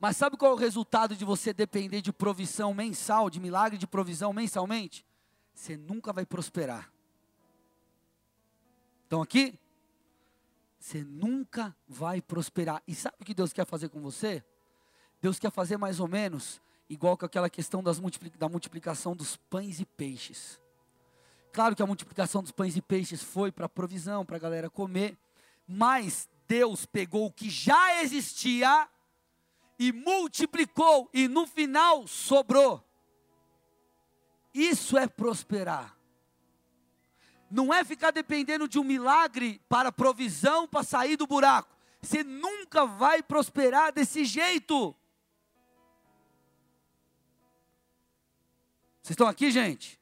Mas 0.00 0.16
sabe 0.16 0.36
qual 0.36 0.52
é 0.52 0.54
o 0.54 0.58
resultado 0.58 1.16
de 1.16 1.24
você 1.24 1.52
depender 1.52 2.00
de 2.02 2.12
provisão 2.12 2.74
mensal, 2.74 3.30
de 3.30 3.40
milagre 3.40 3.78
de 3.78 3.86
provisão 3.86 4.32
mensalmente? 4.32 5.04
Você 5.54 5.76
nunca 5.76 6.12
vai 6.12 6.26
prosperar. 6.26 6.92
Estão 9.04 9.22
aqui? 9.22 9.58
Você 10.78 11.04
nunca 11.04 11.74
vai 11.88 12.20
prosperar. 12.20 12.82
E 12.86 12.94
sabe 12.94 13.16
o 13.20 13.24
que 13.24 13.32
Deus 13.32 13.52
quer 13.52 13.64
fazer 13.64 13.88
com 13.88 14.00
você? 14.00 14.44
Deus 15.22 15.38
quer 15.38 15.50
fazer 15.50 15.78
mais 15.78 16.00
ou 16.00 16.08
menos 16.08 16.60
igual 16.88 17.16
com 17.16 17.24
aquela 17.24 17.48
questão 17.48 17.82
da 17.82 18.48
multiplicação 18.48 19.16
dos 19.16 19.36
pães 19.36 19.80
e 19.80 19.86
peixes. 19.86 20.60
Claro 21.52 21.74
que 21.74 21.82
a 21.82 21.86
multiplicação 21.86 22.42
dos 22.42 22.52
pães 22.52 22.76
e 22.76 22.82
peixes 22.82 23.22
foi 23.22 23.50
para 23.50 23.68
provisão, 23.68 24.26
para 24.26 24.36
a 24.36 24.40
galera 24.40 24.68
comer, 24.68 25.16
mas 25.66 26.28
Deus 26.46 26.86
pegou 26.86 27.26
o 27.26 27.32
que 27.32 27.48
já 27.48 28.02
existia 28.02 28.88
e 29.78 29.92
multiplicou, 29.92 31.10
e 31.12 31.26
no 31.26 31.46
final 31.46 32.06
sobrou. 32.06 32.82
Isso 34.52 34.96
é 34.96 35.06
prosperar. 35.08 35.96
Não 37.50 37.72
é 37.72 37.84
ficar 37.84 38.10
dependendo 38.10 38.68
de 38.68 38.78
um 38.78 38.84
milagre 38.84 39.60
para 39.68 39.92
provisão, 39.92 40.66
para 40.66 40.84
sair 40.84 41.16
do 41.16 41.26
buraco. 41.26 41.74
Você 42.00 42.22
nunca 42.22 42.86
vai 42.86 43.22
prosperar 43.22 43.92
desse 43.92 44.24
jeito. 44.24 44.94
Vocês 49.02 49.10
estão 49.10 49.26
aqui, 49.26 49.50
gente? 49.50 50.00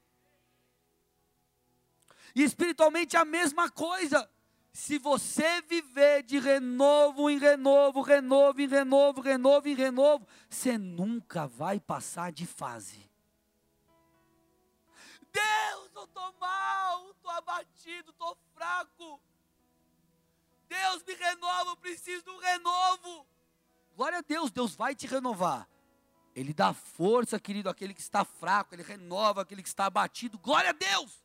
E 2.34 2.42
espiritualmente 2.42 3.16
a 3.16 3.24
mesma 3.24 3.70
coisa. 3.70 4.28
Se 4.72 4.98
você 4.98 5.60
viver 5.62 6.22
de 6.22 6.38
renovo 6.38 7.28
em 7.28 7.38
renovo, 7.38 8.00
renovo 8.00 8.60
em 8.60 8.66
renovo, 8.66 9.20
renovo 9.20 9.68
em 9.68 9.74
renovo, 9.74 10.26
você 10.48 10.78
nunca 10.78 11.46
vai 11.46 11.78
passar 11.78 12.32
de 12.32 12.46
fase. 12.46 13.10
Deus, 15.30 15.90
eu 15.94 16.04
estou 16.04 16.34
mal, 16.40 17.10
estou 17.10 17.30
abatido, 17.30 18.10
estou 18.10 18.36
fraco. 18.54 19.20
Deus 20.68 21.04
me 21.06 21.14
renova, 21.14 21.70
eu 21.70 21.76
preciso 21.76 22.24
de 22.24 22.30
um 22.30 22.38
renovo. 22.38 23.26
Glória 23.94 24.18
a 24.18 24.22
Deus, 24.22 24.50
Deus 24.50 24.74
vai 24.74 24.94
te 24.94 25.06
renovar. 25.06 25.68
Ele 26.34 26.54
dá 26.54 26.72
força, 26.72 27.38
querido, 27.38 27.68
àquele 27.68 27.92
que 27.92 28.00
está 28.00 28.24
fraco, 28.24 28.74
ele 28.74 28.82
renova 28.82 29.42
aquele 29.42 29.62
que 29.62 29.68
está 29.68 29.84
abatido. 29.84 30.38
Glória 30.38 30.70
a 30.70 30.72
Deus! 30.72 31.21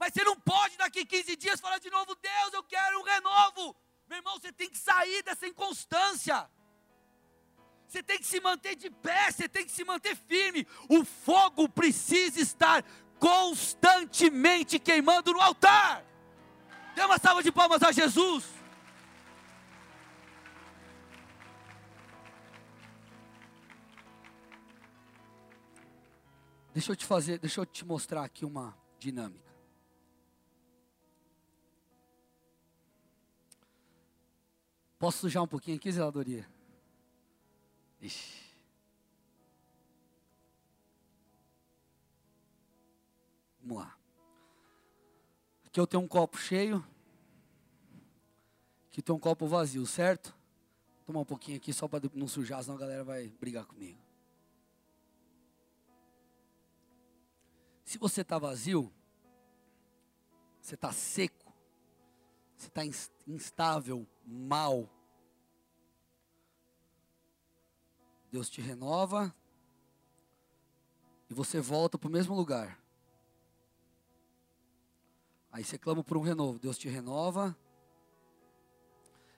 Mas 0.00 0.14
você 0.14 0.24
não 0.24 0.34
pode 0.34 0.78
daqui 0.78 1.04
15 1.04 1.36
dias 1.36 1.60
falar 1.60 1.78
de 1.78 1.90
novo, 1.90 2.14
Deus, 2.14 2.54
eu 2.54 2.62
quero 2.62 3.00
um 3.00 3.02
renovo. 3.02 3.76
Meu 4.08 4.16
irmão, 4.16 4.40
você 4.40 4.50
tem 4.50 4.70
que 4.70 4.78
sair 4.78 5.22
dessa 5.22 5.46
inconstância. 5.46 6.50
Você 7.86 8.02
tem 8.02 8.18
que 8.18 8.26
se 8.26 8.40
manter 8.40 8.76
de 8.76 8.88
pé, 8.88 9.30
você 9.30 9.46
tem 9.46 9.62
que 9.62 9.70
se 9.70 9.84
manter 9.84 10.16
firme. 10.16 10.66
O 10.88 11.04
fogo 11.04 11.68
precisa 11.68 12.40
estar 12.40 12.82
constantemente 13.18 14.78
queimando 14.78 15.34
no 15.34 15.40
altar. 15.40 16.02
Dê 16.94 17.02
uma 17.02 17.18
salva 17.18 17.42
de 17.42 17.52
palmas 17.52 17.82
a 17.82 17.92
Jesus. 17.92 18.44
Deixa 26.72 26.90
eu 26.90 26.96
te 26.96 27.04
fazer, 27.04 27.38
deixa 27.38 27.60
eu 27.60 27.66
te 27.66 27.84
mostrar 27.84 28.24
aqui 28.24 28.46
uma 28.46 28.74
dinâmica. 28.98 29.49
Posso 35.00 35.20
sujar 35.20 35.42
um 35.42 35.48
pouquinho 35.48 35.78
aqui, 35.78 35.90
zeladoria? 35.90 36.46
Ixi. 38.02 38.54
Vamos 43.62 43.78
lá. 43.78 43.96
Aqui 45.64 45.80
eu 45.80 45.86
tenho 45.86 46.02
um 46.02 46.06
copo 46.06 46.36
cheio. 46.36 46.86
Aqui 48.90 49.00
tem 49.00 49.14
um 49.14 49.18
copo 49.18 49.48
vazio, 49.48 49.86
certo? 49.86 50.36
Vou 50.98 51.06
tomar 51.06 51.20
um 51.20 51.24
pouquinho 51.24 51.56
aqui 51.56 51.72
só 51.72 51.88
para 51.88 52.10
não 52.12 52.28
sujar, 52.28 52.62
senão 52.62 52.76
a 52.76 52.80
galera 52.80 53.02
vai 53.02 53.28
brigar 53.40 53.64
comigo. 53.64 53.98
Se 57.86 57.96
você 57.96 58.20
está 58.20 58.38
vazio, 58.38 58.92
você 60.60 60.74
está 60.74 60.92
seco, 60.92 61.54
você 62.54 62.68
está 62.68 62.82
instável, 63.26 64.06
mal, 64.30 64.88
Deus 68.30 68.48
te 68.48 68.60
renova 68.60 69.34
e 71.28 71.34
você 71.34 71.60
volta 71.60 71.98
para 71.98 72.08
o 72.08 72.12
mesmo 72.12 72.34
lugar. 72.34 72.78
Aí 75.52 75.64
você 75.64 75.76
clama 75.76 76.04
por 76.04 76.16
um 76.16 76.20
renovo, 76.20 76.58
Deus 76.58 76.78
te 76.78 76.88
renova, 76.88 77.56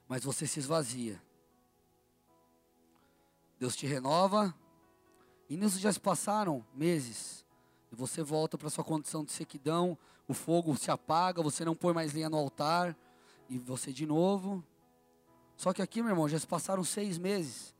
mas 0.07 0.23
você 0.23 0.45
se 0.45 0.59
esvazia. 0.59 1.21
Deus 3.57 3.75
te 3.75 3.87
renova, 3.87 4.53
e 5.49 5.57
nisso 5.57 5.79
já 5.79 5.91
se 5.91 5.99
passaram 5.99 6.65
meses 6.73 7.43
e 7.93 7.95
você 7.95 8.23
volta 8.23 8.57
para 8.57 8.71
sua 8.71 8.83
condição 8.83 9.23
de 9.23 9.31
sequidão, 9.31 9.95
o 10.27 10.33
fogo 10.33 10.75
se 10.75 10.89
apaga, 10.89 11.43
você 11.43 11.63
não 11.63 11.75
põe 11.75 11.93
mais 11.93 12.11
lenha 12.11 12.27
no 12.27 12.37
altar, 12.37 12.97
e 13.47 13.59
você 13.59 13.93
de 13.93 14.03
novo. 14.03 14.63
Só 15.55 15.73
que 15.73 15.81
aqui, 15.81 16.01
meu 16.01 16.11
irmão, 16.11 16.27
já 16.27 16.39
se 16.39 16.47
passaram 16.47 16.83
seis 16.83 17.17
meses, 17.17 17.73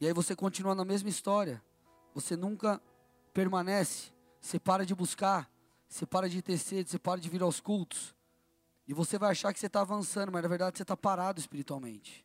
e 0.00 0.06
aí 0.06 0.12
você 0.12 0.34
continua 0.34 0.74
na 0.74 0.84
mesma 0.84 1.08
história, 1.08 1.62
você 2.14 2.36
nunca 2.36 2.80
permanece, 3.32 4.12
você 4.40 4.58
para 4.58 4.84
de 4.84 4.94
buscar, 4.94 5.50
você 5.88 6.04
para 6.04 6.28
de 6.28 6.42
ter 6.42 6.58
sede, 6.58 6.90
você 6.90 6.98
para 6.98 7.20
de 7.20 7.28
vir 7.28 7.42
aos 7.42 7.60
cultos, 7.60 8.14
e 8.86 8.92
você 8.92 9.18
vai 9.18 9.30
achar 9.30 9.52
que 9.52 9.60
você 9.60 9.66
está 9.66 9.80
avançando, 9.80 10.32
mas 10.32 10.42
na 10.42 10.48
verdade 10.48 10.76
você 10.76 10.82
está 10.82 10.96
parado 10.96 11.38
espiritualmente. 11.38 12.24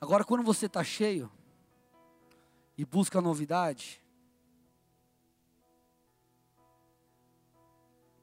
Agora, 0.00 0.24
quando 0.24 0.44
você 0.44 0.66
está 0.66 0.84
cheio 0.84 1.30
e 2.76 2.84
busca 2.84 3.20
novidade, 3.20 4.00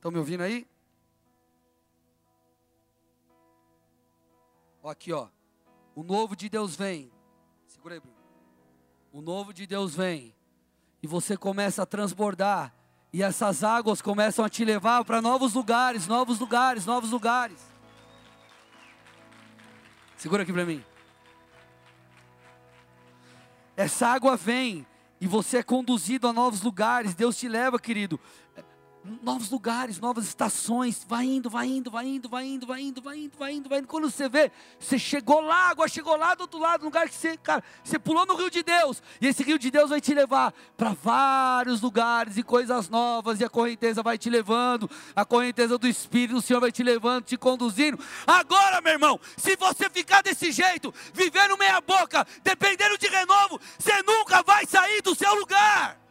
Estão 0.03 0.11
me 0.11 0.17
ouvindo 0.17 0.43
aí? 0.43 0.67
Ó, 4.83 4.89
aqui, 4.89 5.13
ó. 5.13 5.29
O 5.95 6.03
novo 6.03 6.35
de 6.35 6.49
Deus 6.49 6.75
vem. 6.75 7.09
Segura 7.65 7.95
aí, 7.95 8.01
Bruno. 8.01 8.17
O 9.13 9.21
novo 9.21 9.53
de 9.53 9.65
Deus 9.65 9.95
vem. 9.95 10.35
E 11.01 11.07
você 11.07 11.37
começa 11.37 11.83
a 11.83 11.85
transbordar. 11.85 12.75
E 13.13 13.23
essas 13.23 13.63
águas 13.63 14.01
começam 14.01 14.43
a 14.43 14.49
te 14.49 14.65
levar 14.65 15.05
para 15.05 15.21
novos 15.21 15.53
lugares, 15.53 16.05
novos 16.05 16.39
lugares, 16.39 16.85
novos 16.85 17.11
lugares. 17.11 17.59
Segura 20.17 20.43
aqui 20.43 20.51
para 20.51 20.65
mim. 20.65 20.83
Essa 23.77 24.07
água 24.07 24.35
vem 24.35 24.85
e 25.21 25.27
você 25.27 25.59
é 25.59 25.63
conduzido 25.63 26.27
a 26.27 26.33
novos 26.33 26.61
lugares, 26.61 27.15
Deus 27.15 27.37
te 27.37 27.47
leva, 27.47 27.79
querido, 27.79 28.19
novos 29.21 29.49
lugares, 29.49 29.99
novas 29.99 30.25
estações, 30.25 31.05
vai 31.07 31.25
indo, 31.25 31.49
vai 31.49 31.67
indo, 31.67 31.91
vai 31.91 32.05
indo, 32.05 32.29
vai 32.29 32.45
indo, 32.45 32.65
vai 32.65 32.81
indo, 32.81 33.01
vai 33.01 33.17
indo, 33.17 33.37
vai 33.37 33.53
indo, 33.53 33.69
vai 33.69 33.79
indo. 33.79 33.87
Quando 33.87 34.09
você 34.09 34.29
vê, 34.29 34.51
você 34.79 34.97
chegou 34.97 35.41
lá, 35.41 35.69
agora 35.69 35.89
chegou 35.89 36.15
lá 36.15 36.33
do 36.35 36.41
outro 36.41 36.59
lado, 36.59 36.81
no 36.81 36.85
lugar 36.85 37.09
que 37.09 37.15
você, 37.15 37.35
cara, 37.37 37.63
você 37.83 37.99
pulou 37.99 38.25
no 38.25 38.35
rio 38.35 38.49
de 38.49 38.63
Deus, 38.63 39.03
e 39.19 39.27
esse 39.27 39.43
rio 39.43 39.59
de 39.59 39.69
Deus 39.69 39.89
vai 39.89 39.99
te 39.99 40.13
levar 40.13 40.53
para 40.77 40.93
vários 40.93 41.81
lugares 41.81 42.37
e 42.37 42.43
coisas 42.43 42.87
novas, 42.87 43.39
e 43.39 43.43
a 43.43 43.49
correnteza 43.49 44.01
vai 44.01 44.17
te 44.17 44.29
levando, 44.29 44.89
a 45.15 45.25
correnteza 45.25 45.77
do 45.77 45.87
Espírito, 45.87 46.37
o 46.37 46.41
Senhor 46.41 46.59
vai 46.59 46.71
te 46.71 46.83
levando, 46.83 47.25
te 47.25 47.37
conduzindo. 47.37 47.99
Agora, 48.25 48.79
meu 48.81 48.93
irmão, 48.93 49.19
se 49.35 49.55
você 49.57 49.89
ficar 49.89 50.21
desse 50.21 50.51
jeito, 50.51 50.93
vivendo 51.13 51.57
meia 51.57 51.81
boca, 51.81 52.25
dependendo 52.41 52.97
de 52.97 53.07
renovo, 53.07 53.59
você 53.77 54.01
nunca 54.03 54.41
vai 54.43 54.65
sair 54.65 55.01
do 55.01 55.13
seu 55.13 55.33
lugar. 55.35 56.02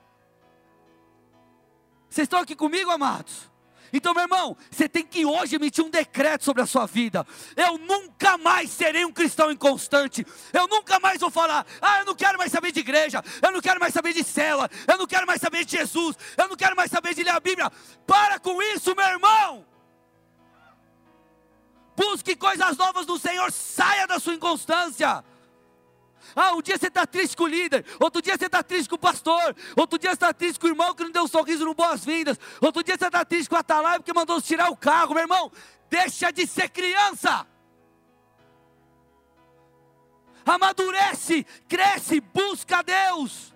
Vocês 2.13 2.27
estão 2.27 2.41
aqui 2.41 2.55
comigo, 2.55 2.91
amados? 2.91 3.51
Então, 3.91 4.13
meu 4.13 4.25
irmão, 4.25 4.55
você 4.71 4.87
tem 4.87 5.03
que 5.03 5.25
hoje 5.25 5.57
emitir 5.57 5.83
um 5.83 5.89
decreto 5.89 6.45
sobre 6.45 6.63
a 6.63 6.67
sua 6.67 6.85
vida. 6.85 7.27
Eu 7.57 7.79
nunca 7.79 8.37
mais 8.37 8.71
serei 8.71 9.03
um 9.07 9.13
cristão 9.13 9.51
inconstante. 9.51 10.27
Eu 10.53 10.69
nunca 10.69 11.01
mais 11.01 11.21
vou 11.21 11.31
falar, 11.31 11.65
ah, 11.81 12.01
eu 12.01 12.05
não 12.05 12.15
quero 12.15 12.37
mais 12.37 12.53
saber 12.53 12.71
de 12.71 12.81
igreja, 12.81 13.25
eu 13.41 13.51
não 13.51 13.63
quero 13.63 13.81
mais 13.81 13.95
saber 13.95 14.13
de 14.13 14.23
cela, 14.23 14.69
eu 14.87 14.99
não 14.99 15.07
quero 15.07 15.27
mais 15.27 15.41
saber 15.41 15.65
de 15.65 15.73
Jesus, 15.79 16.15
eu 16.37 16.49
não 16.49 16.57
quero 16.57 16.77
mais 16.77 16.91
saber 16.91 17.15
de 17.15 17.23
ler 17.23 17.31
a 17.31 17.41
Bíblia. 17.41 17.73
Para 18.07 18.39
com 18.39 18.61
isso, 18.61 18.95
meu 18.95 19.07
irmão. 19.07 19.67
Busque 21.97 22.37
coisas 22.37 22.77
novas 22.77 23.07
do 23.07 23.19
Senhor, 23.19 23.51
saia 23.51 24.07
da 24.07 24.21
sua 24.21 24.35
inconstância. 24.35 25.25
Ah, 26.35 26.55
um 26.55 26.63
dia 26.63 26.79
você 26.79 26.89
está 26.89 27.07
triste 27.07 27.37
com 27.37 27.45
o 27.45 27.49
líder, 27.49 27.85
outro 28.01 28.23
dia 28.23 28.37
você 28.37 28.47
está 28.47 28.63
triste 28.63 28.89
com 28.89 28.97
o 28.97 28.99
pastor, 28.99 29.55
outro 29.77 29.99
dia 29.99 30.11
você 30.11 30.15
está 30.15 30.33
triste 30.33 30.59
com 30.59 30.67
o 30.67 30.71
irmão 30.71 30.95
que 30.95 31.03
não 31.03 31.11
deu 31.11 31.25
um 31.25 31.29
sorriso 31.29 31.65
no 31.65 31.75
boas-vindas, 31.75 32.39
outro 32.61 32.83
dia 32.83 32.97
você 32.99 33.07
está 33.07 33.25
triste 33.25 33.49
com 33.49 33.57
a 33.57 33.61
Atalaia 33.61 34.01
porque 34.01 34.13
mandou 34.13 34.41
tirar 34.41 34.71
o 34.71 34.77
carro, 34.77 35.15
meu 35.15 35.23
irmão. 35.23 35.51
Deixa 35.91 36.33
de 36.33 36.47
ser 36.47 36.71
criança. 36.71 37.47
Amadurece, 40.45 41.45
cresce, 41.69 42.21
busca 42.21 42.83
Deus. 42.83 43.53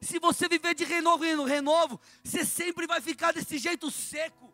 Se 0.00 0.18
você 0.18 0.48
viver 0.48 0.74
de 0.74 0.84
renovo 0.84 1.24
em 1.24 1.46
renovo, 1.46 2.00
você 2.24 2.44
sempre 2.44 2.86
vai 2.86 3.00
ficar 3.00 3.32
desse 3.32 3.58
jeito 3.58 3.90
seco. 3.90 4.52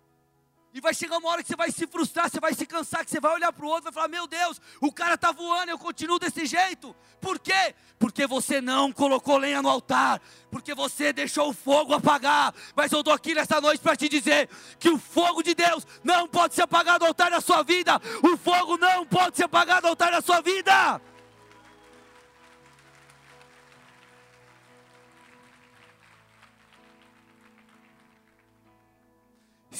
E 0.76 0.80
vai 0.82 0.92
chegar 0.92 1.16
uma 1.16 1.30
hora 1.30 1.42
que 1.42 1.48
você 1.48 1.56
vai 1.56 1.70
se 1.70 1.86
frustrar, 1.86 2.28
você 2.28 2.38
vai 2.38 2.52
se 2.52 2.66
cansar, 2.66 3.02
que 3.02 3.10
você 3.10 3.18
vai 3.18 3.32
olhar 3.32 3.50
para 3.50 3.64
o 3.64 3.68
outro 3.68 3.84
e 3.84 3.84
vai 3.84 3.92
falar: 3.94 4.08
Meu 4.08 4.26
Deus, 4.26 4.60
o 4.78 4.92
cara 4.92 5.14
está 5.14 5.32
voando, 5.32 5.70
eu 5.70 5.78
continuo 5.78 6.18
desse 6.18 6.44
jeito. 6.44 6.94
Por 7.18 7.38
quê? 7.38 7.74
Porque 7.98 8.26
você 8.26 8.60
não 8.60 8.92
colocou 8.92 9.38
lenha 9.38 9.62
no 9.62 9.70
altar, 9.70 10.20
porque 10.50 10.74
você 10.74 11.14
deixou 11.14 11.48
o 11.48 11.54
fogo 11.54 11.94
apagar. 11.94 12.54
Mas 12.74 12.92
eu 12.92 12.98
estou 12.98 13.14
aqui 13.14 13.34
nessa 13.34 13.58
noite 13.58 13.80
para 13.80 13.96
te 13.96 14.06
dizer 14.06 14.50
que 14.78 14.90
o 14.90 14.98
fogo 14.98 15.42
de 15.42 15.54
Deus 15.54 15.86
não 16.04 16.28
pode 16.28 16.54
ser 16.54 16.64
apagado 16.64 17.04
no 17.04 17.06
altar 17.06 17.30
da 17.30 17.40
sua 17.40 17.62
vida. 17.62 17.98
O 18.22 18.36
fogo 18.36 18.76
não 18.76 19.06
pode 19.06 19.38
ser 19.38 19.44
apagado 19.44 19.84
no 19.84 19.88
altar 19.88 20.12
da 20.12 20.20
sua 20.20 20.42
vida. 20.42 21.00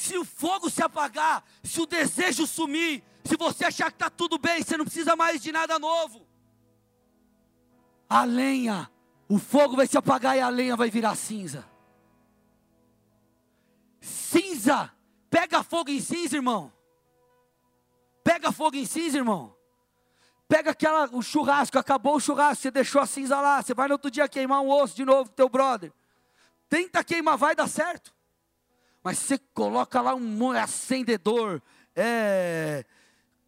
Se 0.07 0.17
o 0.17 0.23
fogo 0.23 0.69
se 0.69 0.81
apagar, 0.81 1.43
se 1.63 1.81
o 1.81 1.85
desejo 1.85 2.47
sumir, 2.47 3.03
se 3.25 3.35
você 3.35 3.65
achar 3.65 3.91
que 3.91 3.95
está 3.95 4.09
tudo 4.09 4.37
bem, 4.37 4.63
você 4.63 4.77
não 4.77 4.85
precisa 4.85 5.15
mais 5.15 5.41
de 5.41 5.51
nada 5.51 5.77
novo. 5.77 6.25
A 8.09 8.23
lenha, 8.23 8.89
o 9.27 9.37
fogo 9.37 9.75
vai 9.75 9.85
se 9.85 9.97
apagar 9.97 10.37
e 10.37 10.39
a 10.39 10.47
lenha 10.47 10.77
vai 10.77 10.89
virar 10.89 11.15
cinza. 11.15 11.67
Cinza, 13.99 14.89
pega 15.29 15.61
fogo 15.61 15.89
em 15.89 15.99
cinza, 15.99 16.37
irmão. 16.37 16.71
Pega 18.23 18.53
fogo 18.53 18.77
em 18.77 18.85
cinza, 18.85 19.17
irmão. 19.17 19.53
Pega 20.47 20.71
aquela, 20.71 21.09
o 21.11 21.21
churrasco, 21.21 21.77
acabou 21.77 22.15
o 22.15 22.19
churrasco, 22.21 22.61
você 22.61 22.71
deixou 22.71 23.01
a 23.01 23.05
cinza 23.05 23.41
lá, 23.41 23.61
você 23.61 23.73
vai 23.73 23.89
no 23.89 23.95
outro 23.95 24.09
dia 24.09 24.29
queimar 24.29 24.61
um 24.61 24.69
osso 24.69 24.95
de 24.95 25.03
novo 25.03 25.29
com 25.29 25.35
teu 25.35 25.49
brother. 25.49 25.91
Tenta 26.69 27.03
queimar, 27.03 27.37
vai 27.37 27.53
dar 27.53 27.67
certo. 27.67 28.16
Mas 29.03 29.19
você 29.19 29.37
coloca 29.37 30.01
lá 30.01 30.15
um 30.15 30.51
acendedor, 30.51 31.61
é, 31.95 32.85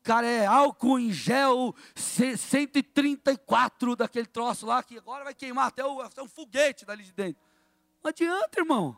cara, 0.03 0.25
é 0.25 0.45
álcool 0.45 0.99
em 0.99 1.11
gel, 1.11 1.75
134 1.95 3.95
daquele 3.95 4.27
troço 4.27 4.65
lá, 4.65 4.81
que 4.81 4.97
agora 4.97 5.23
vai 5.23 5.33
queimar 5.33 5.67
até, 5.67 5.85
o, 5.85 6.01
até 6.01 6.21
um 6.21 6.27
foguete 6.27 6.85
dali 6.85 7.03
de 7.03 7.11
dentro. 7.11 7.41
Não 8.01 8.09
adianta, 8.09 8.59
irmão. 8.59 8.97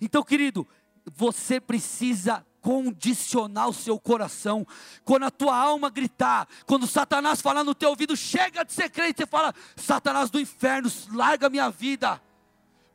Então, 0.00 0.22
querido, 0.22 0.66
você 1.14 1.60
precisa 1.60 2.44
condicionar 2.60 3.68
o 3.68 3.74
seu 3.74 3.98
coração. 3.98 4.66
Quando 5.04 5.24
a 5.24 5.30
tua 5.30 5.56
alma 5.56 5.90
gritar, 5.90 6.48
quando 6.66 6.86
Satanás 6.86 7.40
falar 7.40 7.64
no 7.64 7.74
teu 7.74 7.90
ouvido, 7.90 8.16
chega 8.16 8.64
de 8.64 8.72
ser 8.72 8.90
crente, 8.90 9.18
você 9.18 9.26
fala: 9.26 9.54
Satanás 9.76 10.30
do 10.30 10.40
inferno, 10.40 10.90
larga 11.12 11.48
minha 11.48 11.70
vida 11.70 12.20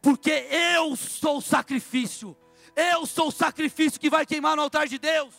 porque 0.04 0.32
eu 0.52 0.98
sou 0.98 1.38
o 1.38 1.42
sacrifício, 1.42 2.36
eu 2.76 3.06
sou 3.06 3.30
o 3.30 3.32
sacrifício 3.32 3.98
que 3.98 4.10
vai 4.10 4.26
queimar 4.26 4.54
no 4.58 4.62
altar 4.62 4.86
de 4.86 5.00
Deus, 5.00 5.34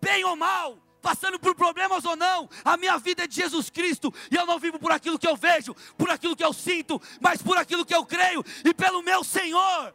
bem 0.00 0.24
ou 0.24 0.34
mal, 0.34 0.78
passando 1.02 1.38
por 1.38 1.54
problemas 1.54 2.06
ou 2.06 2.16
não, 2.16 2.48
a 2.64 2.78
minha 2.78 2.96
vida 2.96 3.24
é 3.24 3.26
de 3.26 3.34
Jesus 3.34 3.68
Cristo, 3.68 4.12
e 4.30 4.34
eu 4.34 4.46
não 4.46 4.58
vivo 4.58 4.78
por 4.78 4.90
aquilo 4.90 5.18
que 5.18 5.28
eu 5.28 5.36
vejo, 5.36 5.74
por 5.98 6.08
aquilo 6.08 6.34
que 6.34 6.42
eu 6.42 6.54
sinto, 6.54 7.00
mas 7.20 7.42
por 7.42 7.58
aquilo 7.58 7.84
que 7.84 7.94
eu 7.94 8.06
creio 8.06 8.42
e 8.64 8.72
pelo 8.72 9.02
meu 9.02 9.22
Senhor. 9.22 9.94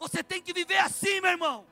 Você 0.00 0.24
tem 0.24 0.40
que 0.40 0.54
viver 0.54 0.78
assim, 0.78 1.20
meu 1.20 1.30
irmão. 1.30 1.66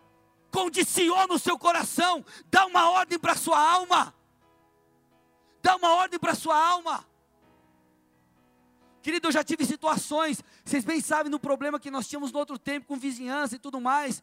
Condiciona 0.50 1.32
o 1.32 1.38
seu 1.38 1.58
coração, 1.58 2.22
dá 2.50 2.66
uma 2.66 2.90
ordem 2.90 3.18
para 3.18 3.32
a 3.32 3.36
sua 3.36 3.58
alma. 3.58 4.14
Dá 5.62 5.76
uma 5.76 5.94
ordem 5.94 6.20
para 6.20 6.32
a 6.32 6.36
sua 6.36 6.56
alma. 6.56 7.06
Querido, 9.02 9.26
eu 9.26 9.32
já 9.32 9.42
tive 9.42 9.66
situações, 9.66 10.40
vocês 10.64 10.84
bem 10.84 11.00
sabem 11.00 11.28
no 11.28 11.40
problema 11.40 11.80
que 11.80 11.90
nós 11.90 12.06
tínhamos 12.06 12.30
no 12.30 12.38
outro 12.38 12.56
tempo 12.56 12.86
com 12.86 12.96
vizinhança 12.96 13.56
e 13.56 13.58
tudo 13.58 13.80
mais. 13.80 14.22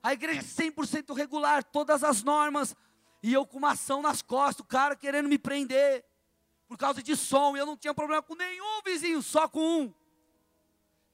A 0.00 0.12
igreja 0.12 0.40
100% 0.40 1.12
regular, 1.16 1.64
todas 1.64 2.04
as 2.04 2.22
normas, 2.22 2.76
e 3.20 3.32
eu 3.32 3.44
com 3.44 3.58
uma 3.58 3.72
ação 3.72 4.00
nas 4.00 4.22
costas, 4.22 4.60
o 4.60 4.68
cara 4.68 4.94
querendo 4.94 5.28
me 5.28 5.36
prender 5.36 6.04
por 6.68 6.78
causa 6.78 7.02
de 7.02 7.16
som, 7.16 7.56
e 7.56 7.58
eu 7.58 7.66
não 7.66 7.76
tinha 7.76 7.92
problema 7.92 8.22
com 8.22 8.36
nenhum 8.36 8.82
vizinho, 8.84 9.20
só 9.20 9.48
com 9.48 9.60
um. 9.60 9.94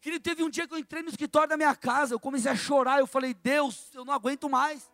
Querido, 0.02 0.22
teve 0.22 0.42
um 0.42 0.50
dia 0.50 0.68
que 0.68 0.74
eu 0.74 0.78
entrei 0.78 1.02
no 1.02 1.08
escritório 1.08 1.48
da 1.48 1.56
minha 1.56 1.74
casa, 1.74 2.14
eu 2.14 2.20
comecei 2.20 2.50
a 2.50 2.56
chorar, 2.56 2.98
eu 2.98 3.06
falei, 3.06 3.32
Deus, 3.32 3.88
eu 3.94 4.04
não 4.04 4.12
aguento 4.12 4.48
mais. 4.48 4.90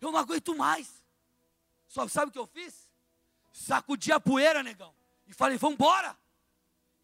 Eu 0.00 0.12
não 0.12 0.18
aguento 0.18 0.56
mais. 0.56 1.02
Só 1.88 2.06
sabe 2.06 2.28
o 2.28 2.32
que 2.32 2.38
eu 2.38 2.46
fiz? 2.46 2.88
Sacudi 3.50 4.12
a 4.12 4.20
poeira, 4.20 4.62
negão. 4.62 4.94
E 5.26 5.32
falei, 5.32 5.58
vamos 5.58 5.74
embora 5.74 6.16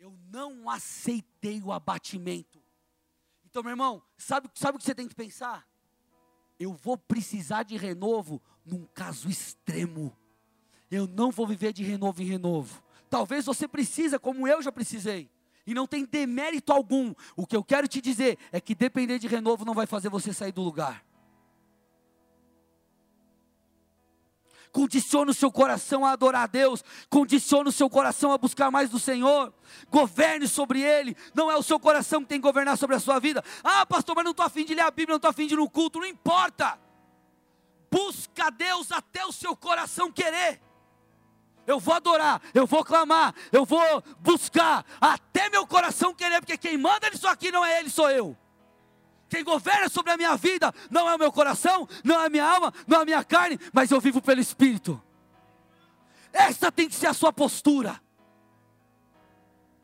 eu 0.03 0.13
não 0.33 0.69
aceitei 0.69 1.63
o 1.63 1.71
abatimento. 1.71 2.61
Então, 3.49 3.63
meu 3.63 3.71
irmão, 3.71 4.03
sabe, 4.17 4.51
sabe 4.53 4.75
o 4.75 4.79
que 4.81 4.85
você 4.85 4.97
tem 4.97 5.07
que 5.07 5.15
pensar? 5.15 5.65
Eu 6.59 6.73
vou 6.73 6.99
precisar 6.99 7.63
de 7.63 7.77
renovo 7.77 8.43
num 8.67 8.85
caso 8.85 9.29
extremo. 9.31 10.13
Eu 10.91 11.07
não 11.07 11.31
vou 11.31 11.47
viver 11.47 11.73
de 11.73 11.85
renovo 11.85 12.21
em 12.21 12.25
renovo. 12.27 12.83
Talvez 13.09 13.45
você 13.45 13.69
precisa, 13.69 14.19
como 14.19 14.49
eu 14.49 14.61
já 14.61 14.73
precisei. 14.73 15.31
E 15.65 15.73
não 15.73 15.87
tem 15.87 16.05
demérito 16.05 16.73
algum. 16.73 17.15
O 17.37 17.47
que 17.47 17.55
eu 17.55 17.63
quero 17.63 17.87
te 17.87 18.01
dizer 18.01 18.39
é 18.51 18.61
que 18.61 18.75
depender 18.75 19.21
de 19.21 19.29
renovo 19.29 19.65
não 19.65 19.73
vai 19.73 19.87
fazer 19.87 20.09
você 20.09 20.33
sair 20.33 20.51
do 20.51 20.63
lugar. 20.63 21.07
Condicione 24.73 25.31
o 25.31 25.35
seu 25.35 25.53
coração 25.53 26.05
a 26.05 26.13
adorar 26.13 26.45
a 26.45 26.47
Deus. 26.47 26.83
Condicione 27.11 27.69
o 27.69 27.73
seu 27.73 27.91
coração 27.91 28.33
a 28.33 28.39
buscar 28.39 28.71
mais 28.71 28.89
do 28.89 28.99
Senhor. 28.99 29.53
Governe 29.91 30.49
sobre 30.49 30.81
Ele. 30.81 31.15
Não 31.35 31.51
é 31.51 31.57
o 31.57 31.63
seu 31.63 31.79
coração 31.79 32.23
que 32.23 32.29
tem 32.29 32.41
que 32.41 32.47
governar 32.47 32.79
sobre 32.79 32.97
a 32.97 33.01
sua 33.01 33.21
vida. 33.21 33.45
Ah, 33.63 33.85
pastor, 33.85 34.17
mas 34.17 34.25
não 34.25 34.31
estou 34.31 34.47
afim 34.47 34.65
de 34.65 34.75
ler 34.75 34.81
a 34.81 34.91
Bíblia, 34.91 35.13
não 35.13 35.17
estou 35.17 35.31
afim 35.31 35.47
de 35.47 35.53
ir 35.53 35.59
no 35.59 35.69
culto. 35.69 36.01
Não 36.01 36.07
importa. 36.07 36.79
Busca 37.91 38.51
Deus 38.51 38.91
até 38.91 39.27
o 39.27 39.31
seu 39.31 39.55
coração 39.55 40.11
querer. 40.11 40.63
Eu 41.67 41.79
vou 41.79 41.95
adorar, 41.95 42.43
eu 42.55 42.67
vou 42.67 42.85
clamar, 42.85 43.35
eu 43.53 43.65
vou 43.65 44.03
buscar 44.19 44.85
até 45.01 45.49
meu 45.49 45.65
coração 45.67 46.13
querer, 46.13 46.41
porque 46.41 46.59
quem 46.59 46.77
manda 46.77 47.09
nisso 47.09 47.29
aqui 47.29 47.53
não 47.53 47.65
é 47.65 47.79
Ele, 47.79 47.91
sou 47.91 48.11
eu. 48.11 48.37
Quem 49.33 49.43
governa 49.43 49.89
sobre 49.89 50.13
a 50.13 50.17
minha 50.19 50.37
vida 50.37 50.75
não 50.91 51.09
é 51.09 51.15
o 51.15 51.19
meu 51.19 51.33
coração, 51.33 51.89
não 52.05 52.21
é 52.21 52.27
a 52.27 52.29
minha 52.29 52.45
alma, 52.45 52.71
não 52.87 52.99
é 52.99 53.01
a 53.01 53.05
minha 53.07 53.25
carne, 53.25 53.59
mas 53.73 53.91
eu 53.91 53.99
vivo 53.99 54.21
pelo 54.21 54.43
Espírito. 54.43 55.03
Essa 56.31 56.71
tem 56.71 56.87
que 56.87 56.95
ser 56.95 57.07
a 57.07 57.15
sua 57.15 57.33
postura. 57.33 57.99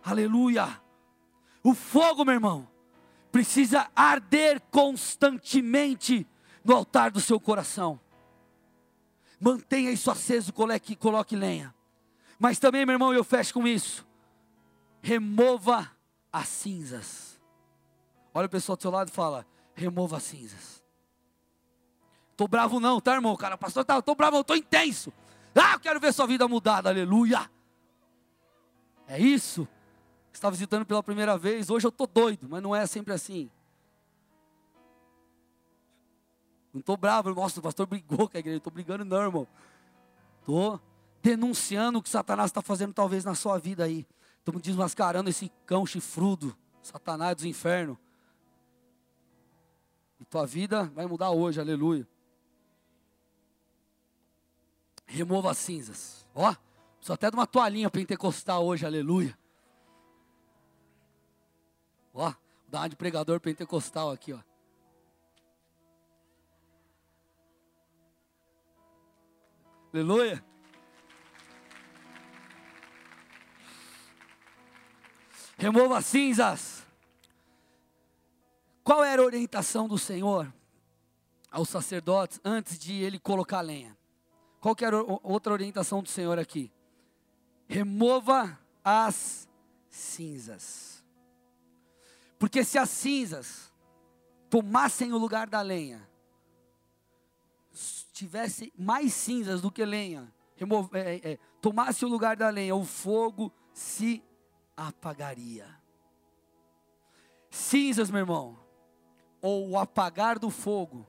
Aleluia. 0.05 0.79
O 1.63 1.73
fogo, 1.73 2.27
meu 2.27 2.35
irmão, 2.35 2.69
precisa 3.33 3.91
arder 3.97 4.61
constantemente 4.71 6.27
no 6.63 6.75
altar 6.77 7.11
do 7.11 7.19
seu 7.19 7.41
coração. 7.41 7.99
Mantenha 9.41 9.91
isso 9.91 10.11
aceso, 10.11 10.53
coloque, 10.53 10.95
coloque 10.95 11.35
lenha. 11.35 11.75
Mas 12.39 12.59
também, 12.59 12.85
meu 12.85 12.97
irmão, 12.97 13.15
eu 13.15 13.25
fecho 13.25 13.55
com 13.55 13.67
isso. 13.67 14.07
Remova 15.01 15.91
as 16.31 16.49
cinzas. 16.49 17.28
Olha 18.39 18.47
o 18.47 18.49
pessoal 18.49 18.77
do 18.77 18.83
seu 18.83 18.91
lado 18.93 19.09
e 19.09 19.11
fala: 19.11 19.45
remova 19.75 20.19
as 20.19 20.23
cinzas. 20.23 20.81
Tô 22.37 22.47
bravo 22.47 22.79
não, 22.79 23.01
tá, 23.01 23.15
irmão? 23.15 23.37
Cara, 23.37 23.59
pastor, 23.59 23.85
tá, 23.85 24.01
tô 24.01 24.15
bravo, 24.15 24.37
eu 24.37 24.45
tô 24.45 24.55
intenso. 24.55 25.13
Ah, 25.57 25.73
eu 25.73 25.81
quero 25.81 25.99
ver 25.99 26.13
sua 26.13 26.25
vida 26.25 26.47
mudada, 26.47 26.89
aleluia. 26.89 27.51
É 29.09 29.19
isso. 29.19 29.67
Está 30.33 30.49
visitando 30.51 30.87
pela 30.87 31.03
primeira 31.03 31.37
vez, 31.37 31.69
hoje 31.69 31.89
eu 31.89 31.91
tô 31.91 32.07
doido, 32.07 32.47
mas 32.49 32.63
não 32.63 32.77
é 32.77 32.87
sempre 32.87 33.13
assim. 33.13 33.51
Não 36.73 36.79
estou 36.79 36.97
bravo, 36.97 37.35
nossa, 37.35 37.59
o 37.59 37.63
pastor 37.63 37.89
brigou 37.89 38.29
com 38.29 38.37
a 38.37 38.39
igreja, 38.39 38.59
estou 38.59 38.73
brigando 38.73 39.05
não, 39.05 39.21
irmão. 39.21 39.49
Estou 40.39 40.81
denunciando 41.21 41.99
o 41.99 42.03
que 42.03 42.09
Satanás 42.09 42.51
está 42.51 42.63
fazendo 42.63 42.95
talvez 42.95 43.25
na 43.25 43.35
sua 43.35 43.59
vida 43.59 43.83
aí. 43.83 44.07
Estamos 44.39 44.63
desmascarando 44.63 45.29
esse 45.29 45.51
cão 45.67 45.85
chifrudo, 45.85 46.57
Satanás 46.85 47.35
dos 47.35 47.45
infernos. 47.45 47.99
E 50.21 50.25
tua 50.25 50.47
vida 50.47 50.85
vai 50.85 51.07
mudar 51.07 51.31
hoje, 51.31 51.61
aleluia. 51.61 52.07
Remova 55.07 55.51
as 55.51 55.59
cinzas. 55.59 56.27
Ó, 56.35 56.55
só 57.01 57.15
até 57.15 57.31
de 57.31 57.37
uma 57.37 57.47
toalhinha 57.47 57.91
pentecostal 57.91 58.67
hoje, 58.67 58.85
aleluia. 58.85 59.39
Ó, 62.13 62.33
dá 62.69 62.81
uma 62.81 62.89
de 62.89 62.97
pregador 62.97 63.41
pentecostal 63.41 64.11
aqui, 64.11 64.33
ó. 64.33 64.41
Aleluia. 69.93 70.45
Remova 75.57 75.99
as 75.99 76.07
cinzas. 76.07 76.88
Qual 78.89 79.05
era 79.05 79.21
a 79.21 79.25
orientação 79.27 79.87
do 79.87 79.99
Senhor 79.99 80.51
aos 81.51 81.69
sacerdotes 81.69 82.41
antes 82.43 82.79
de 82.79 82.95
ele 82.95 83.19
colocar 83.19 83.61
lenha? 83.61 83.95
Qual 84.63 84.75
que 84.75 84.83
era 84.83 84.97
outra 85.23 85.53
orientação 85.53 86.03
do 86.03 86.09
Senhor 86.09 86.39
aqui? 86.39 86.73
Remova 87.67 88.59
as 88.83 89.47
cinzas. 89.91 91.05
Porque 92.39 92.65
se 92.65 92.79
as 92.79 92.89
cinzas 92.89 93.71
tomassem 94.49 95.13
o 95.13 95.19
lugar 95.19 95.51
da 95.51 95.61
lenha, 95.61 96.09
tivesse 98.15 98.73
mais 98.75 99.13
cinzas 99.13 99.61
do 99.61 99.71
que 99.71 99.85
lenha, 99.85 100.33
remove, 100.57 100.97
é, 100.97 101.17
é, 101.17 101.33
é, 101.33 101.39
tomasse 101.61 102.07
o 102.07 102.09
lugar 102.09 102.39
da 102.39 102.49
lenha, 102.49 102.75
o 102.75 102.87
fogo 102.87 103.53
se 103.71 104.25
apagaria. 104.75 105.79
Cinzas, 107.51 108.11
meu 108.11 108.21
irmão, 108.21 108.67
ou 109.41 109.71
o 109.71 109.79
apagar 109.79 110.39
do 110.39 110.51
fogo, 110.51 111.07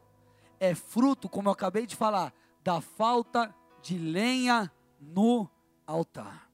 é 0.59 0.75
fruto, 0.75 1.29
como 1.29 1.49
eu 1.49 1.53
acabei 1.53 1.85
de 1.85 1.95
falar, 1.95 2.33
da 2.63 2.81
falta 2.81 3.53
de 3.81 3.97
lenha 3.97 4.71
no 4.99 5.49
altar. 5.87 6.49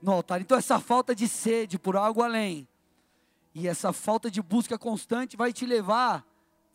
No 0.00 0.12
altar. 0.12 0.40
Então, 0.40 0.56
essa 0.56 0.78
falta 0.78 1.14
de 1.14 1.26
sede 1.26 1.78
por 1.78 1.96
algo 1.96 2.22
além, 2.22 2.68
e 3.54 3.66
essa 3.66 3.92
falta 3.92 4.30
de 4.30 4.42
busca 4.42 4.78
constante 4.78 5.36
vai 5.36 5.52
te 5.52 5.66
levar 5.66 6.24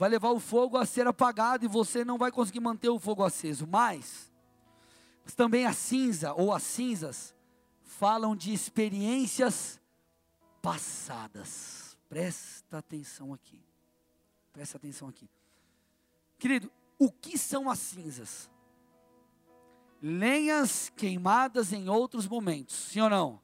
vai 0.02 0.10
levar 0.10 0.32
o 0.32 0.40
fogo 0.40 0.78
a 0.78 0.84
ser 0.84 1.06
apagado 1.06 1.64
e 1.64 1.68
você 1.68 2.04
não 2.04 2.18
vai 2.18 2.32
conseguir 2.32 2.60
manter 2.60 2.90
o 2.90 2.98
fogo 2.98 3.24
aceso. 3.24 3.68
Mas, 3.68 4.32
também 5.36 5.68
a 5.68 5.74
cinza 5.74 6.34
ou 6.34 6.52
as 6.52 6.64
cinzas 6.64 7.36
falam 7.84 8.36
de 8.36 8.52
experiências 8.52 9.80
passadas. 10.60 11.96
Presta 12.10 12.80
atenção 12.80 13.32
aqui. 13.32 13.64
Presta 14.52 14.78
atenção 14.78 15.08
aqui. 15.08 15.30
Querido, 16.38 16.72
o 16.98 17.12
que 17.12 17.38
são 17.38 17.70
as 17.70 17.80
cinzas? 17.80 18.50
Lenhas 20.02 20.90
queimadas 20.96 21.72
em 21.72 21.88
outros 21.88 22.28
momentos, 22.28 22.76
sim 22.76 23.02
ou 23.02 23.10
não? 23.10 23.42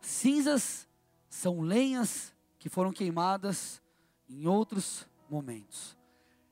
Cinzas 0.00 0.88
são 1.28 1.60
lenhas 1.60 2.34
que 2.58 2.68
foram 2.68 2.92
queimadas 2.92 3.82
em 4.28 4.46
outros 4.46 5.06
momentos. 5.28 5.96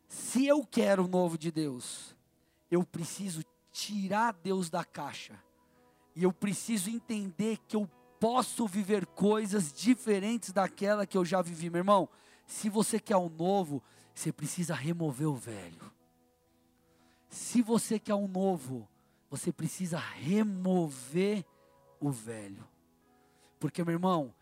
Se 0.09 0.47
eu 0.47 0.64
quero 0.66 1.05
o 1.05 1.09
novo 1.09 1.39
de 1.39 1.51
Deus, 1.51 2.14
eu 2.70 2.85
preciso 2.85 3.43
tirar 3.72 4.33
Deus 4.33 4.68
da 4.70 4.85
caixa. 4.85 5.39
E 6.14 6.22
eu 6.22 6.33
preciso 6.33 6.91
entender 6.91 7.59
que 7.66 7.77
eu 7.77 7.91
posso 8.20 8.66
viver 8.66 9.07
coisas 9.07 9.72
diferentes 9.72 10.53
daquela 10.53 11.07
que 11.07 11.16
eu 11.16 11.25
já 11.25 11.43
vivi, 11.43 11.68
meu 11.68 11.81
irmão. 11.81 12.09
Se 12.47 12.68
você 12.68 13.01
quer 13.01 13.16
o 13.16 13.28
novo, 13.28 13.82
você 14.14 14.32
precisa 14.32 14.74
remover 14.74 15.28
o 15.28 15.34
velho. 15.34 15.92
Se 17.28 17.62
você 17.62 17.99
quer 17.99 18.14
um 18.14 18.28
novo, 18.28 18.88
você 19.28 19.53
precisa 19.53 19.99
remover 19.99 21.45
o 22.01 22.11
velho. 22.11 22.66
Porque, 23.59 23.82
meu 23.82 23.95
irmão, 23.95 24.34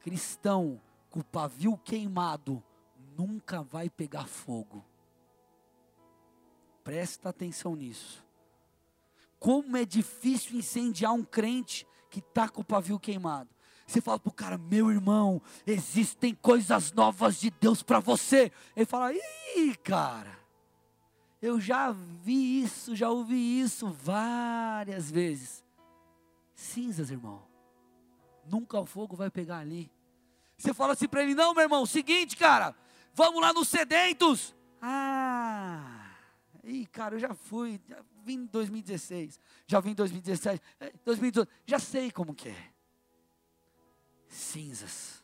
cristão 0.00 0.80
com 1.10 1.20
o 1.20 1.24
pavio 1.24 1.76
queimado 1.76 2.62
nunca 3.16 3.62
vai 3.62 3.90
pegar 3.90 4.26
fogo. 4.26 4.84
Presta 6.84 7.28
atenção 7.28 7.76
nisso. 7.76 8.24
Como 9.38 9.76
é 9.76 9.84
difícil 9.84 10.56
incendiar 10.56 11.12
um 11.12 11.24
crente 11.24 11.86
que 12.10 12.20
está 12.20 12.48
com 12.48 12.62
o 12.62 12.64
pavio 12.64 12.98
queimado. 12.98 13.50
Você 13.88 14.00
fala 14.00 14.20
para 14.20 14.28
o 14.28 14.32
cara, 14.32 14.58
meu 14.58 14.90
irmão, 14.90 15.42
existem 15.66 16.34
coisas 16.34 16.92
novas 16.92 17.40
de 17.40 17.50
Deus 17.50 17.82
para 17.82 17.98
você. 17.98 18.52
Ele 18.76 18.86
fala, 18.86 19.12
ih, 19.12 19.74
cara, 19.82 20.38
eu 21.42 21.60
já 21.60 21.90
vi 21.90 22.62
isso, 22.62 22.94
já 22.94 23.10
ouvi 23.10 23.60
isso 23.60 23.88
várias 23.88 25.10
vezes. 25.10 25.64
Cinzas, 26.54 27.10
irmão. 27.10 27.42
Nunca 28.48 28.78
o 28.78 28.86
fogo 28.86 29.16
vai 29.16 29.30
pegar 29.30 29.58
ali. 29.58 29.90
Você 30.56 30.72
fala 30.72 30.92
assim 30.92 31.08
para 31.08 31.22
ele, 31.22 31.34
não, 31.34 31.54
meu 31.54 31.64
irmão, 31.64 31.84
seguinte, 31.86 32.36
cara, 32.36 32.76
Vamos 33.18 33.40
lá 33.40 33.52
nos 33.52 33.66
sedentos. 33.66 34.54
Ah, 34.80 36.08
ih, 36.62 36.86
cara, 36.86 37.16
eu 37.16 37.18
já 37.18 37.34
fui, 37.34 37.80
já 37.88 37.96
vim 38.24 38.34
em 38.34 38.46
2016, 38.46 39.40
já 39.66 39.80
vim 39.80 39.90
em 39.90 39.94
2017, 39.94 40.62
2018, 41.04 41.50
já 41.66 41.80
sei 41.80 42.12
como 42.12 42.32
que 42.32 42.50
é. 42.50 42.70
Cinzas. 44.28 45.18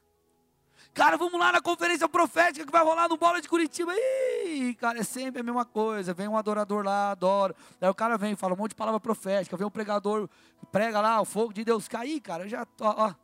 Cara, 0.94 1.16
vamos 1.16 1.38
lá 1.40 1.50
na 1.50 1.60
conferência 1.60 2.08
profética 2.08 2.64
que 2.64 2.70
vai 2.70 2.84
rolar 2.84 3.08
no 3.08 3.16
Bola 3.16 3.40
de 3.42 3.48
Curitiba. 3.48 3.92
Ih, 3.96 4.74
cara, 4.74 5.00
é 5.00 5.02
sempre 5.02 5.40
a 5.40 5.44
mesma 5.44 5.64
coisa. 5.64 6.14
Vem 6.14 6.28
um 6.28 6.36
adorador 6.36 6.84
lá, 6.84 7.10
adora. 7.10 7.54
Aí 7.80 7.88
o 7.88 7.94
cara 7.94 8.16
vem, 8.16 8.36
fala 8.36 8.54
um 8.54 8.56
monte 8.56 8.70
de 8.70 8.76
palavra 8.76 9.00
profética. 9.00 9.56
Vem 9.56 9.66
um 9.66 9.70
pregador, 9.70 10.28
prega 10.70 11.00
lá, 11.00 11.20
o 11.20 11.24
fogo 11.24 11.52
de 11.52 11.64
Deus 11.64 11.88
cair, 11.88 12.20
cara. 12.20 12.44
Eu 12.44 12.48
já, 12.48 12.66
ó, 12.80 13.08
ó. 13.08 13.14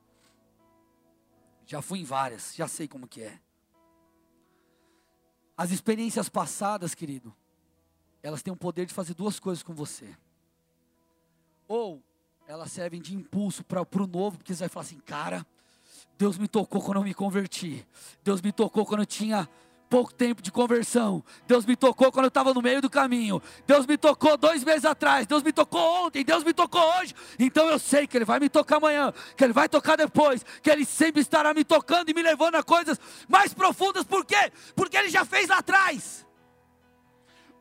Já 1.64 1.80
fui 1.80 2.00
em 2.00 2.04
várias, 2.04 2.54
já 2.56 2.66
sei 2.66 2.88
como 2.88 3.06
que 3.06 3.22
é. 3.22 3.38
As 5.56 5.70
experiências 5.70 6.28
passadas, 6.28 6.92
querido, 6.92 7.32
elas 8.20 8.42
têm 8.42 8.52
o 8.52 8.56
poder 8.56 8.86
de 8.86 8.92
fazer 8.92 9.14
duas 9.14 9.38
coisas 9.38 9.62
com 9.62 9.72
você. 9.72 10.16
Ou 11.68 12.02
elas 12.48 12.72
servem 12.72 13.00
de 13.00 13.14
impulso 13.14 13.62
para 13.62 13.80
o 13.80 14.06
novo, 14.08 14.38
porque 14.38 14.52
você 14.52 14.64
vai 14.64 14.68
falar 14.68 14.86
assim, 14.86 14.98
cara, 14.98 15.46
Deus 16.20 16.36
me 16.36 16.46
tocou 16.46 16.82
quando 16.82 16.98
eu 16.98 17.02
me 17.02 17.14
converti. 17.14 17.82
Deus 18.22 18.42
me 18.42 18.52
tocou 18.52 18.84
quando 18.84 19.00
eu 19.00 19.06
tinha 19.06 19.48
pouco 19.88 20.12
tempo 20.12 20.42
de 20.42 20.52
conversão. 20.52 21.24
Deus 21.46 21.64
me 21.64 21.74
tocou 21.74 22.12
quando 22.12 22.26
eu 22.26 22.28
estava 22.28 22.52
no 22.52 22.60
meio 22.60 22.82
do 22.82 22.90
caminho. 22.90 23.40
Deus 23.66 23.86
me 23.86 23.96
tocou 23.96 24.36
dois 24.36 24.62
meses 24.62 24.84
atrás. 24.84 25.26
Deus 25.26 25.42
me 25.42 25.50
tocou 25.50 25.80
ontem. 26.04 26.22
Deus 26.22 26.44
me 26.44 26.52
tocou 26.52 26.82
hoje. 26.98 27.14
Então 27.38 27.70
eu 27.70 27.78
sei 27.78 28.06
que 28.06 28.18
Ele 28.18 28.26
vai 28.26 28.38
me 28.38 28.50
tocar 28.50 28.76
amanhã. 28.76 29.14
Que 29.34 29.44
Ele 29.44 29.54
vai 29.54 29.66
tocar 29.66 29.96
depois. 29.96 30.44
Que 30.62 30.68
Ele 30.68 30.84
sempre 30.84 31.22
estará 31.22 31.54
me 31.54 31.64
tocando 31.64 32.10
e 32.10 32.12
me 32.12 32.20
levando 32.20 32.56
a 32.56 32.62
coisas 32.62 33.00
mais 33.26 33.54
profundas. 33.54 34.04
Por 34.04 34.26
quê? 34.26 34.52
Porque 34.76 34.98
Ele 34.98 35.08
já 35.08 35.24
fez 35.24 35.48
lá 35.48 35.56
atrás. 35.56 36.26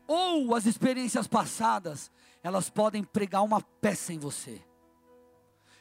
Ou 0.05 0.53
as 0.53 0.65
experiências 0.65 1.27
passadas, 1.29 2.11
elas 2.43 2.69
podem 2.69 3.05
pregar 3.05 3.41
uma 3.41 3.61
peça 3.61 4.11
em 4.11 4.19
você 4.19 4.61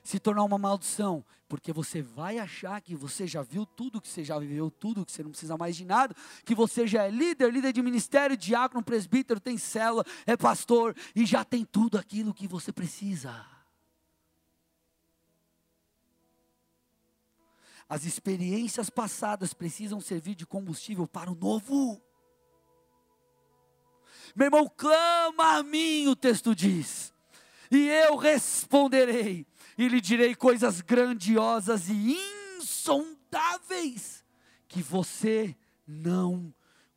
se 0.08 0.18
tornar 0.18 0.42
uma 0.42 0.56
maldição, 0.56 1.22
porque 1.48 1.72
você 1.72 2.02
vai 2.02 2.38
achar 2.38 2.80
que 2.80 2.94
você 2.94 3.26
já 3.26 3.42
viu 3.42 3.64
tudo, 3.64 4.00
que 4.00 4.08
você 4.08 4.22
já 4.22 4.38
viveu 4.38 4.70
tudo, 4.70 5.04
que 5.04 5.10
você 5.10 5.22
não 5.22 5.30
precisa 5.30 5.56
mais 5.56 5.74
de 5.74 5.84
nada, 5.84 6.14
que 6.44 6.54
você 6.54 6.86
já 6.86 7.04
é 7.04 7.10
líder, 7.10 7.50
líder 7.50 7.72
de 7.72 7.82
ministério, 7.82 8.36
diácono, 8.36 8.84
presbítero, 8.84 9.40
tem 9.40 9.56
célula, 9.56 10.04
é 10.26 10.36
pastor 10.36 10.94
e 11.16 11.24
já 11.24 11.44
tem 11.44 11.64
tudo 11.64 11.96
aquilo 11.96 12.34
que 12.34 12.46
você 12.46 12.70
precisa. 12.70 13.46
As 17.88 18.04
experiências 18.04 18.90
passadas 18.90 19.54
precisam 19.54 19.98
servir 19.98 20.34
de 20.34 20.44
combustível 20.44 21.08
para 21.08 21.32
o 21.32 21.34
novo. 21.34 21.98
Meu 24.36 24.48
irmão, 24.48 24.70
clama 24.76 25.56
a 25.56 25.62
mim, 25.62 26.06
o 26.06 26.14
texto 26.14 26.54
diz, 26.54 27.14
e 27.70 27.88
eu 27.88 28.16
responderei, 28.16 29.46
e 29.78 29.86
lhe 29.86 30.00
direi 30.00 30.34
coisas 30.34 30.80
grandiosas 30.80 31.88
e 31.88 32.16
insondáveis 32.58 34.24
que 34.66 34.82
você 34.82 35.56
não 35.86 36.52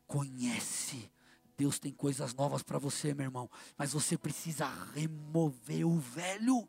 conhece. 0.07 1.11
Deus 1.55 1.77
tem 1.77 1.93
coisas 1.93 2.33
novas 2.33 2.63
para 2.63 2.79
você, 2.79 3.13
meu 3.13 3.25
irmão, 3.25 3.47
mas 3.77 3.93
você 3.93 4.17
precisa 4.17 4.67
remover 4.95 5.85
o 5.85 5.99
velho. 5.99 6.67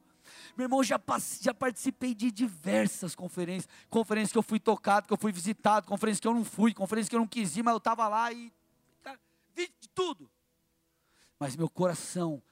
Meu 0.55 0.67
irmão, 0.67 0.85
já, 0.85 1.01
já 1.41 1.55
participei 1.55 2.15
de 2.15 2.31
diversas 2.31 3.15
conferências, 3.15 3.73
conferências 3.89 4.33
que 4.33 4.39
eu 4.39 4.43
fui 4.43 4.61
tocado, 4.61 5.07
que 5.07 5.13
eu 5.15 5.19
fui 5.19 5.33
visitado, 5.33 5.87
conferências 5.87 6.21
que 6.21 6.29
eu 6.29 6.35
não 6.35 6.45
fui, 6.45 6.75
conferências 6.75 7.09
que 7.09 7.17
eu 7.17 7.21
não 7.21 7.27
quis 7.27 7.57
ir, 7.57 7.63
mas 7.63 7.73
eu 7.73 7.79
estava 7.79 8.07
lá 8.07 8.31
e 8.31 8.53
cara, 9.03 9.19
vi 9.57 9.67
de 9.81 9.89
tudo. 9.89 10.31
Mas 11.41 11.57
meu 11.57 11.71
coração 11.71 12.43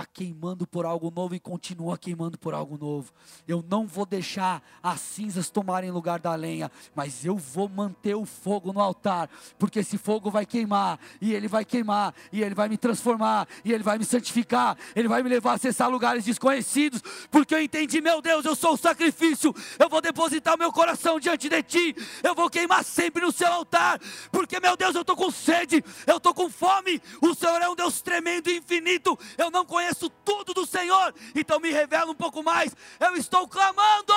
está 0.00 0.06
queimando 0.06 0.66
por 0.66 0.86
algo 0.86 1.12
novo 1.14 1.34
e 1.34 1.40
continua 1.40 1.98
queimando 1.98 2.38
por 2.38 2.54
algo 2.54 2.78
novo. 2.78 3.12
Eu 3.46 3.64
não 3.68 3.86
vou 3.86 4.06
deixar 4.06 4.62
as 4.82 5.00
cinzas 5.00 5.50
tomarem 5.50 5.90
lugar 5.90 6.18
da 6.18 6.34
lenha, 6.34 6.70
mas 6.94 7.24
eu 7.24 7.36
vou 7.36 7.68
manter 7.68 8.14
o 8.14 8.24
fogo 8.24 8.72
no 8.72 8.80
altar, 8.80 9.28
porque 9.58 9.80
esse 9.80 9.98
fogo 9.98 10.30
vai 10.30 10.46
queimar, 10.46 10.98
e 11.20 11.34
ele 11.34 11.48
vai 11.48 11.64
queimar, 11.64 12.14
e 12.32 12.42
ele 12.42 12.54
vai 12.54 12.68
me 12.68 12.76
transformar, 12.76 13.46
e 13.64 13.72
ele 13.72 13.82
vai 13.82 13.98
me 13.98 14.04
santificar, 14.04 14.76
ele 14.96 15.08
vai 15.08 15.22
me 15.22 15.28
levar 15.28 15.52
a 15.52 15.54
acessar 15.54 15.90
lugares 15.90 16.24
desconhecidos, 16.24 17.02
porque 17.30 17.54
eu 17.54 17.62
entendi, 17.62 18.00
meu 18.00 18.22
Deus, 18.22 18.44
eu 18.44 18.56
sou 18.56 18.74
o 18.74 18.78
sacrifício, 18.78 19.54
eu 19.78 19.88
vou 19.88 20.00
depositar 20.00 20.54
o 20.54 20.58
meu 20.58 20.72
coração 20.72 21.20
diante 21.20 21.48
de 21.48 21.62
ti, 21.62 21.96
eu 22.22 22.34
vou 22.34 22.48
queimar 22.48 22.84
sempre 22.84 23.24
no 23.24 23.32
seu 23.32 23.48
altar, 23.48 24.00
porque 24.32 24.58
meu 24.60 24.76
Deus, 24.76 24.94
eu 24.94 25.02
estou 25.02 25.16
com 25.16 25.30
sede, 25.30 25.84
eu 26.06 26.16
estou 26.16 26.32
com 26.32 26.48
fome, 26.48 27.00
o 27.20 27.34
Senhor 27.34 27.60
é 27.60 27.68
um 27.68 27.74
Deus 27.74 28.00
tremendo 28.00 28.48
e 28.48 28.58
infinito, 28.58 29.18
eu 29.36 29.50
não 29.50 29.64
conheço 29.64 29.89
conheço 29.90 30.08
tudo 30.24 30.54
do 30.54 30.66
Senhor, 30.66 31.14
então 31.34 31.60
me 31.60 31.70
revela 31.70 32.10
um 32.10 32.14
pouco 32.14 32.42
mais. 32.42 32.74
Eu 32.98 33.16
estou 33.16 33.48
clamando. 33.48 34.12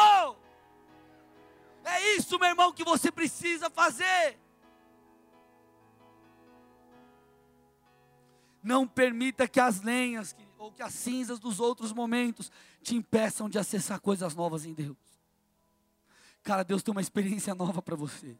É 1.83 2.15
isso, 2.15 2.39
meu 2.39 2.49
irmão, 2.49 2.71
que 2.71 2.83
você 2.83 3.11
precisa 3.11 3.69
fazer. 3.69 4.37
Não 8.61 8.87
permita 8.87 9.47
que 9.47 9.59
as 9.59 9.81
lenhas 9.81 10.35
ou 10.57 10.71
que 10.71 10.81
as 10.81 10.93
cinzas 10.93 11.39
dos 11.39 11.59
outros 11.59 11.91
momentos 11.91 12.49
te 12.81 12.95
impeçam 12.95 13.49
de 13.49 13.59
acessar 13.59 13.99
coisas 13.99 14.33
novas 14.33 14.65
em 14.65 14.73
Deus. 14.73 14.95
Cara, 16.41 16.63
Deus 16.63 16.81
tem 16.81 16.93
uma 16.93 17.01
experiência 17.01 17.53
nova 17.53 17.81
para 17.81 17.95
você. 17.95 18.37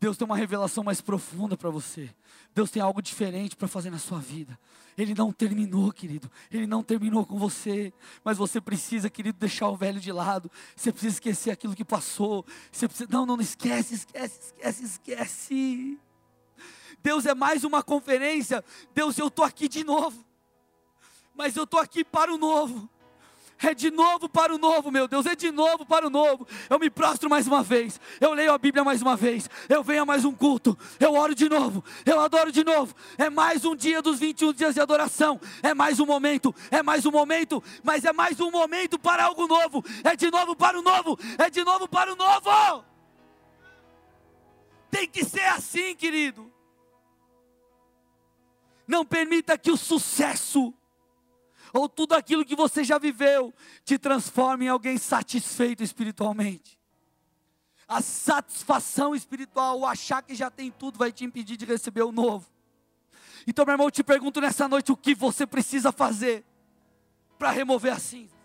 Deus 0.00 0.16
tem 0.16 0.24
uma 0.24 0.36
revelação 0.36 0.84
mais 0.84 1.00
profunda 1.00 1.56
para 1.56 1.70
você. 1.70 2.08
Deus 2.54 2.70
tem 2.70 2.80
algo 2.80 3.02
diferente 3.02 3.56
para 3.56 3.66
fazer 3.66 3.90
na 3.90 3.98
sua 3.98 4.18
vida. 4.18 4.58
Ele 4.96 5.14
não 5.14 5.32
terminou, 5.32 5.92
querido. 5.92 6.30
Ele 6.50 6.66
não 6.66 6.82
terminou 6.82 7.24
com 7.24 7.38
você. 7.38 7.92
Mas 8.24 8.38
você 8.38 8.60
precisa, 8.60 9.10
querido, 9.10 9.38
deixar 9.38 9.68
o 9.68 9.76
velho 9.76 10.00
de 10.00 10.10
lado. 10.12 10.50
Você 10.74 10.92
precisa 10.92 11.14
esquecer 11.14 11.50
aquilo 11.50 11.74
que 11.74 11.84
passou. 11.84 12.44
Você 12.70 12.88
precisa. 12.88 13.08
Não, 13.10 13.26
não, 13.26 13.36
não 13.36 13.42
esquece, 13.42 13.94
esquece, 13.94 14.40
esquece, 14.40 14.84
esquece. 14.84 15.98
Deus 17.02 17.26
é 17.26 17.34
mais 17.34 17.64
uma 17.64 17.82
conferência. 17.82 18.64
Deus, 18.94 19.18
eu 19.18 19.28
estou 19.28 19.44
aqui 19.44 19.68
de 19.68 19.84
novo. 19.84 20.24
Mas 21.34 21.56
eu 21.56 21.64
estou 21.64 21.78
aqui 21.78 22.04
para 22.04 22.32
o 22.32 22.38
novo. 22.38 22.90
É 23.60 23.74
de 23.74 23.90
novo 23.90 24.28
para 24.28 24.54
o 24.54 24.58
novo, 24.58 24.90
meu 24.90 25.08
Deus, 25.08 25.26
é 25.26 25.34
de 25.34 25.50
novo 25.50 25.84
para 25.84 26.06
o 26.06 26.10
novo. 26.10 26.46
Eu 26.70 26.78
me 26.78 26.88
prostro 26.88 27.28
mais 27.28 27.46
uma 27.46 27.62
vez, 27.62 28.00
eu 28.20 28.32
leio 28.32 28.52
a 28.52 28.58
Bíblia 28.58 28.84
mais 28.84 29.02
uma 29.02 29.16
vez, 29.16 29.50
eu 29.68 29.82
venho 29.82 30.02
a 30.02 30.06
mais 30.06 30.24
um 30.24 30.32
culto, 30.32 30.78
eu 31.00 31.14
oro 31.14 31.34
de 31.34 31.48
novo, 31.48 31.84
eu 32.06 32.20
adoro 32.20 32.52
de 32.52 32.62
novo. 32.62 32.94
É 33.16 33.28
mais 33.28 33.64
um 33.64 33.74
dia 33.74 34.00
dos 34.00 34.20
21 34.20 34.52
dias 34.52 34.74
de 34.74 34.80
adoração, 34.80 35.40
é 35.60 35.74
mais 35.74 35.98
um 35.98 36.06
momento, 36.06 36.54
é 36.70 36.82
mais 36.84 37.04
um 37.04 37.10
momento, 37.10 37.62
mas 37.82 38.04
é 38.04 38.12
mais 38.12 38.38
um 38.38 38.50
momento 38.50 38.96
para 38.96 39.24
algo 39.24 39.48
novo, 39.48 39.84
é 40.04 40.14
de 40.14 40.30
novo 40.30 40.54
para 40.54 40.78
o 40.78 40.82
novo, 40.82 41.18
é 41.36 41.50
de 41.50 41.64
novo 41.64 41.88
para 41.88 42.12
o 42.12 42.16
novo. 42.16 42.84
Tem 44.88 45.08
que 45.08 45.24
ser 45.24 45.44
assim, 45.46 45.96
querido. 45.96 46.50
Não 48.86 49.04
permita 49.04 49.58
que 49.58 49.70
o 49.70 49.76
sucesso 49.76 50.72
ou 51.72 51.88
tudo 51.88 52.14
aquilo 52.14 52.44
que 52.44 52.56
você 52.56 52.84
já 52.84 52.98
viveu, 52.98 53.52
te 53.84 53.98
transforma 53.98 54.64
em 54.64 54.68
alguém 54.68 54.98
satisfeito 54.98 55.82
espiritualmente. 55.82 56.78
A 57.86 58.02
satisfação 58.02 59.14
espiritual, 59.14 59.80
o 59.80 59.86
achar 59.86 60.22
que 60.22 60.34
já 60.34 60.50
tem 60.50 60.70
tudo, 60.70 60.98
vai 60.98 61.10
te 61.10 61.24
impedir 61.24 61.56
de 61.56 61.64
receber 61.64 62.02
o 62.02 62.12
novo. 62.12 62.46
Então, 63.46 63.64
meu 63.64 63.72
irmão, 63.72 63.86
eu 63.86 63.90
te 63.90 64.04
pergunto 64.04 64.40
nessa 64.40 64.68
noite 64.68 64.92
o 64.92 64.96
que 64.96 65.14
você 65.14 65.46
precisa 65.46 65.90
fazer 65.90 66.44
para 67.38 67.50
remover 67.50 67.92
a 67.92 67.98
cinza. 67.98 68.36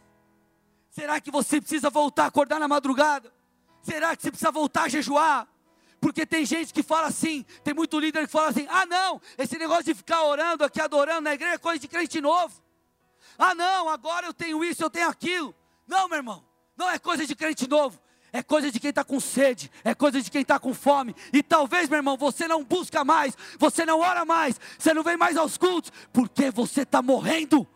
Será 0.89 1.19
que 1.19 1.29
você 1.29 1.59
precisa 1.59 1.89
voltar 1.89 2.23
a 2.23 2.27
acordar 2.27 2.59
na 2.59 2.67
madrugada? 2.67 3.33
Será 3.81 4.15
que 4.15 4.21
você 4.21 4.31
precisa 4.31 4.51
voltar 4.51 4.83
a 4.83 4.87
jejuar? 4.87 5.47
Porque 5.99 6.25
tem 6.25 6.45
gente 6.45 6.73
que 6.73 6.81
fala 6.81 7.07
assim, 7.07 7.43
tem 7.63 7.73
muito 7.73 7.99
líder 7.99 8.25
que 8.25 8.31
fala 8.31 8.49
assim: 8.49 8.65
ah, 8.69 8.85
não, 8.85 9.19
esse 9.37 9.57
negócio 9.57 9.83
de 9.83 9.93
ficar 9.93 10.23
orando 10.23 10.63
aqui, 10.63 10.79
adorando 10.79 11.21
na 11.21 11.33
igreja 11.33 11.55
é 11.55 11.57
coisa 11.57 11.79
de 11.79 11.87
crente 11.87 12.21
novo. 12.21 12.62
Ah, 13.37 13.55
não, 13.55 13.89
agora 13.89 14.27
eu 14.27 14.33
tenho 14.33 14.63
isso, 14.63 14.83
eu 14.83 14.89
tenho 14.89 15.09
aquilo. 15.09 15.53
Não, 15.87 16.07
meu 16.07 16.17
irmão, 16.17 16.45
não 16.77 16.89
é 16.89 16.97
coisa 16.99 17.25
de 17.25 17.35
crente 17.35 17.67
novo. 17.67 17.99
É 18.35 18.41
coisa 18.41 18.71
de 18.71 18.79
quem 18.79 18.89
está 18.89 19.03
com 19.03 19.19
sede, 19.19 19.69
é 19.83 19.93
coisa 19.93 20.19
de 20.19 20.31
quem 20.31 20.41
está 20.41 20.57
com 20.57 20.73
fome. 20.73 21.15
E 21.31 21.43
talvez, 21.43 21.87
meu 21.87 21.97
irmão, 21.97 22.17
você 22.17 22.47
não 22.47 22.63
busca 22.63 23.05
mais, 23.05 23.37
você 23.59 23.85
não 23.85 23.99
ora 23.99 24.25
mais, 24.25 24.59
você 24.75 24.91
não 24.91 25.03
vem 25.03 25.15
mais 25.15 25.37
aos 25.37 25.55
cultos, 25.55 25.91
porque 26.11 26.49
você 26.49 26.81
está 26.81 26.99
morrendo. 26.99 27.67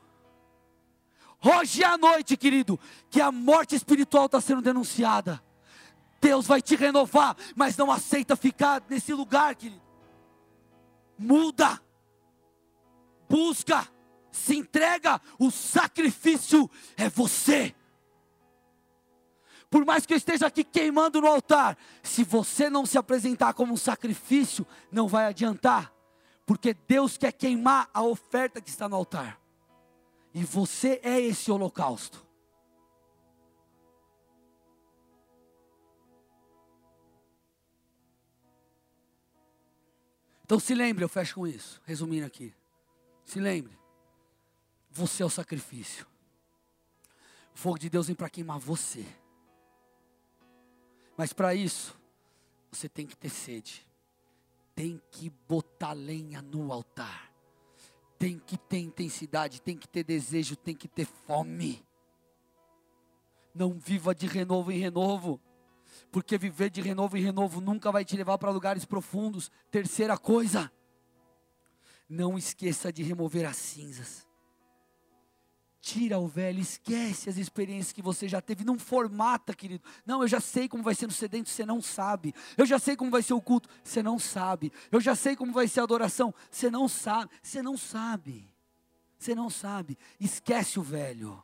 Hoje 1.45 1.83
à 1.83 1.95
noite, 1.95 2.35
querido, 2.35 2.79
que 3.07 3.21
a 3.21 3.31
morte 3.31 3.75
espiritual 3.75 4.25
está 4.25 4.41
sendo 4.41 4.63
denunciada. 4.63 5.43
Deus 6.19 6.47
vai 6.47 6.59
te 6.59 6.75
renovar, 6.75 7.37
mas 7.55 7.77
não 7.77 7.91
aceita 7.91 8.35
ficar 8.35 8.81
nesse 8.89 9.13
lugar, 9.13 9.53
querido. 9.53 9.81
Muda, 11.19 11.79
busca 13.29 13.87
se 14.37 14.55
entrega, 14.55 15.19
o 15.39 15.51
sacrifício 15.51 16.69
é 16.95 17.09
você. 17.09 17.75
Por 19.69 19.83
mais 19.85 20.05
que 20.05 20.13
eu 20.13 20.17
esteja 20.17 20.47
aqui 20.47 20.63
queimando 20.63 21.19
no 21.19 21.27
altar, 21.27 21.77
se 22.01 22.23
você 22.23 22.69
não 22.69 22.85
se 22.85 22.97
apresentar 22.97 23.53
como 23.53 23.73
um 23.73 23.77
sacrifício, 23.77 24.65
não 24.91 25.07
vai 25.07 25.25
adiantar, 25.25 25.93
porque 26.45 26.73
Deus 26.73 27.17
quer 27.17 27.33
queimar 27.33 27.89
a 27.93 28.01
oferta 28.01 28.61
que 28.61 28.69
está 28.69 28.87
no 28.87 28.95
altar, 28.95 29.41
e 30.33 30.43
você 30.43 31.01
é 31.03 31.19
esse 31.19 31.51
holocausto. 31.51 32.25
Então 40.45 40.61
se 40.61 40.73
lembre, 40.73 41.03
eu 41.03 41.09
fecho 41.09 41.35
com 41.35 41.45
isso, 41.45 41.81
resumindo 41.83 42.25
aqui. 42.25 42.55
Se 43.25 43.37
lembre, 43.37 43.77
você 44.97 45.21
é 45.21 45.25
o 45.25 45.29
sacrifício. 45.29 46.07
O 47.53 47.57
fogo 47.57 47.77
de 47.77 47.89
Deus 47.89 48.07
vem 48.07 48.15
para 48.15 48.29
queimar 48.29 48.59
você. 48.59 49.05
Mas 51.15 51.33
para 51.33 51.53
isso, 51.53 51.95
você 52.71 52.89
tem 52.89 53.05
que 53.05 53.15
ter 53.15 53.29
sede. 53.29 53.87
Tem 54.75 55.01
que 55.11 55.29
botar 55.47 55.93
lenha 55.93 56.41
no 56.41 56.71
altar. 56.73 57.31
Tem 58.17 58.39
que 58.39 58.57
ter 58.57 58.79
intensidade, 58.79 59.61
tem 59.61 59.77
que 59.77 59.87
ter 59.87 60.03
desejo, 60.03 60.55
tem 60.55 60.75
que 60.75 60.87
ter 60.87 61.05
fome. 61.05 61.85
Não 63.53 63.73
viva 63.73 64.13
de 64.13 64.25
renovo 64.27 64.71
em 64.71 64.79
renovo, 64.79 65.39
porque 66.11 66.37
viver 66.37 66.69
de 66.69 66.81
renovo 66.81 67.17
em 67.17 67.21
renovo 67.21 67.61
nunca 67.61 67.91
vai 67.91 68.03
te 68.03 68.15
levar 68.15 68.37
para 68.37 68.51
lugares 68.51 68.85
profundos. 68.85 69.51
Terceira 69.71 70.17
coisa, 70.17 70.71
não 72.09 72.37
esqueça 72.37 72.91
de 72.91 73.03
remover 73.03 73.45
as 73.45 73.57
cinzas. 73.57 74.26
Tira 75.87 76.19
o 76.19 76.27
velho, 76.27 76.59
esquece 76.59 77.29
as 77.29 77.37
experiências 77.37 77.93
que 77.93 78.01
você 78.01 78.27
já 78.27 78.41
teve, 78.41 78.65
não 78.65 78.77
formata, 78.77 79.53
querido. 79.53 79.81
Não, 80.05 80.21
eu 80.21 80.27
já 80.27 80.41
sei 80.41 80.67
como 80.67 80.83
vai 80.83 80.93
ser 80.93 81.07
no 81.07 81.13
sedento, 81.13 81.47
você 81.47 81.65
não 81.65 81.81
sabe. 81.81 82.35
Eu 82.57 82.65
já 82.65 82.77
sei 82.77 82.97
como 82.97 83.09
vai 83.09 83.23
ser 83.23 83.33
o 83.33 83.41
culto, 83.41 83.69
você 83.81 84.03
não 84.03 84.19
sabe. 84.19 84.69
Eu 84.91 84.99
já 84.99 85.15
sei 85.15 85.33
como 85.33 85.53
vai 85.53 85.65
ser 85.65 85.79
a 85.79 85.83
adoração, 85.83 86.33
você 86.51 86.69
não 86.69 86.89
sabe. 86.89 87.31
Você 87.41 87.61
não 87.61 87.77
sabe. 87.77 88.53
Você 89.17 89.33
não 89.33 89.49
sabe. 89.49 89.97
Esquece 90.19 90.77
o 90.77 90.83
velho. 90.83 91.41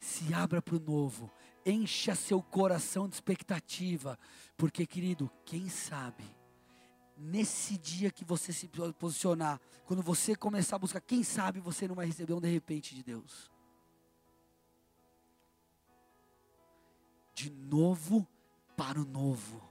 Se 0.00 0.34
abra 0.34 0.60
para 0.60 0.74
o 0.74 0.80
novo. 0.80 1.30
Encha 1.64 2.16
seu 2.16 2.42
coração 2.42 3.08
de 3.08 3.14
expectativa. 3.14 4.18
Porque, 4.56 4.84
querido, 4.84 5.30
quem 5.44 5.68
sabe 5.68 6.24
nesse 7.16 7.78
dia 7.78 8.10
que 8.10 8.24
você 8.24 8.52
se 8.52 8.68
posicionar, 8.98 9.60
quando 9.84 10.02
você 10.02 10.34
começar 10.34 10.74
a 10.74 10.78
buscar, 10.80 11.00
quem 11.00 11.22
sabe 11.22 11.60
você 11.60 11.86
não 11.86 11.94
vai 11.94 12.06
receber 12.06 12.32
um 12.32 12.40
de 12.40 12.50
repente 12.50 12.96
de 12.96 13.04
Deus. 13.04 13.49
De 17.40 17.50
novo 17.50 18.26
para 18.76 19.00
o 19.00 19.04
novo. 19.04 19.69